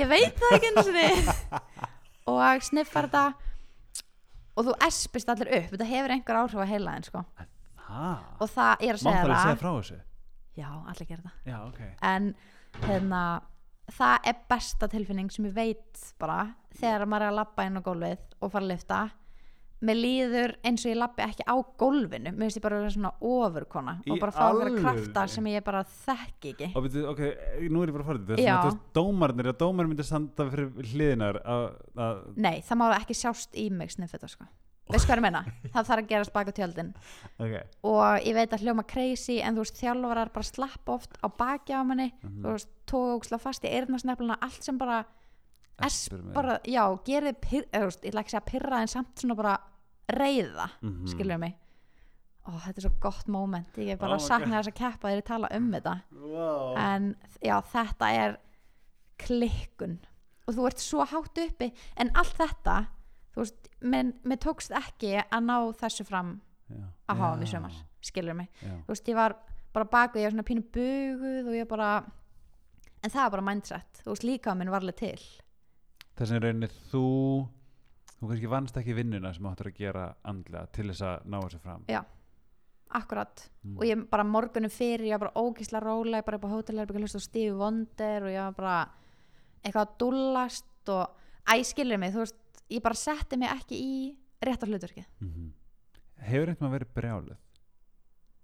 [0.00, 1.62] ég veit það ekki eins og því
[2.28, 3.26] og sniffar þetta.
[4.58, 5.68] Og þú espist allir upp.
[5.70, 7.22] Þetta hefur einhver áhrif að heilaðin sko.
[7.88, 8.08] ha,
[8.42, 9.44] og það er að segja máttalið það.
[9.44, 9.98] segja frá þessu?
[10.58, 11.36] Já, allir gera það.
[11.46, 11.80] Já, ok.
[12.02, 12.34] En
[12.82, 13.22] hérna
[13.94, 16.40] það er besta tilfinning sem ég veit bara
[16.78, 18.98] þegar maður er að labba inn á gólfið og fara að lifta
[19.80, 23.12] mér líður eins og ég lappi ekki á gólfinu mér finnst ég bara vera svona
[23.22, 24.82] ofurkona Í og bara fá að vera alvörunni?
[24.82, 27.20] krafta sem ég bara þekki ekki og veitu, ok,
[27.70, 28.56] nú er ég bara að fara þetta Já.
[28.58, 33.14] þú veist, dómarnir, að dómar myndi standa fyrir hliðinar að, að nei, það má ekki
[33.20, 34.48] sjást í mig sniff þetta sko
[34.88, 35.42] veist hvað ég meina,
[35.74, 36.90] það þarf að gerast baka tjöldin
[37.38, 37.54] ok,
[37.86, 41.76] og ég veit að hljóma crazy en þú veist þjálfarar bara slapp oft á baki
[41.76, 42.40] á manni Mhm.
[42.42, 45.04] þú veist tóksla fast í eyrnasnefluna allt sem bara.
[46.34, 49.56] Bara, já, gerði pyr, veist, ég ætla ekki að segja pyrra en samt svona bara
[50.10, 51.06] reyða, Mhm.
[51.12, 51.54] skilur mig?
[52.48, 54.74] Ó, þetta er svo gott moment ég er bara Oh að my sakna þess að
[54.74, 56.02] keppa þegar ég tala um þetta.
[56.12, 56.76] Wow.
[56.76, 58.36] en já, þetta er
[59.18, 59.98] klikkun.
[60.48, 62.76] Og þú ert svo hátt uppi en allt þetta
[63.34, 66.84] þú veist, mér, tókst ekki að ná þessu fram já.
[67.08, 68.48] að hafa Já, sömar, skilur mig?
[68.62, 68.72] Já.
[68.86, 69.36] þú veist, ég var
[69.74, 72.04] bara baku, ég var svona pínu buguð og ég bara
[73.04, 75.20] en það var bara mindset, þú veist, líka minn var alveg til
[76.18, 77.02] þess að rauninni þú
[78.18, 81.60] þú kannski vannst ekki vinnuna sem áttur að gera andlega til þess að ná þessu
[81.62, 82.00] fram Já.
[82.98, 83.76] akkurat Mm.
[83.76, 87.18] og ég bara morgunum fyrir, ég var bara ógísla róleg bara upp á hótelherbyggja hlust
[87.18, 88.76] og Stevie Wonder og ég var bara
[89.62, 91.10] eitthvað að dúllast og
[91.52, 92.38] æskilur mig, þú veist,
[92.70, 95.52] ég bara setti mig ekki í rétta hlutverkið, mm
[96.18, 97.36] hefur einhvern veginn verið brjálið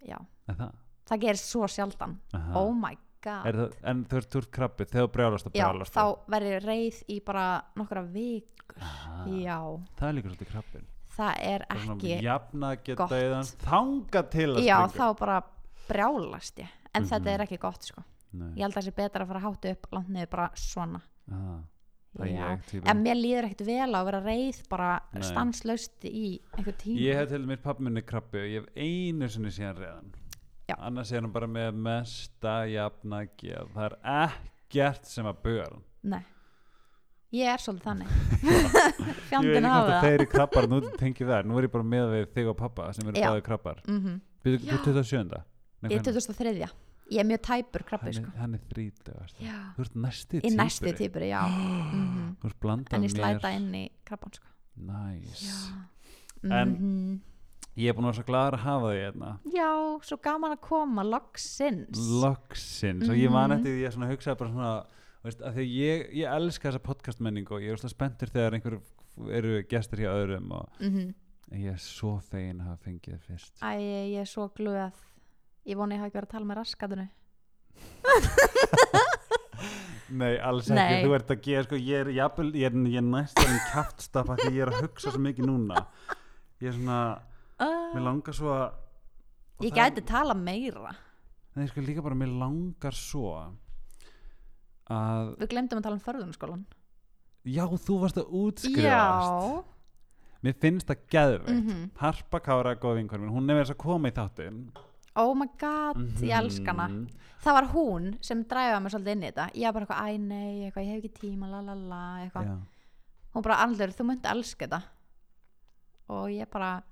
[0.06, 0.74] já það?
[1.08, 2.52] það gerist svo sjaldan, Aha.
[2.60, 2.94] oh my
[3.24, 6.04] god það, en þú ert, þú ert krabbið þegar brjálast og já, brjálast þá
[6.34, 7.46] verður ég reið í bara
[7.80, 9.24] nokkra vikur Aha.
[9.28, 9.58] já,
[9.98, 12.86] það er líka svolítið krabbin það er ekki jafna gott.
[12.88, 15.36] geta eðan þanga til að já, springa þá bara
[15.88, 17.08] brjálast ég en Mhm.
[17.10, 18.02] þetta er ekki gott sko
[18.34, 18.48] Nei.
[18.56, 21.00] ég held að það sé betra að fara hátu upp langt niður bara svona
[21.30, 21.60] Aha.
[22.16, 22.48] það er Já.
[22.50, 22.90] ég típa.
[22.90, 25.22] en mér líður ekkert vel á að vera reið bara Nei.
[25.22, 29.28] stanslaust í einhver tíma ég hef til mér pappi minni krabbi og ég hef einu
[29.28, 30.12] sinni síðan reðan
[30.64, 30.76] Já.
[30.78, 33.96] annars er hann bara með mesta jafna geð það er
[34.28, 35.82] ekkert sem að hann
[36.14, 36.22] Nei.
[37.36, 38.14] ég er svolítið þannig
[39.44, 41.88] ég ekki hafa að það þeir eru krabbar nú tengi það, nú er ég bara
[41.90, 43.28] með við þig og pappa sem eru Já.
[43.30, 45.36] báði krabbar mm þú 27.
[45.84, 46.24] Nei, ég er hvernig?
[46.24, 46.68] 2003
[47.12, 48.30] ég er mjög tæpur krabbi hann sko.
[48.32, 49.56] er, hann er 30 Já.
[49.76, 52.34] þú ert næsti í næstu týpur, já mm
[52.64, 54.48] blandað en ég slæta inn í krabban sko.
[54.88, 55.44] Næs.
[56.44, 57.22] en En-
[57.76, 59.30] ég er búin að vera svo gladur að hafa því hérna.
[59.54, 59.70] Já,
[60.08, 61.98] svo gaman að koma loksins.
[62.22, 63.08] Loksins.
[63.08, 63.58] Og ég man Mhm.
[63.58, 64.86] eftir því að hugsaði bara svona
[65.24, 68.52] veist, að því ég, ég elska þessa podcast menningu og ég er svona spenntur þegar
[68.58, 68.80] einhver
[69.30, 71.14] eru gestur hjá öðrum og mm
[71.54, 73.52] ég er svo fegin að hafa fengið þér fyrst.
[73.62, 74.92] Æ, ég er svo glöð.
[75.66, 77.08] Ég voni ég hafa ekki verið að tala með raskatinu.
[80.14, 80.78] Nei, alls Nei.
[80.84, 84.50] ekki, þú ert að gera sko, ég er, ég er, ég er næstan kjaftstafa því
[84.52, 85.86] ég er að hugsa svo mikið núna.
[86.62, 86.98] Ég er svona,
[87.64, 88.64] mér uh, langar svo að
[89.64, 90.94] ég það er- gæti tala meira.
[91.54, 93.28] Nei, sko líka bara, mér langar svo
[94.90, 96.64] að við glemdum að tala um förðunarskólan
[97.44, 98.84] Já, þú varst að útskrifast.
[98.88, 99.64] Já.
[100.44, 101.50] Mér finnst það geðveikt.
[101.58, 101.82] Mhm.
[102.00, 104.62] Harpa Kára, góð vinkur minn Hún nefnir þess að koma í þáttinn.
[105.16, 106.88] Oh my god, ég elska hana.
[106.88, 107.08] Mhm.
[107.44, 109.46] það var hún sem dræfaði mig svolítið inn í þetta.
[109.54, 112.48] Ég var bara eitthvað, æ nei, eitthvað, ég hef ekki tíma la la la, eitthvað,
[113.34, 114.82] hún bara allir, þú myndi elska þetta.
[116.08, 116.82] Og ég bara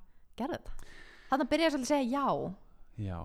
[0.42, 0.92] gerði þetta.
[1.30, 2.26] Þannig byrjaði ég svolítið að segja já.
[3.02, 3.20] Já.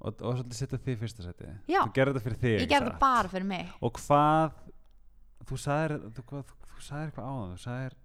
[0.00, 1.80] Og, og svolítið setja þig í fyrsta seti Já.
[1.82, 3.72] Þú gerði þetta fyrir þig ég gerði þetta bara fyrir mig.
[3.84, 4.54] Og hvað
[5.50, 7.98] Þú sagðir Þú, hvað, þú, sagðir eitthvað á það Þú sagðir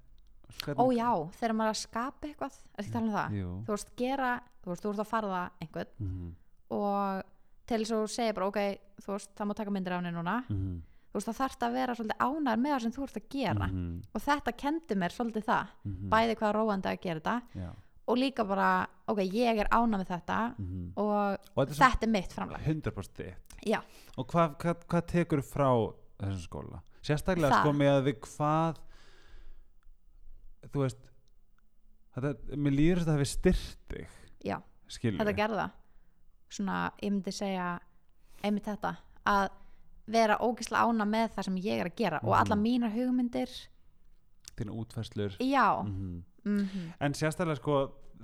[0.76, 3.54] ó já, þegar maður er að skapa eitthvað er tala um það, Jú.
[3.66, 6.34] Þú veist gera þú veist, þú veist að farða einhvern mm
[6.76, 7.32] og
[7.70, 8.62] til þess að þú segir bara ok,
[9.06, 10.36] þú veist, það má taka myndir af henni núna.
[10.50, 10.78] -hmm.
[11.12, 13.68] þú veist, það þarf að vera svolítið ánæður með það sem þú ert að gera.
[13.68, 14.02] -hmm.
[14.14, 15.66] og þetta kendi mér svolítið það.
[15.84, 16.10] Mhm.
[16.10, 17.70] bæði hvað er róandi að gera þetta Já
[18.08, 22.04] og líka bara, ok, ég er ánæð með þetta mm og Og þetta er þetta
[22.06, 22.62] er mitt framlag.
[22.62, 23.56] 100% þitt.
[23.66, 23.80] Já,
[24.18, 25.70] Og hvað, hvað, hvað tekur frá
[26.20, 26.82] þessum skóla?
[27.06, 27.62] Sérstaklega Það.
[27.64, 28.78] sko með að við hvað
[30.74, 31.02] þú veist
[32.16, 34.16] þetta, mér líður þetta að við styrt þig
[34.46, 34.58] já,
[34.88, 35.76] skilur þetta gerði það.
[36.56, 37.68] Svona, ég myndi segja
[38.46, 38.92] einmitt þetta,
[39.26, 39.48] að
[40.14, 42.40] vera ógislega ánæð með það sem ég er að gera og Mhm.
[42.42, 43.50] alla mínar hugmyndir
[44.60, 45.38] þín útfærslur.
[45.42, 46.94] Já, mm mhm.
[47.02, 47.76] En sérstaklega sko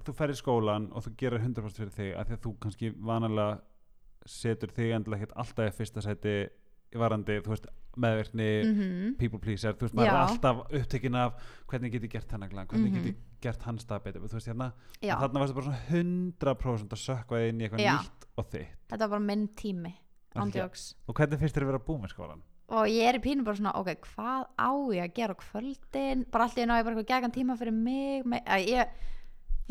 [0.05, 2.91] þú ferð í skólan og þú gerir 100% fyrir þig af því að þú kannski
[2.97, 3.61] vanalega
[4.25, 6.35] setur þig endilega ekkert alltaf í fyrsta sæti
[6.99, 7.67] varandi, þú veist,
[8.01, 9.13] meðvirkni mhm.
[9.19, 10.21] people pleaser, þú veist, maður er Já.
[10.27, 11.33] alltaf upptekinn af
[11.71, 13.09] hvernig get ég gert hann að glan hvernig get Mhm.
[13.11, 14.71] ég gert hans stað betur, þú veist, hérna
[15.01, 18.77] þarna varstu bara svona 100% að sökva inn í eitthvað nýtt og þitt.
[18.89, 19.93] Þetta var bara minn tími
[20.35, 22.43] ándjóks og hvernig finnst þér að vera búið með skólan?
[22.71, 26.25] Og ég er í pínu bara svona, ok, hvað á ég að gera á kvöldin,
[26.31, 28.93] bara allt í einu á ég bara eitthvað gegan tíma fyrir mig me, að, ég,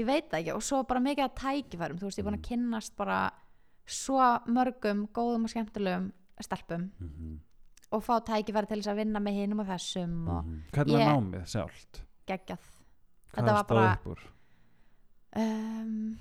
[0.01, 0.57] ég veit það ekki.
[0.57, 3.21] Og svo bara mikið að tækifærum, þú veist, ég er búin að kynnast bara
[3.91, 4.21] svo
[4.53, 6.11] mörgum góðum og skemmtilegum
[6.41, 6.91] stelpum.
[6.99, 7.39] Mm -hmm.
[7.91, 11.47] og fá tækifæri til þess að vinna með hinum og þessum og hvernig var námið
[11.47, 12.03] sjálft?
[12.27, 12.67] geggjað.
[13.33, 14.21] Hvað var stóð bara- upp úr?
[15.37, 16.19] um,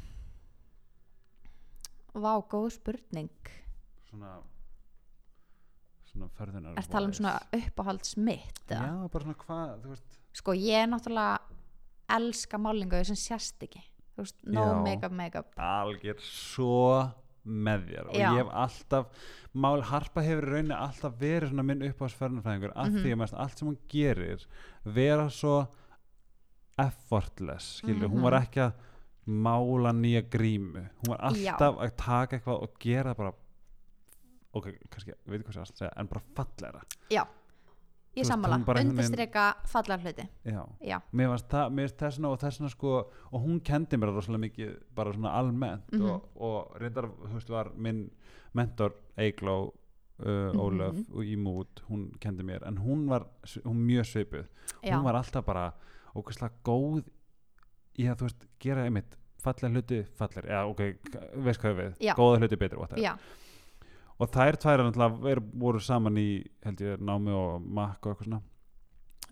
[2.14, 3.30] Vá, góð spurning.
[4.10, 4.42] Svona
[6.20, 10.00] svona förðunar Er tala um svona uppáhalds mitt já, bara svona hvað,
[10.34, 11.40] Sko, ég er náttúrulega
[12.10, 13.82] elska málingu sem sést ekki
[14.18, 14.84] veist, no Já.
[14.84, 17.10] make-up, make-up algjör svo
[17.46, 18.30] með þér og Já.
[18.34, 19.06] ég hef alltaf
[19.54, 22.98] Mál Harpa hefur í rauninni alltaf verið svona minn uppáðsferðanfræðingur af Mhm.
[23.02, 24.46] því að mest allt sem hún gerir
[24.86, 25.68] vera svo
[26.78, 28.44] effortless skilju, hún var Mhm.
[28.44, 28.74] ekki að
[29.28, 31.54] mála nýja grímu hún var Já.
[31.54, 33.34] alltaf að taka eitthvað og gera það bara
[34.54, 36.82] ok, kannski, ég veit ekki hvað ég ætla að segja en bara fallegra.
[37.14, 37.24] Já,
[38.16, 38.56] ég veist, sammála.
[38.58, 40.28] hún bara einhvern veginn- Undirstrika fallar hluti.
[40.46, 42.94] Já, Já, mér varst það, mér varst þessna og þessna sko,
[43.32, 46.10] og hún kendi mér það rosalega mikið bara svona almennt Mhm.
[46.10, 48.10] og, og reyndar, þú veist, var minn
[48.54, 49.74] mentor Eigló
[50.20, 50.60] uh, Mhm.
[50.60, 54.48] Ólöf og í mút, hún kendi mér en hún var s- hún mjög svipuð.
[54.84, 55.74] Já, hún var alltaf bara
[56.16, 57.06] ógæslega góð
[57.98, 60.80] í að þú veist, gera einmitt fallega hluti fallir, já ok,
[61.38, 61.98] veist hvað við?
[62.02, 62.14] Já.
[62.16, 63.02] góða hluti betri, whatever.
[63.02, 63.18] Já,
[64.20, 68.26] og þær tvær er náttúrulega voru saman í held ég námi og makk og eitthvað
[68.30, 68.42] svona.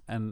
[0.08, 0.30] En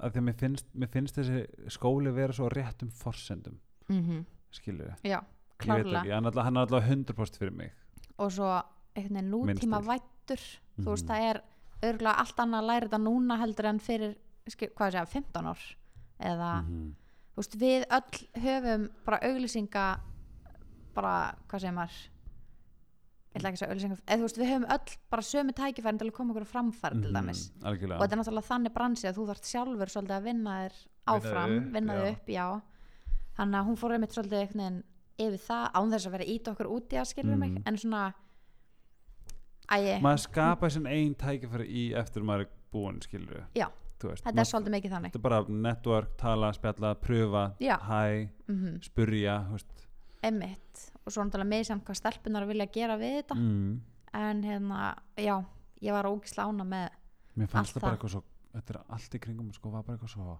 [0.00, 1.42] að því að mér finnst, mér finnst þessi
[1.74, 3.58] skóli vera svo á réttum forsendum
[3.88, 6.00] mm skilur við, já ég veit klárlega.
[6.00, 7.72] ekki hann er alltaf, hann er alltaf 100% fyrir mig.
[8.18, 8.48] Og svo
[8.96, 10.40] veginn nútíma vættur
[10.80, 11.10] þú veist Mhm.
[11.10, 11.40] það er
[11.82, 14.16] örgulega allt annað að læra þetta núna heldur en fyrir
[14.48, 15.76] skil, hvað sé, 15 ár
[16.20, 16.94] eða Mhm.
[17.34, 20.00] þú veist við öll höfum bara auglýsinga
[20.94, 22.08] bara hvað segir maður
[23.30, 26.08] ég ætla ekki að auglýsinga eða þú veist við höfum öll bara sömu tækifærin til
[26.10, 27.42] að koma okkur á framfæri til Mhm, dæmis.
[27.62, 27.98] algjörlega.
[27.98, 30.74] Og þetta er náttúrulega þannig bransi að þú þarft sjálfur svolítið að vinna þér
[31.06, 32.60] áfram upp, vinna þér upp, já.
[33.38, 34.82] Þannig að hún fór einmitt svolítið einhvern veginn
[35.20, 37.62] yfir það án þess að vera ít okkur út í að skilur mig Mhm.
[37.66, 38.14] en svona
[39.70, 43.68] æ, maður skapa sin einn tækifæri í eftir að maður er búinn skilur við Já.
[44.00, 45.12] Veist, þetta er svolítið mikið þannig.
[45.12, 49.34] þetta er bara network, tala, spjalla, pröfa hæ, mm spurja
[50.22, 53.80] einmitt og svo náttúrulega með samt hvað stelpunar vilja gera við þetta mm.
[54.20, 54.80] en hérna,
[55.16, 55.36] já,
[55.80, 56.88] ég var ógislega ána með
[57.40, 57.96] mér fannst Allt það bara það.
[57.98, 58.22] eitthvað svo
[58.54, 60.38] þetta er allt í kringum sko var bara eitthvað svo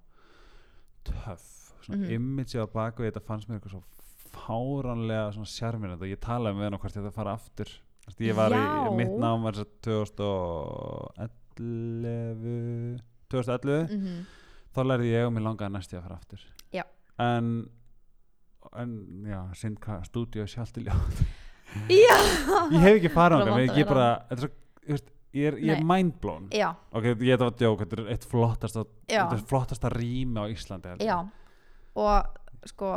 [1.05, 1.47] töff
[1.81, 2.11] svona Mhm.
[2.13, 3.83] image á baku þetta fannst mér eitthvað svo
[4.31, 7.71] fáranlega svona sjarminandi og ég talaði með henn og hvort ég þetta fara aftur
[8.07, 8.91] veist, ég var í, Já.
[8.97, 9.71] mitt nám var þess að
[11.61, 13.01] 2011
[13.31, 14.21] 2011 mm
[14.71, 16.41] þá lærði ég og mér langaði næst ég að fara aftur
[16.77, 16.85] Já.
[17.19, 17.49] en
[18.83, 18.91] en
[19.29, 21.23] já, sind hvað stúdíu sjálft í ljóð
[22.03, 22.17] já,
[22.75, 24.51] ég hef ekki farað vont ég, að vera bara, þetta er svo,
[24.83, 26.49] ég, veist, ég er, er mindblown.
[26.55, 30.45] Já, ok, ég þetta var djók, þetta er eitt flottasta þetta er flottasta rými á
[30.51, 31.19] Íslandi já.
[32.01, 32.95] Og sko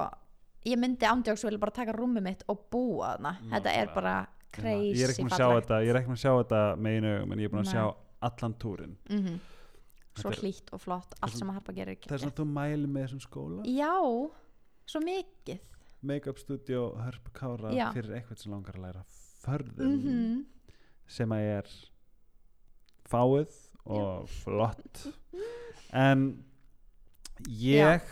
[0.66, 3.36] ég myndi ándjóks vilja bara taka rúmið mitt og búa þarna.
[3.54, 7.14] Þetta er bara er crazy að ég er ekki með að sjá þetta með einu
[7.18, 7.86] augum, en ég er búin að sjá
[8.30, 9.42] allan túrin mm
[10.14, 12.34] svo Þetta er- hlýtt og flott allt er sem að harpa gerir það er svona
[12.34, 13.64] að þú mæli með þessum skóla?
[13.66, 13.94] Já,
[14.86, 15.62] svo mikið.
[16.04, 17.88] Make-up studio Hörp Kára Já.
[17.96, 19.06] fyrir eitthvað sem langar að læra
[19.44, 20.42] förðun mm
[21.14, 21.72] sem að er
[23.10, 25.04] fáið og flott.
[25.94, 26.26] En
[27.60, 28.08] ég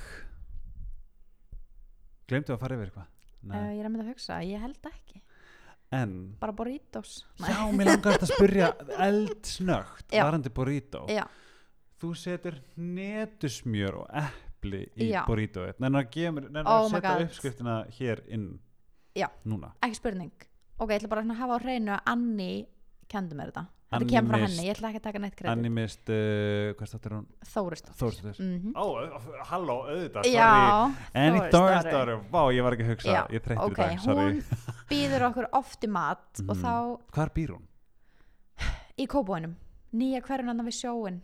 [2.30, 3.10] glemdu að fara yfir eitthvað?
[3.42, 5.22] Uh, ég er að mynda að hugsa, ég held ekki.
[5.92, 7.18] En bara burritos.
[7.42, 8.70] Já, mér langar að spyrja
[9.08, 10.24] eldsnögt Já.
[10.24, 10.52] varandi
[11.12, 11.26] já,
[12.00, 14.08] þú setur netusmjör og
[14.62, 16.46] epli í burritoið nennar að,
[16.94, 18.48] setja uppskriftina hér inn
[19.18, 19.28] Já.
[19.46, 19.74] núna.
[19.84, 20.32] Ekki spurning.
[20.80, 22.68] Ok, ég ætla bara að hafa á hreinu að Anni
[23.12, 23.66] kendi mér þetta.
[23.92, 24.54] Þetta Annie kemur frá Mist.
[24.56, 25.52] henni, ég ætla ekki að taka neitt kredit.
[25.52, 27.26] Animist, uh, hvað státtur hún?
[27.52, 28.86] Þórstóttir mm Ó,
[29.50, 30.30] halló, auðvitað,
[31.52, 31.52] Þórsdóttir.
[31.52, 33.12] Þórstóttir, vá, ég var ekki að hugsa.
[33.12, 34.22] Já, Ég þreyttur ok, í dag, sorry.
[34.22, 36.64] hún býður okkur oft í mat og Mhm.
[36.64, 36.74] þá
[37.12, 37.68] Hvar býr hún?
[38.98, 39.56] í kópóinum
[39.94, 41.20] nýja hverjum andan við sjóin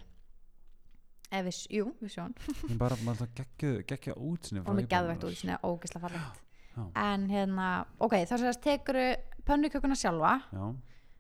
[1.32, 2.34] eða jú, við sjón
[2.64, 6.44] Hún bara, maður það geggja útsinni og með geðvægt út sinni ógislega fallegt
[6.78, 6.84] Já.
[6.96, 7.68] en hérna,
[8.00, 9.00] ok, þá sérst tekur
[9.48, 10.66] pönnukökuna sjálfa Já,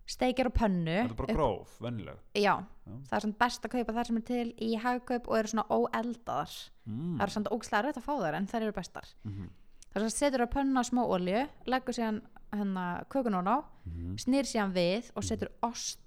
[0.08, 2.54] steikir á pönnu þetta er bara gróf, vennileg já,
[2.88, 2.98] Já.
[3.10, 5.68] það er svona best að kaupa þær sem er til í hagkaup og eru svona
[5.74, 6.54] óeldaðar
[6.86, 7.16] mm.
[7.18, 9.50] það er svona ógislega rætt að fá þær en þær eru bestar Mhm.
[9.92, 12.22] þá sérst setur á pönnu á smá olju leggur síðan
[12.54, 13.58] hérna kökunón á
[13.88, 14.16] Mhm.
[14.24, 16.00] snýr síðan við og setur ost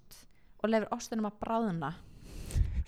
[0.63, 1.93] og lefur ostinum að bráðuna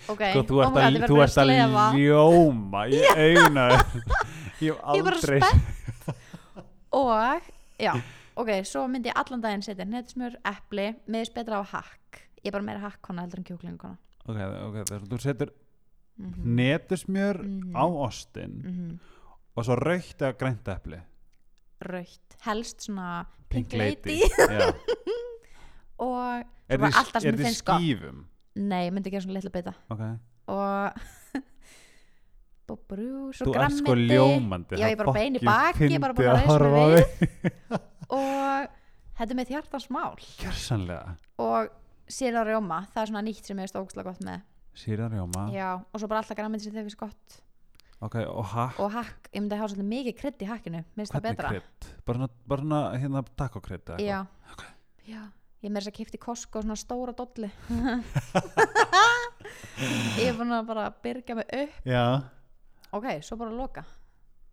[0.09, 1.85] ok, Sko, þú oh ert God, að, ég verð þú ert að slefa.
[1.99, 3.67] ljóma í augna
[4.63, 5.41] Ég hef Ég er aldrei
[6.93, 7.43] og
[7.81, 7.93] já,
[8.41, 12.21] ok, svo myndi ég allan daginn setja netismjör, epli, mér finnst betra á hakk.
[12.43, 13.97] Ég er bara meira hakkona heldur en kjúklinguna
[14.29, 15.51] Ok, ok, þegar þú setur
[16.19, 16.45] mm -hmm.
[16.59, 17.75] netusmjör Mhm.
[17.77, 19.01] á ostin
[19.57, 21.01] og svo raukt eða grænt epli.
[21.81, 24.73] Raukt, helst svona Pink, lady, Já.
[25.99, 27.81] og Er bara þið alltaf sem er þið finnst gott.
[27.81, 28.25] skífum?
[28.57, 29.75] Nei, myndi gera svona litla bita.
[29.93, 30.03] Ok,
[30.53, 31.03] og
[32.73, 34.79] og brús Þú ert sko grammiti ljómandi.
[34.81, 37.77] Já, ég bara bein í baki, ég bara búin að að reisa mig við.
[38.17, 38.71] og
[39.19, 41.69] þetta er mitt hjartans mál Gjörsanlega og
[42.13, 44.45] sýra rjóma, það er svona nýtt sem ég er stókslega gott með.
[44.77, 45.47] Sýra rjóma.
[45.53, 47.39] Já, og svo bara alltaf grammiti sem þeir finnst gott.
[48.03, 48.81] Ok, og hakk.
[48.83, 51.53] Og hakk, ég myndi hafa svolítið mikið krydd í hakkinu minnst það Hvernig betra.
[51.53, 51.91] krydd?
[52.09, 54.17] Bara svona, bara svona hérna takkokrydd eða Já,
[54.49, 54.73] eitthvað?
[55.13, 55.23] já
[55.63, 57.51] Ég með þess að kipta í Costco svona stóra dolli
[60.19, 61.79] Ég er búin að bara byrga mig upp.
[61.89, 62.03] Já.
[62.95, 63.83] Ok, svo bara að loka.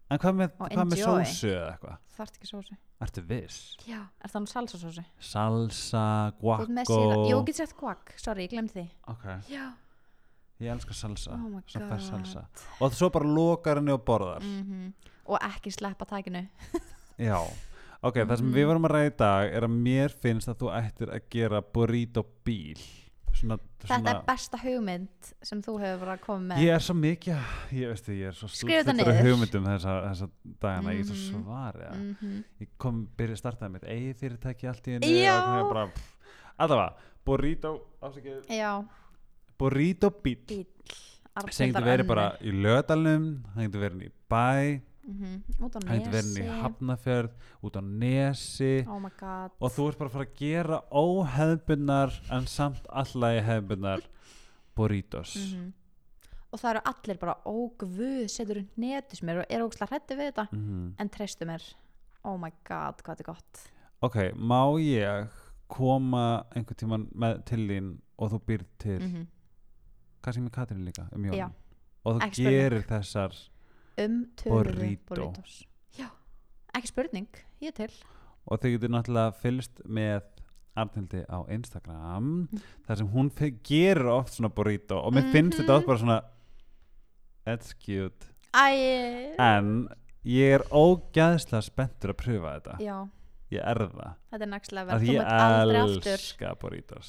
[0.10, 1.26] En hvað með, Og hvað með enjoy.
[1.30, 1.98] sósu eða eitthvað?
[2.18, 2.78] Þarft ekki sósu.
[3.06, 3.58] Ertu viss?
[3.88, 5.04] Já, er það nú salsasósu?
[5.30, 6.06] Salsa,
[6.40, 8.86] Þú ert með guaco Jú, get sett guac, sorry, ég glemd því.
[9.14, 9.68] Ok, Já,
[10.66, 11.36] ég elskar salsa.
[11.38, 12.46] Oh my fersk god salsa.
[12.82, 14.42] Og svo bara lokar henni og borðar.
[14.44, 14.90] Mhm.
[15.30, 16.42] Og ekki sleppa tækinu
[17.22, 17.38] Já
[18.02, 18.68] Ok, það sem við Mhm.
[18.70, 22.26] varum að ræða í dag er að mér finnst að þú ættir að gera burrito
[22.46, 22.80] bíl
[23.40, 26.94] Svona, Þetta svona er besta hugmynd sem þú hefur bara komið með Ég er svo
[26.98, 28.48] mikið, ég veist ég er svo
[28.98, 29.22] niður.
[29.30, 31.44] hugmyndum þessa, þessa dagana, ég er svo Mhm.
[31.46, 32.44] svarið Mhm.
[32.62, 35.00] Ég kom, byrja að startaði mitt eigið fyrirtæki allt í
[35.70, 36.18] bara, pff,
[36.60, 36.94] allavega,
[37.26, 37.82] burrito,
[38.50, 38.86] Já,
[39.58, 40.66] burrito bíl bíl
[41.52, 46.14] sem getur verið bara í lögadalnum, hann getur verið í bæ, mm á hann getur
[46.14, 46.62] verið í nesi.
[46.64, 47.32] Hafnafjörð,
[47.64, 48.72] út á nesi.
[48.88, 49.52] Oh my god.
[49.60, 54.06] Og þú ert bara að fara að gera óhefbunnar en samt allagi hefbunnar
[54.76, 55.36] burritos.
[55.36, 55.74] Mhm.
[56.52, 60.16] Og það eru allir bara, ó guð, setur upp netus mér og er ógslag hrætti
[60.18, 60.48] við þetta.
[60.52, 60.94] Mhm.
[61.00, 61.62] en treystu mér.
[62.24, 63.70] Oh my god, hvað þetta er gott.
[64.02, 65.30] Ok, má ég
[65.68, 69.28] koma einhvern tíman með til þín og þú býrð til, mm
[70.22, 71.26] kannski með Katrín líka um
[72.06, 72.36] og þú spurning.
[72.36, 73.36] gerir þessar
[74.06, 75.16] um töluðu Burrito.
[75.16, 75.64] burritos.
[75.98, 76.08] Já,
[76.76, 77.28] ekki spurning,
[77.62, 77.90] ég til.
[78.50, 80.22] Og þau getur náttúrulega fylgst með
[80.80, 82.48] Arnhildi á Instagram
[82.88, 83.30] þar sem hún
[83.68, 85.66] gerir oft svona burrito og mér finnst Mhm.
[85.66, 86.22] þetta oft bara svona
[87.46, 88.28] that's cute.
[88.54, 89.88] Æ, en
[90.26, 92.78] ég er ógæðslega spenntur að pröfa þetta.
[92.80, 93.10] Já,
[93.52, 94.16] ég er það.
[94.32, 94.94] Þetta er next level.
[94.96, 96.24] Að þú mynd aldrei aftur.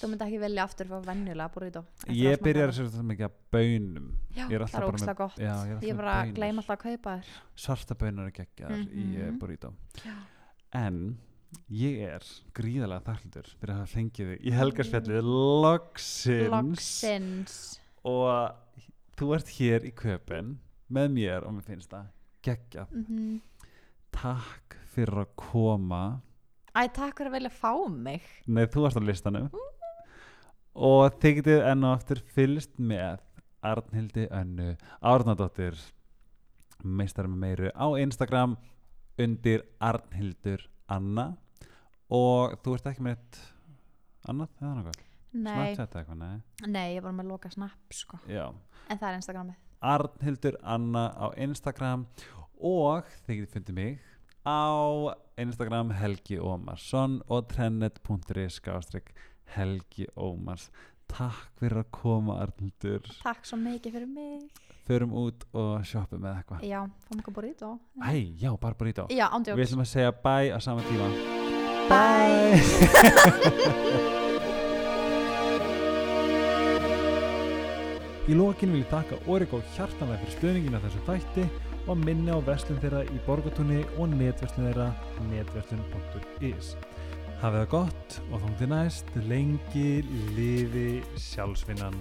[0.00, 1.82] þú mynd ekki velja aftur fyrir venjulega burrito.
[2.08, 2.80] Ég að byrjar það.
[2.80, 4.06] að þetta mikið að bönum
[4.36, 5.36] já, það er með- ógslag gott.
[5.38, 6.34] Já, ég er bara baunir.
[6.34, 7.26] gleyma alltaf að kaupa þér
[7.66, 9.38] svarta bönur er geggjaðar í uh, Mhm.
[9.38, 9.72] burrito.
[10.04, 10.16] Já,
[10.72, 11.18] en
[11.70, 12.20] ég er
[12.54, 15.30] gríðalega þakklítur fyrir að hafa fengið þig í helgarspjallið
[15.64, 16.50] loksins.
[16.50, 17.80] Loksins.
[18.04, 18.54] Og
[19.16, 20.56] þú ert hér í köpen
[20.90, 22.06] með mér og mér finnst það
[22.42, 22.90] geggjað.
[22.92, 23.40] Mm
[24.10, 26.20] takk fyrir að koma
[26.76, 28.26] æ, takk fyrir að velja að fá mig.
[28.46, 29.50] Nei þú ert á listanum.
[30.80, 33.24] Og þið getið enn og aftur fylgst með
[33.66, 34.70] Arnhildi Önnu
[35.02, 35.76] Árnadóttir
[36.86, 38.56] meistari með meiru á Instagram
[39.20, 41.32] undir Arnhildur Anna.
[42.10, 43.40] Og þú ert ekki með eitt
[44.30, 46.70] annað eða náttúrulega nei, Snapchat eitthvað, nei?
[46.70, 48.18] Nei, ég bara með loka snapp sko.
[48.30, 48.48] Já.
[48.88, 49.58] en það er Instagramið.
[49.90, 52.06] Arnhildur Anna á Instagram.
[52.60, 54.00] Og þið getið fundið mig
[54.44, 54.68] á
[55.40, 58.60] Instagram Helgi Ómarsson og trennet.is
[59.56, 60.70] Helgi Ómars.
[61.10, 63.02] Takk fyrir að koma Arnhildur.
[63.22, 64.44] Takk svo mikið fyrir mig.
[64.86, 66.64] Förum út og shoppum með eitthvað.
[66.66, 67.68] Já, fáum eitthvað burrito
[68.02, 68.12] Æ,
[68.42, 71.06] já, bara burrito já, Við ándjóks ætlum að segja bye á sama tíma.
[71.90, 72.58] Bye.
[78.30, 81.44] Í lokin vil ég þakka Origo hjartanlega fyrir stöðningina þessu þætti
[81.90, 84.86] og minni á verslun þeirra í borgatúni og netverslun þeirra
[85.32, 86.76] netverslun.is
[87.40, 89.10] Hafið það gott og þóng til næst.
[89.26, 89.90] Lengi
[90.36, 91.96] lifi sjálfsvinnan